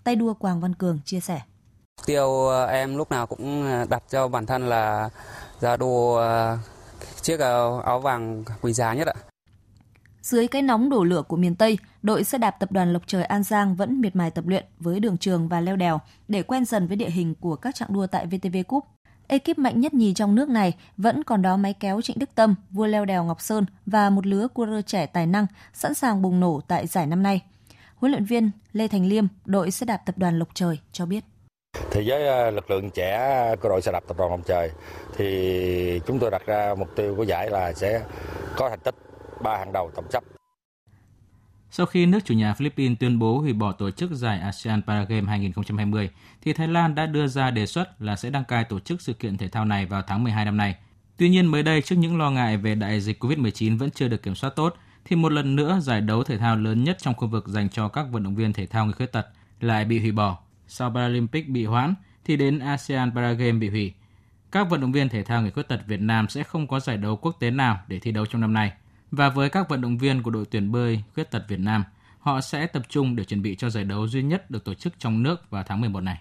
Tay 0.04 0.16
đua 0.16 0.34
Quảng 0.34 0.60
Văn 0.60 0.74
Cường 0.74 0.98
chia 1.04 1.20
sẻ. 1.20 1.40
Tiêu 2.06 2.46
ờ, 2.46 2.66
em 2.66 2.96
lúc 2.96 3.10
nào 3.10 3.26
cũng 3.26 3.66
ờ, 3.66 3.86
đặt 3.90 4.02
cho 4.10 4.28
bản 4.28 4.46
thân 4.46 4.68
là 4.68 5.10
ra 5.60 5.76
đồ 5.76 6.14
ờ, 6.14 6.58
chiếc 7.22 7.40
áo 7.84 8.00
vàng 8.02 8.44
quý 8.60 8.72
giá 8.72 8.94
nhất 8.94 9.06
ạ. 9.06 9.14
Dưới 10.22 10.48
cái 10.48 10.62
nóng 10.62 10.90
đổ 10.90 11.04
lửa 11.04 11.22
của 11.28 11.36
miền 11.36 11.54
Tây, 11.54 11.78
đội 12.02 12.24
xe 12.24 12.38
đạp 12.38 12.50
tập 12.50 12.72
đoàn 12.72 12.92
Lộc 12.92 13.02
Trời 13.06 13.24
An 13.24 13.42
Giang 13.42 13.76
vẫn 13.76 14.00
miệt 14.00 14.16
mài 14.16 14.30
tập 14.30 14.46
luyện 14.46 14.64
với 14.78 15.00
đường 15.00 15.18
trường 15.18 15.48
và 15.48 15.60
leo 15.60 15.76
đèo 15.76 16.00
để 16.28 16.42
quen 16.42 16.64
dần 16.64 16.88
với 16.88 16.96
địa 16.96 17.10
hình 17.10 17.34
của 17.34 17.56
các 17.56 17.74
trạng 17.74 17.92
đua 17.92 18.06
tại 18.06 18.26
VTV 18.26 18.56
Cup. 18.68 18.84
Ekip 19.26 19.58
mạnh 19.58 19.80
nhất 19.80 19.94
nhì 19.94 20.14
trong 20.14 20.34
nước 20.34 20.48
này 20.48 20.74
vẫn 20.96 21.24
còn 21.24 21.42
đó 21.42 21.56
máy 21.56 21.74
kéo 21.74 22.00
Trịnh 22.02 22.18
Đức 22.18 22.34
Tâm, 22.34 22.54
vua 22.70 22.86
leo 22.86 23.04
đèo 23.04 23.24
Ngọc 23.24 23.40
Sơn 23.40 23.66
và 23.86 24.10
một 24.10 24.26
lứa 24.26 24.48
cua 24.48 24.66
rơ 24.66 24.82
trẻ 24.82 25.06
tài 25.06 25.26
năng 25.26 25.46
sẵn 25.74 25.94
sàng 25.94 26.22
bùng 26.22 26.40
nổ 26.40 26.60
tại 26.68 26.86
giải 26.86 27.06
năm 27.06 27.22
nay. 27.22 27.42
Huấn 27.96 28.12
luyện 28.12 28.24
viên 28.24 28.50
Lê 28.72 28.88
Thành 28.88 29.06
Liêm, 29.06 29.26
đội 29.44 29.70
xe 29.70 29.86
đạp 29.86 29.96
tập 29.96 30.18
đoàn 30.18 30.38
Lộc 30.38 30.48
Trời 30.54 30.78
cho 30.92 31.06
biết. 31.06 31.24
Thì 31.90 32.08
với 32.08 32.26
ờ, 32.26 32.50
lực 32.50 32.70
lượng 32.70 32.90
trẻ 32.90 33.54
của 33.60 33.68
đội 33.68 33.82
xe 33.82 33.92
đạp 33.92 34.04
tập 34.08 34.16
đoàn 34.18 34.30
Hồng 34.30 34.42
Trời 34.46 34.70
thì 35.16 36.00
chúng 36.06 36.18
tôi 36.18 36.30
đặt 36.30 36.46
ra 36.46 36.74
mục 36.78 36.88
tiêu 36.96 37.14
của 37.16 37.22
giải 37.22 37.50
là 37.50 37.72
sẽ 37.72 38.02
có 38.56 38.68
thành 38.68 38.80
tích 38.80 38.94
ba 39.42 39.58
hàng 39.58 39.72
đầu 39.72 39.90
tổng 39.94 40.10
sắp. 40.10 40.24
Sau 41.70 41.86
khi 41.86 42.06
nước 42.06 42.18
chủ 42.24 42.34
nhà 42.34 42.54
Philippines 42.54 42.98
tuyên 43.00 43.18
bố 43.18 43.38
hủy 43.38 43.52
bỏ 43.52 43.72
tổ 43.72 43.90
chức 43.90 44.10
giải 44.10 44.40
ASEAN 44.40 44.82
Paragame 44.82 45.28
2020, 45.28 46.10
thì 46.42 46.52
Thái 46.52 46.68
Lan 46.68 46.94
đã 46.94 47.06
đưa 47.06 47.26
ra 47.26 47.50
đề 47.50 47.66
xuất 47.66 48.02
là 48.02 48.16
sẽ 48.16 48.30
đăng 48.30 48.44
cai 48.44 48.64
tổ 48.64 48.80
chức 48.80 49.00
sự 49.00 49.12
kiện 49.12 49.36
thể 49.36 49.48
thao 49.48 49.64
này 49.64 49.86
vào 49.86 50.02
tháng 50.06 50.24
12 50.24 50.44
năm 50.44 50.56
nay. 50.56 50.76
Tuy 51.16 51.28
nhiên 51.28 51.46
mới 51.46 51.62
đây 51.62 51.82
trước 51.82 51.96
những 51.96 52.18
lo 52.18 52.30
ngại 52.30 52.56
về 52.56 52.74
đại 52.74 53.00
dịch 53.00 53.24
COVID-19 53.24 53.78
vẫn 53.78 53.90
chưa 53.90 54.08
được 54.08 54.22
kiểm 54.22 54.34
soát 54.34 54.50
tốt, 54.56 54.74
thì 55.04 55.16
một 55.16 55.32
lần 55.32 55.56
nữa 55.56 55.78
giải 55.82 56.00
đấu 56.00 56.24
thể 56.24 56.38
thao 56.38 56.56
lớn 56.56 56.84
nhất 56.84 56.96
trong 57.00 57.14
khu 57.14 57.28
vực 57.28 57.48
dành 57.48 57.68
cho 57.68 57.88
các 57.88 58.06
vận 58.10 58.22
động 58.22 58.34
viên 58.34 58.52
thể 58.52 58.66
thao 58.66 58.84
người 58.84 58.94
khuyết 58.94 59.12
tật 59.12 59.26
lại 59.60 59.84
bị 59.84 60.00
hủy 60.00 60.12
bỏ. 60.12 60.38
Sau 60.68 60.90
Paralympic 60.90 61.48
bị 61.48 61.64
hoãn 61.64 61.94
thì 62.24 62.36
đến 62.36 62.58
ASEAN 62.58 63.12
Paragame 63.14 63.58
bị 63.58 63.68
hủy. 63.68 63.92
Các 64.52 64.70
vận 64.70 64.80
động 64.80 64.92
viên 64.92 65.08
thể 65.08 65.22
thao 65.22 65.42
người 65.42 65.50
khuyết 65.50 65.68
tật 65.68 65.80
Việt 65.86 66.00
Nam 66.00 66.28
sẽ 66.28 66.42
không 66.42 66.66
có 66.66 66.80
giải 66.80 66.96
đấu 66.96 67.16
quốc 67.16 67.36
tế 67.40 67.50
nào 67.50 67.80
để 67.88 67.98
thi 67.98 68.12
đấu 68.12 68.26
trong 68.26 68.40
năm 68.40 68.52
nay. 68.52 68.72
Và 69.10 69.28
với 69.28 69.50
các 69.50 69.68
vận 69.68 69.80
động 69.80 69.98
viên 69.98 70.22
của 70.22 70.30
đội 70.30 70.44
tuyển 70.50 70.72
bơi 70.72 71.02
khuyết 71.14 71.30
tật 71.30 71.44
Việt 71.48 71.60
Nam, 71.60 71.84
họ 72.18 72.40
sẽ 72.40 72.66
tập 72.66 72.82
trung 72.88 73.16
để 73.16 73.24
chuẩn 73.24 73.42
bị 73.42 73.56
cho 73.56 73.70
giải 73.70 73.84
đấu 73.84 74.08
duy 74.08 74.22
nhất 74.22 74.50
được 74.50 74.64
tổ 74.64 74.74
chức 74.74 74.92
trong 74.98 75.22
nước 75.22 75.50
vào 75.50 75.62
tháng 75.62 75.80
11 75.80 76.00
này. 76.00 76.18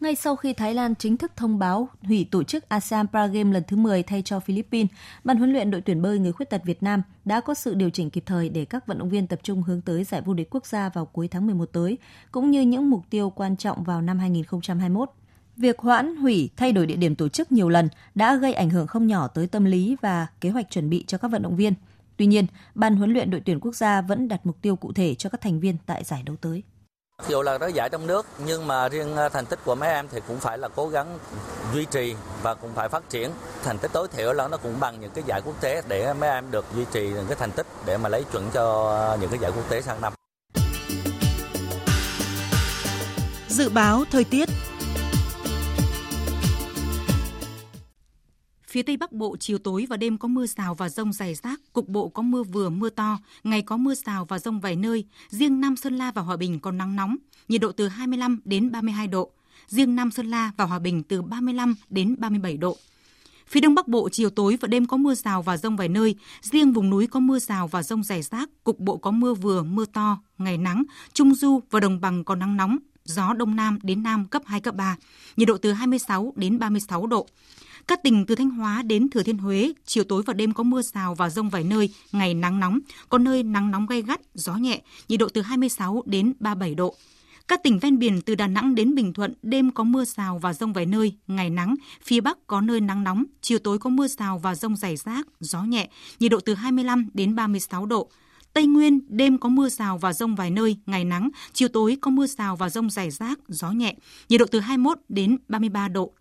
Ngay 0.00 0.14
sau 0.14 0.36
khi 0.36 0.52
Thái 0.52 0.74
Lan 0.74 0.94
chính 0.94 1.16
thức 1.16 1.32
thông 1.36 1.58
báo 1.58 1.88
hủy 2.02 2.28
tổ 2.30 2.42
chức 2.42 2.68
ASEAN 2.68 3.06
Paragame 3.06 3.52
lần 3.52 3.62
thứ 3.68 3.76
10 3.76 4.02
thay 4.02 4.22
cho 4.22 4.40
Philippines, 4.40 4.90
Ban 5.24 5.36
huấn 5.36 5.52
luyện 5.52 5.70
đội 5.70 5.80
tuyển 5.80 6.02
bơi 6.02 6.18
người 6.18 6.32
khuyết 6.32 6.50
tật 6.50 6.62
Việt 6.64 6.82
Nam 6.82 7.02
đã 7.24 7.40
có 7.40 7.54
sự 7.54 7.74
điều 7.74 7.90
chỉnh 7.90 8.10
kịp 8.10 8.22
thời 8.26 8.48
để 8.48 8.64
các 8.64 8.86
vận 8.86 8.98
động 8.98 9.08
viên 9.08 9.26
tập 9.26 9.40
trung 9.42 9.62
hướng 9.62 9.80
tới 9.80 10.04
giải 10.04 10.20
vô 10.20 10.34
địch 10.34 10.48
quốc 10.50 10.66
gia 10.66 10.88
vào 10.88 11.06
cuối 11.06 11.28
tháng 11.28 11.46
11 11.46 11.66
tới, 11.72 11.98
cũng 12.30 12.50
như 12.50 12.60
những 12.60 12.90
mục 12.90 13.02
tiêu 13.10 13.30
quan 13.30 13.56
trọng 13.56 13.84
vào 13.84 14.02
năm 14.02 14.18
2021. 14.18 15.10
Việc 15.56 15.78
hoãn, 15.78 16.16
hủy, 16.16 16.50
thay 16.56 16.72
đổi 16.72 16.86
địa 16.86 16.96
điểm 16.96 17.14
tổ 17.14 17.28
chức 17.28 17.52
nhiều 17.52 17.68
lần 17.68 17.88
đã 18.14 18.36
gây 18.36 18.52
ảnh 18.52 18.70
hưởng 18.70 18.86
không 18.86 19.06
nhỏ 19.06 19.28
tới 19.28 19.46
tâm 19.46 19.64
lý 19.64 19.96
và 20.00 20.26
kế 20.40 20.50
hoạch 20.50 20.70
chuẩn 20.70 20.90
bị 20.90 21.04
cho 21.06 21.18
các 21.18 21.28
vận 21.28 21.42
động 21.42 21.56
viên. 21.56 21.74
Tuy 22.16 22.26
nhiên, 22.26 22.46
Ban 22.74 22.96
huấn 22.96 23.12
luyện 23.12 23.30
đội 23.30 23.42
tuyển 23.44 23.60
quốc 23.60 23.74
gia 23.74 24.00
vẫn 24.00 24.28
đặt 24.28 24.46
mục 24.46 24.56
tiêu 24.62 24.76
cụ 24.76 24.92
thể 24.92 25.14
cho 25.14 25.30
các 25.30 25.40
thành 25.40 25.60
viên 25.60 25.76
tại 25.86 26.04
giải 26.04 26.22
đấu 26.22 26.36
tới. 26.36 26.62
Dù 27.28 27.42
là 27.42 27.58
đó 27.58 27.66
giải 27.66 27.88
trong 27.88 28.06
nước, 28.06 28.26
nhưng 28.46 28.66
mà 28.66 28.88
riêng 28.88 29.16
à, 29.16 29.28
thành 29.28 29.46
tích 29.46 29.58
của 29.64 29.74
mấy 29.74 29.88
em 29.88 30.08
thì 30.12 30.20
cũng 30.28 30.40
phải 30.40 30.58
là 30.58 30.68
cố 30.68 30.88
gắng 30.88 31.18
duy 31.74 31.84
trì 31.84 32.14
và 32.42 32.54
cũng 32.54 32.70
phải 32.74 32.88
phát 32.88 33.10
triển. 33.10 33.30
Thành 33.64 33.78
tích 33.78 33.92
tối 33.92 34.08
thiểu 34.08 34.32
là 34.32 34.48
nó 34.48 34.56
cũng 34.56 34.80
bằng 34.80 35.00
những 35.00 35.10
cái 35.10 35.24
giải 35.26 35.40
quốc 35.44 35.60
tế 35.60 35.82
để 35.88 36.12
mấy 36.12 36.30
em 36.30 36.50
được 36.50 36.64
duy 36.74 36.84
trì 36.92 37.08
những 37.08 37.26
cái 37.26 37.36
thành 37.40 37.50
tích 37.50 37.66
để 37.86 37.96
mà 37.96 38.08
lấy 38.08 38.24
chuẩn 38.32 38.50
cho 38.50 38.96
à, 39.12 39.16
những 39.20 39.30
cái 39.30 39.38
giải 39.38 39.50
quốc 39.56 39.68
tế 39.68 39.82
sang 39.82 40.00
năm. 40.00 40.12
Dự 43.48 43.68
báo 43.68 44.04
thời 44.12 44.24
tiết 44.24 44.48
Phía 48.76 48.82
Tây 48.82 48.96
Bắc 48.96 49.12
Bộ 49.12 49.36
chiều 49.40 49.58
tối 49.58 49.86
và 49.90 49.96
đêm 49.96 50.18
có 50.18 50.28
mưa 50.28 50.46
rào 50.46 50.74
và 50.74 50.88
rông 50.88 51.12
rải 51.12 51.34
rác, 51.34 51.60
cục 51.72 51.88
bộ 51.88 52.08
có 52.08 52.22
mưa 52.22 52.42
vừa 52.42 52.68
mưa 52.68 52.90
to, 52.90 53.18
ngày 53.44 53.62
có 53.62 53.76
mưa 53.76 53.94
rào 53.94 54.24
và 54.24 54.38
rông 54.38 54.60
vài 54.60 54.76
nơi. 54.76 55.04
Riêng 55.28 55.60
Nam 55.60 55.76
Sơn 55.76 55.98
La 55.98 56.10
và 56.10 56.22
Hòa 56.22 56.36
Bình 56.36 56.60
có 56.60 56.70
nắng 56.70 56.96
nóng, 56.96 57.16
nhiệt 57.48 57.60
độ 57.60 57.72
từ 57.72 57.88
25 57.88 58.40
đến 58.44 58.72
32 58.72 59.08
độ. 59.08 59.30
Riêng 59.68 59.96
Nam 59.96 60.10
Sơn 60.10 60.26
La 60.26 60.52
và 60.56 60.64
Hòa 60.64 60.78
Bình 60.78 61.02
từ 61.02 61.22
35 61.22 61.74
đến 61.90 62.16
37 62.18 62.56
độ. 62.56 62.76
Phía 63.46 63.60
Đông 63.60 63.74
Bắc 63.74 63.88
Bộ 63.88 64.08
chiều 64.08 64.30
tối 64.30 64.56
và 64.60 64.68
đêm 64.68 64.86
có 64.86 64.96
mưa 64.96 65.14
rào 65.14 65.42
và 65.42 65.56
rông 65.56 65.76
vài 65.76 65.88
nơi, 65.88 66.14
riêng 66.42 66.72
vùng 66.72 66.90
núi 66.90 67.06
có 67.06 67.20
mưa 67.20 67.38
rào 67.38 67.68
và 67.68 67.82
rông 67.82 68.04
rải 68.04 68.22
rác, 68.22 68.50
cục 68.64 68.80
bộ 68.80 68.96
có 68.96 69.10
mưa 69.10 69.34
vừa, 69.34 69.62
mưa 69.62 69.84
to, 69.84 70.18
ngày 70.38 70.58
nắng, 70.58 70.82
trung 71.12 71.34
du 71.34 71.60
và 71.70 71.80
đồng 71.80 72.00
bằng 72.00 72.24
có 72.24 72.34
nắng 72.34 72.56
nóng, 72.56 72.78
gió 73.06 73.32
đông 73.32 73.56
nam 73.56 73.78
đến 73.82 74.02
nam 74.02 74.26
cấp 74.26 74.42
2 74.46 74.60
cấp 74.60 74.74
3, 74.74 74.96
nhiệt 75.36 75.48
độ 75.48 75.58
từ 75.58 75.72
26 75.72 76.32
đến 76.36 76.58
36 76.58 77.06
độ. 77.06 77.26
Các 77.88 78.02
tỉnh 78.02 78.26
từ 78.26 78.34
Thanh 78.34 78.50
Hóa 78.50 78.82
đến 78.82 79.10
Thừa 79.10 79.22
Thiên 79.22 79.38
Huế, 79.38 79.72
chiều 79.84 80.04
tối 80.04 80.22
và 80.26 80.32
đêm 80.32 80.52
có 80.52 80.62
mưa 80.62 80.82
rào 80.82 81.14
và 81.14 81.30
rông 81.30 81.50
vài 81.50 81.64
nơi, 81.64 81.90
ngày 82.12 82.34
nắng 82.34 82.60
nóng, 82.60 82.78
có 83.08 83.18
nơi 83.18 83.42
nắng 83.42 83.70
nóng 83.70 83.86
gay 83.86 84.02
gắt, 84.02 84.20
gió 84.34 84.54
nhẹ, 84.54 84.80
nhiệt 85.08 85.20
độ 85.20 85.28
từ 85.28 85.42
26 85.42 86.02
đến 86.06 86.32
37 86.40 86.74
độ. 86.74 86.94
Các 87.48 87.62
tỉnh 87.62 87.78
ven 87.78 87.98
biển 87.98 88.20
từ 88.20 88.34
Đà 88.34 88.46
Nẵng 88.46 88.74
đến 88.74 88.94
Bình 88.94 89.12
Thuận, 89.12 89.34
đêm 89.42 89.70
có 89.70 89.84
mưa 89.84 90.04
rào 90.04 90.38
và 90.38 90.52
rông 90.52 90.72
vài 90.72 90.86
nơi, 90.86 91.16
ngày 91.26 91.50
nắng, 91.50 91.74
phía 92.02 92.20
Bắc 92.20 92.46
có 92.46 92.60
nơi 92.60 92.80
nắng 92.80 93.04
nóng, 93.04 93.24
chiều 93.40 93.58
tối 93.58 93.78
có 93.78 93.90
mưa 93.90 94.08
rào 94.08 94.38
và 94.38 94.54
rông 94.54 94.76
rải 94.76 94.96
rác, 94.96 95.26
gió 95.40 95.62
nhẹ, 95.62 95.88
nhiệt 96.20 96.30
độ 96.30 96.40
từ 96.40 96.54
25 96.54 97.08
đến 97.14 97.34
36 97.34 97.86
độ. 97.86 98.10
Tây 98.56 98.66
Nguyên, 98.66 99.00
đêm 99.08 99.38
có 99.38 99.48
mưa 99.48 99.68
rào 99.68 99.98
và 99.98 100.12
rông 100.12 100.34
vài 100.34 100.50
nơi, 100.50 100.76
ngày 100.86 101.04
nắng, 101.04 101.30
chiều 101.52 101.68
tối 101.68 101.96
có 102.00 102.10
mưa 102.10 102.26
rào 102.26 102.56
và 102.56 102.68
rông 102.68 102.90
rải 102.90 103.10
rác, 103.10 103.38
gió 103.48 103.70
nhẹ, 103.70 103.94
nhiệt 104.28 104.40
độ 104.40 104.46
từ 104.50 104.60
21 104.60 104.98
đến 105.08 105.38
33 105.48 105.88
độ. 105.88 106.12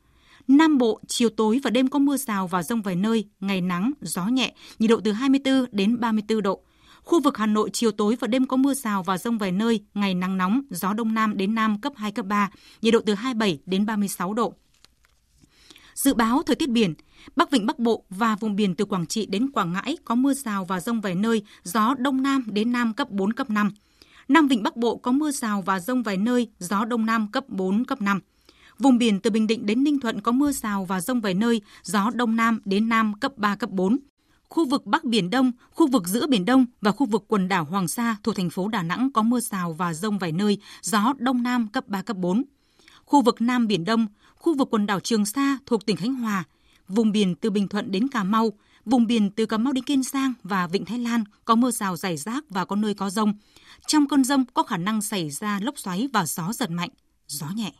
Nam 0.47 0.77
Bộ, 0.77 0.99
chiều 1.07 1.29
tối 1.29 1.59
và 1.63 1.69
đêm 1.69 1.87
có 1.87 1.99
mưa 1.99 2.17
rào 2.17 2.47
và 2.47 2.63
rông 2.63 2.81
vài 2.81 2.95
nơi, 2.95 3.25
ngày 3.39 3.61
nắng, 3.61 3.91
gió 4.01 4.25
nhẹ, 4.25 4.53
nhiệt 4.79 4.89
độ 4.89 4.99
từ 5.03 5.11
24 5.11 5.65
đến 5.71 5.99
34 5.99 6.41
độ. 6.41 6.61
Khu 7.03 7.21
vực 7.21 7.37
Hà 7.37 7.45
Nội 7.45 7.69
chiều 7.73 7.91
tối 7.91 8.15
và 8.19 8.27
đêm 8.27 8.47
có 8.47 8.57
mưa 8.57 8.73
rào 8.73 9.03
và 9.03 9.17
rông 9.17 9.37
vài 9.37 9.51
nơi, 9.51 9.83
ngày 9.93 10.13
nắng 10.13 10.37
nóng, 10.37 10.61
gió 10.69 10.93
đông 10.93 11.13
nam 11.13 11.37
đến 11.37 11.55
nam 11.55 11.81
cấp 11.81 11.93
2 11.95 12.11
cấp 12.11 12.25
3, 12.25 12.49
nhiệt 12.81 12.93
độ 12.93 12.99
từ 13.05 13.13
27 13.13 13.59
đến 13.65 13.85
36 13.85 14.33
độ. 14.33 14.53
Dự 15.95 16.13
báo 16.13 16.43
thời 16.43 16.55
tiết 16.55 16.69
biển, 16.69 16.93
Bắc 17.35 17.51
Vịnh 17.51 17.65
Bắc 17.65 17.79
Bộ 17.79 18.03
và 18.09 18.35
vùng 18.35 18.55
biển 18.55 18.75
từ 18.75 18.85
Quảng 18.85 19.05
Trị 19.05 19.25
đến 19.25 19.51
Quảng 19.51 19.73
Ngãi 19.73 19.97
có 20.05 20.15
mưa 20.15 20.33
rào 20.33 20.65
và 20.65 20.79
rông 20.79 21.01
vài 21.01 21.15
nơi, 21.15 21.43
gió 21.63 21.95
đông 21.97 22.21
nam 22.21 22.45
đến 22.51 22.71
nam 22.71 22.93
cấp 22.93 23.09
4 23.11 23.33
cấp 23.33 23.49
5. 23.49 23.71
Nam 24.27 24.47
Vịnh 24.47 24.63
Bắc 24.63 24.77
Bộ 24.77 24.97
có 24.97 25.11
mưa 25.11 25.31
rào 25.31 25.61
và 25.61 25.79
rông 25.79 26.03
vài 26.03 26.17
nơi, 26.17 26.47
gió 26.59 26.85
đông 26.85 27.05
nam 27.05 27.27
cấp 27.31 27.49
4 27.49 27.85
cấp 27.85 28.01
5. 28.01 28.19
Vùng 28.79 28.97
biển 28.97 29.19
từ 29.19 29.29
Bình 29.29 29.47
Định 29.47 29.65
đến 29.65 29.83
Ninh 29.83 29.99
Thuận 29.99 30.21
có 30.21 30.31
mưa 30.31 30.51
rào 30.51 30.85
và 30.85 31.01
rông 31.01 31.21
vài 31.21 31.33
nơi, 31.33 31.61
gió 31.83 32.11
đông 32.13 32.35
nam 32.35 32.59
đến 32.65 32.89
nam 32.89 33.13
cấp 33.19 33.37
3 33.37 33.55
cấp 33.55 33.69
4. 33.69 33.97
Khu 34.49 34.65
vực 34.65 34.85
Bắc 34.85 35.03
Biển 35.03 35.29
Đông, 35.29 35.51
khu 35.71 35.87
vực 35.87 36.07
giữa 36.07 36.27
Biển 36.27 36.45
Đông 36.45 36.65
và 36.81 36.91
khu 36.91 37.05
vực 37.05 37.25
quần 37.27 37.47
đảo 37.47 37.65
Hoàng 37.65 37.87
Sa 37.87 38.15
thuộc 38.23 38.35
thành 38.35 38.49
phố 38.49 38.67
Đà 38.67 38.83
Nẵng 38.83 39.11
có 39.13 39.23
mưa 39.23 39.39
rào 39.39 39.73
và 39.73 39.93
rông 39.93 40.17
vài 40.17 40.31
nơi, 40.31 40.57
gió 40.81 41.13
đông 41.17 41.43
nam 41.43 41.67
cấp 41.67 41.87
3 41.87 42.01
cấp 42.01 42.17
4. 42.17 42.43
Khu 43.05 43.21
vực 43.21 43.41
Nam 43.41 43.67
Biển 43.67 43.85
Đông, 43.85 44.07
khu 44.45 44.57
vực 44.57 44.67
quần 44.71 44.85
đảo 44.85 44.99
Trường 44.99 45.25
Sa 45.25 45.57
thuộc 45.65 45.85
tỉnh 45.85 45.97
Khánh 45.97 46.13
Hòa, 46.13 46.43
vùng 46.87 47.11
biển 47.11 47.35
từ 47.35 47.49
Bình 47.49 47.67
Thuận 47.67 47.91
đến 47.91 48.07
Cà 48.07 48.23
Mau, 48.23 48.53
vùng 48.85 49.07
biển 49.07 49.29
từ 49.29 49.45
Cà 49.45 49.57
Mau 49.57 49.73
đến 49.73 49.83
Kiên 49.83 50.03
Giang 50.03 50.33
và 50.43 50.67
Vịnh 50.67 50.85
Thái 50.85 50.99
Lan 50.99 51.23
có 51.45 51.55
mưa 51.55 51.71
rào 51.71 51.95
rải 51.95 52.17
rác 52.17 52.43
và 52.49 52.65
có 52.65 52.75
nơi 52.75 52.93
có 52.93 53.09
rông. 53.09 53.33
Trong 53.87 54.07
cơn 54.07 54.23
rông 54.23 54.45
có 54.53 54.63
khả 54.63 54.77
năng 54.77 55.01
xảy 55.01 55.29
ra 55.29 55.59
lốc 55.61 55.79
xoáy 55.79 56.09
và 56.13 56.25
gió 56.25 56.53
giật 56.53 56.69
mạnh, 56.69 56.89
gió 57.27 57.47
nhẹ. 57.55 57.71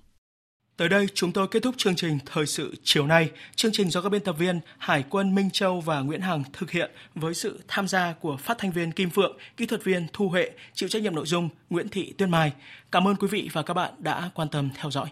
Tới 0.78 0.90
đây 0.90 1.08
chúng 1.14 1.32
tôi 1.32 1.48
kết 1.48 1.64
thúc 1.64 1.76
chương 1.78 1.96
trình 1.96 2.20
Thời 2.26 2.46
sự 2.46 2.76
chiều 2.84 3.08
nay. 3.08 3.32
Chương 3.56 3.72
trình 3.72 3.90
do 3.90 4.02
các 4.02 4.10
biên 4.10 4.24
tập 4.24 4.36
viên 4.40 4.60
Hải 4.78 5.04
quân 5.10 5.36
Minh 5.36 5.50
Châu 5.54 5.82
và 5.82 6.02
Nguyễn 6.02 6.22
Hằng 6.22 6.44
thực 6.54 6.72
hiện 6.72 6.92
với 7.16 7.34
sự 7.34 7.60
tham 7.68 7.88
gia 7.88 8.14
của 8.14 8.38
phát 8.38 8.58
thanh 8.58 8.72
viên 8.72 8.92
Kim 8.92 9.10
Phượng, 9.10 9.38
kỹ 9.58 9.66
thuật 9.66 9.84
viên 9.84 10.08
Thu 10.14 10.30
Huệ, 10.30 10.52
chịu 10.74 10.90
trách 10.90 11.02
nhiệm 11.02 11.16
nội 11.16 11.26
dung 11.26 11.50
Nguyễn 11.70 11.90
Thị 11.90 12.14
Tuyên 12.18 12.32
Mai. 12.32 12.54
Cảm 12.92 13.08
ơn 13.08 13.16
quý 13.16 13.28
vị 13.28 13.50
và 13.54 13.64
các 13.64 13.74
bạn 13.74 13.94
đã 13.98 14.30
quan 14.34 14.50
tâm 14.50 14.70
theo 14.76 14.92
dõi. 14.92 15.10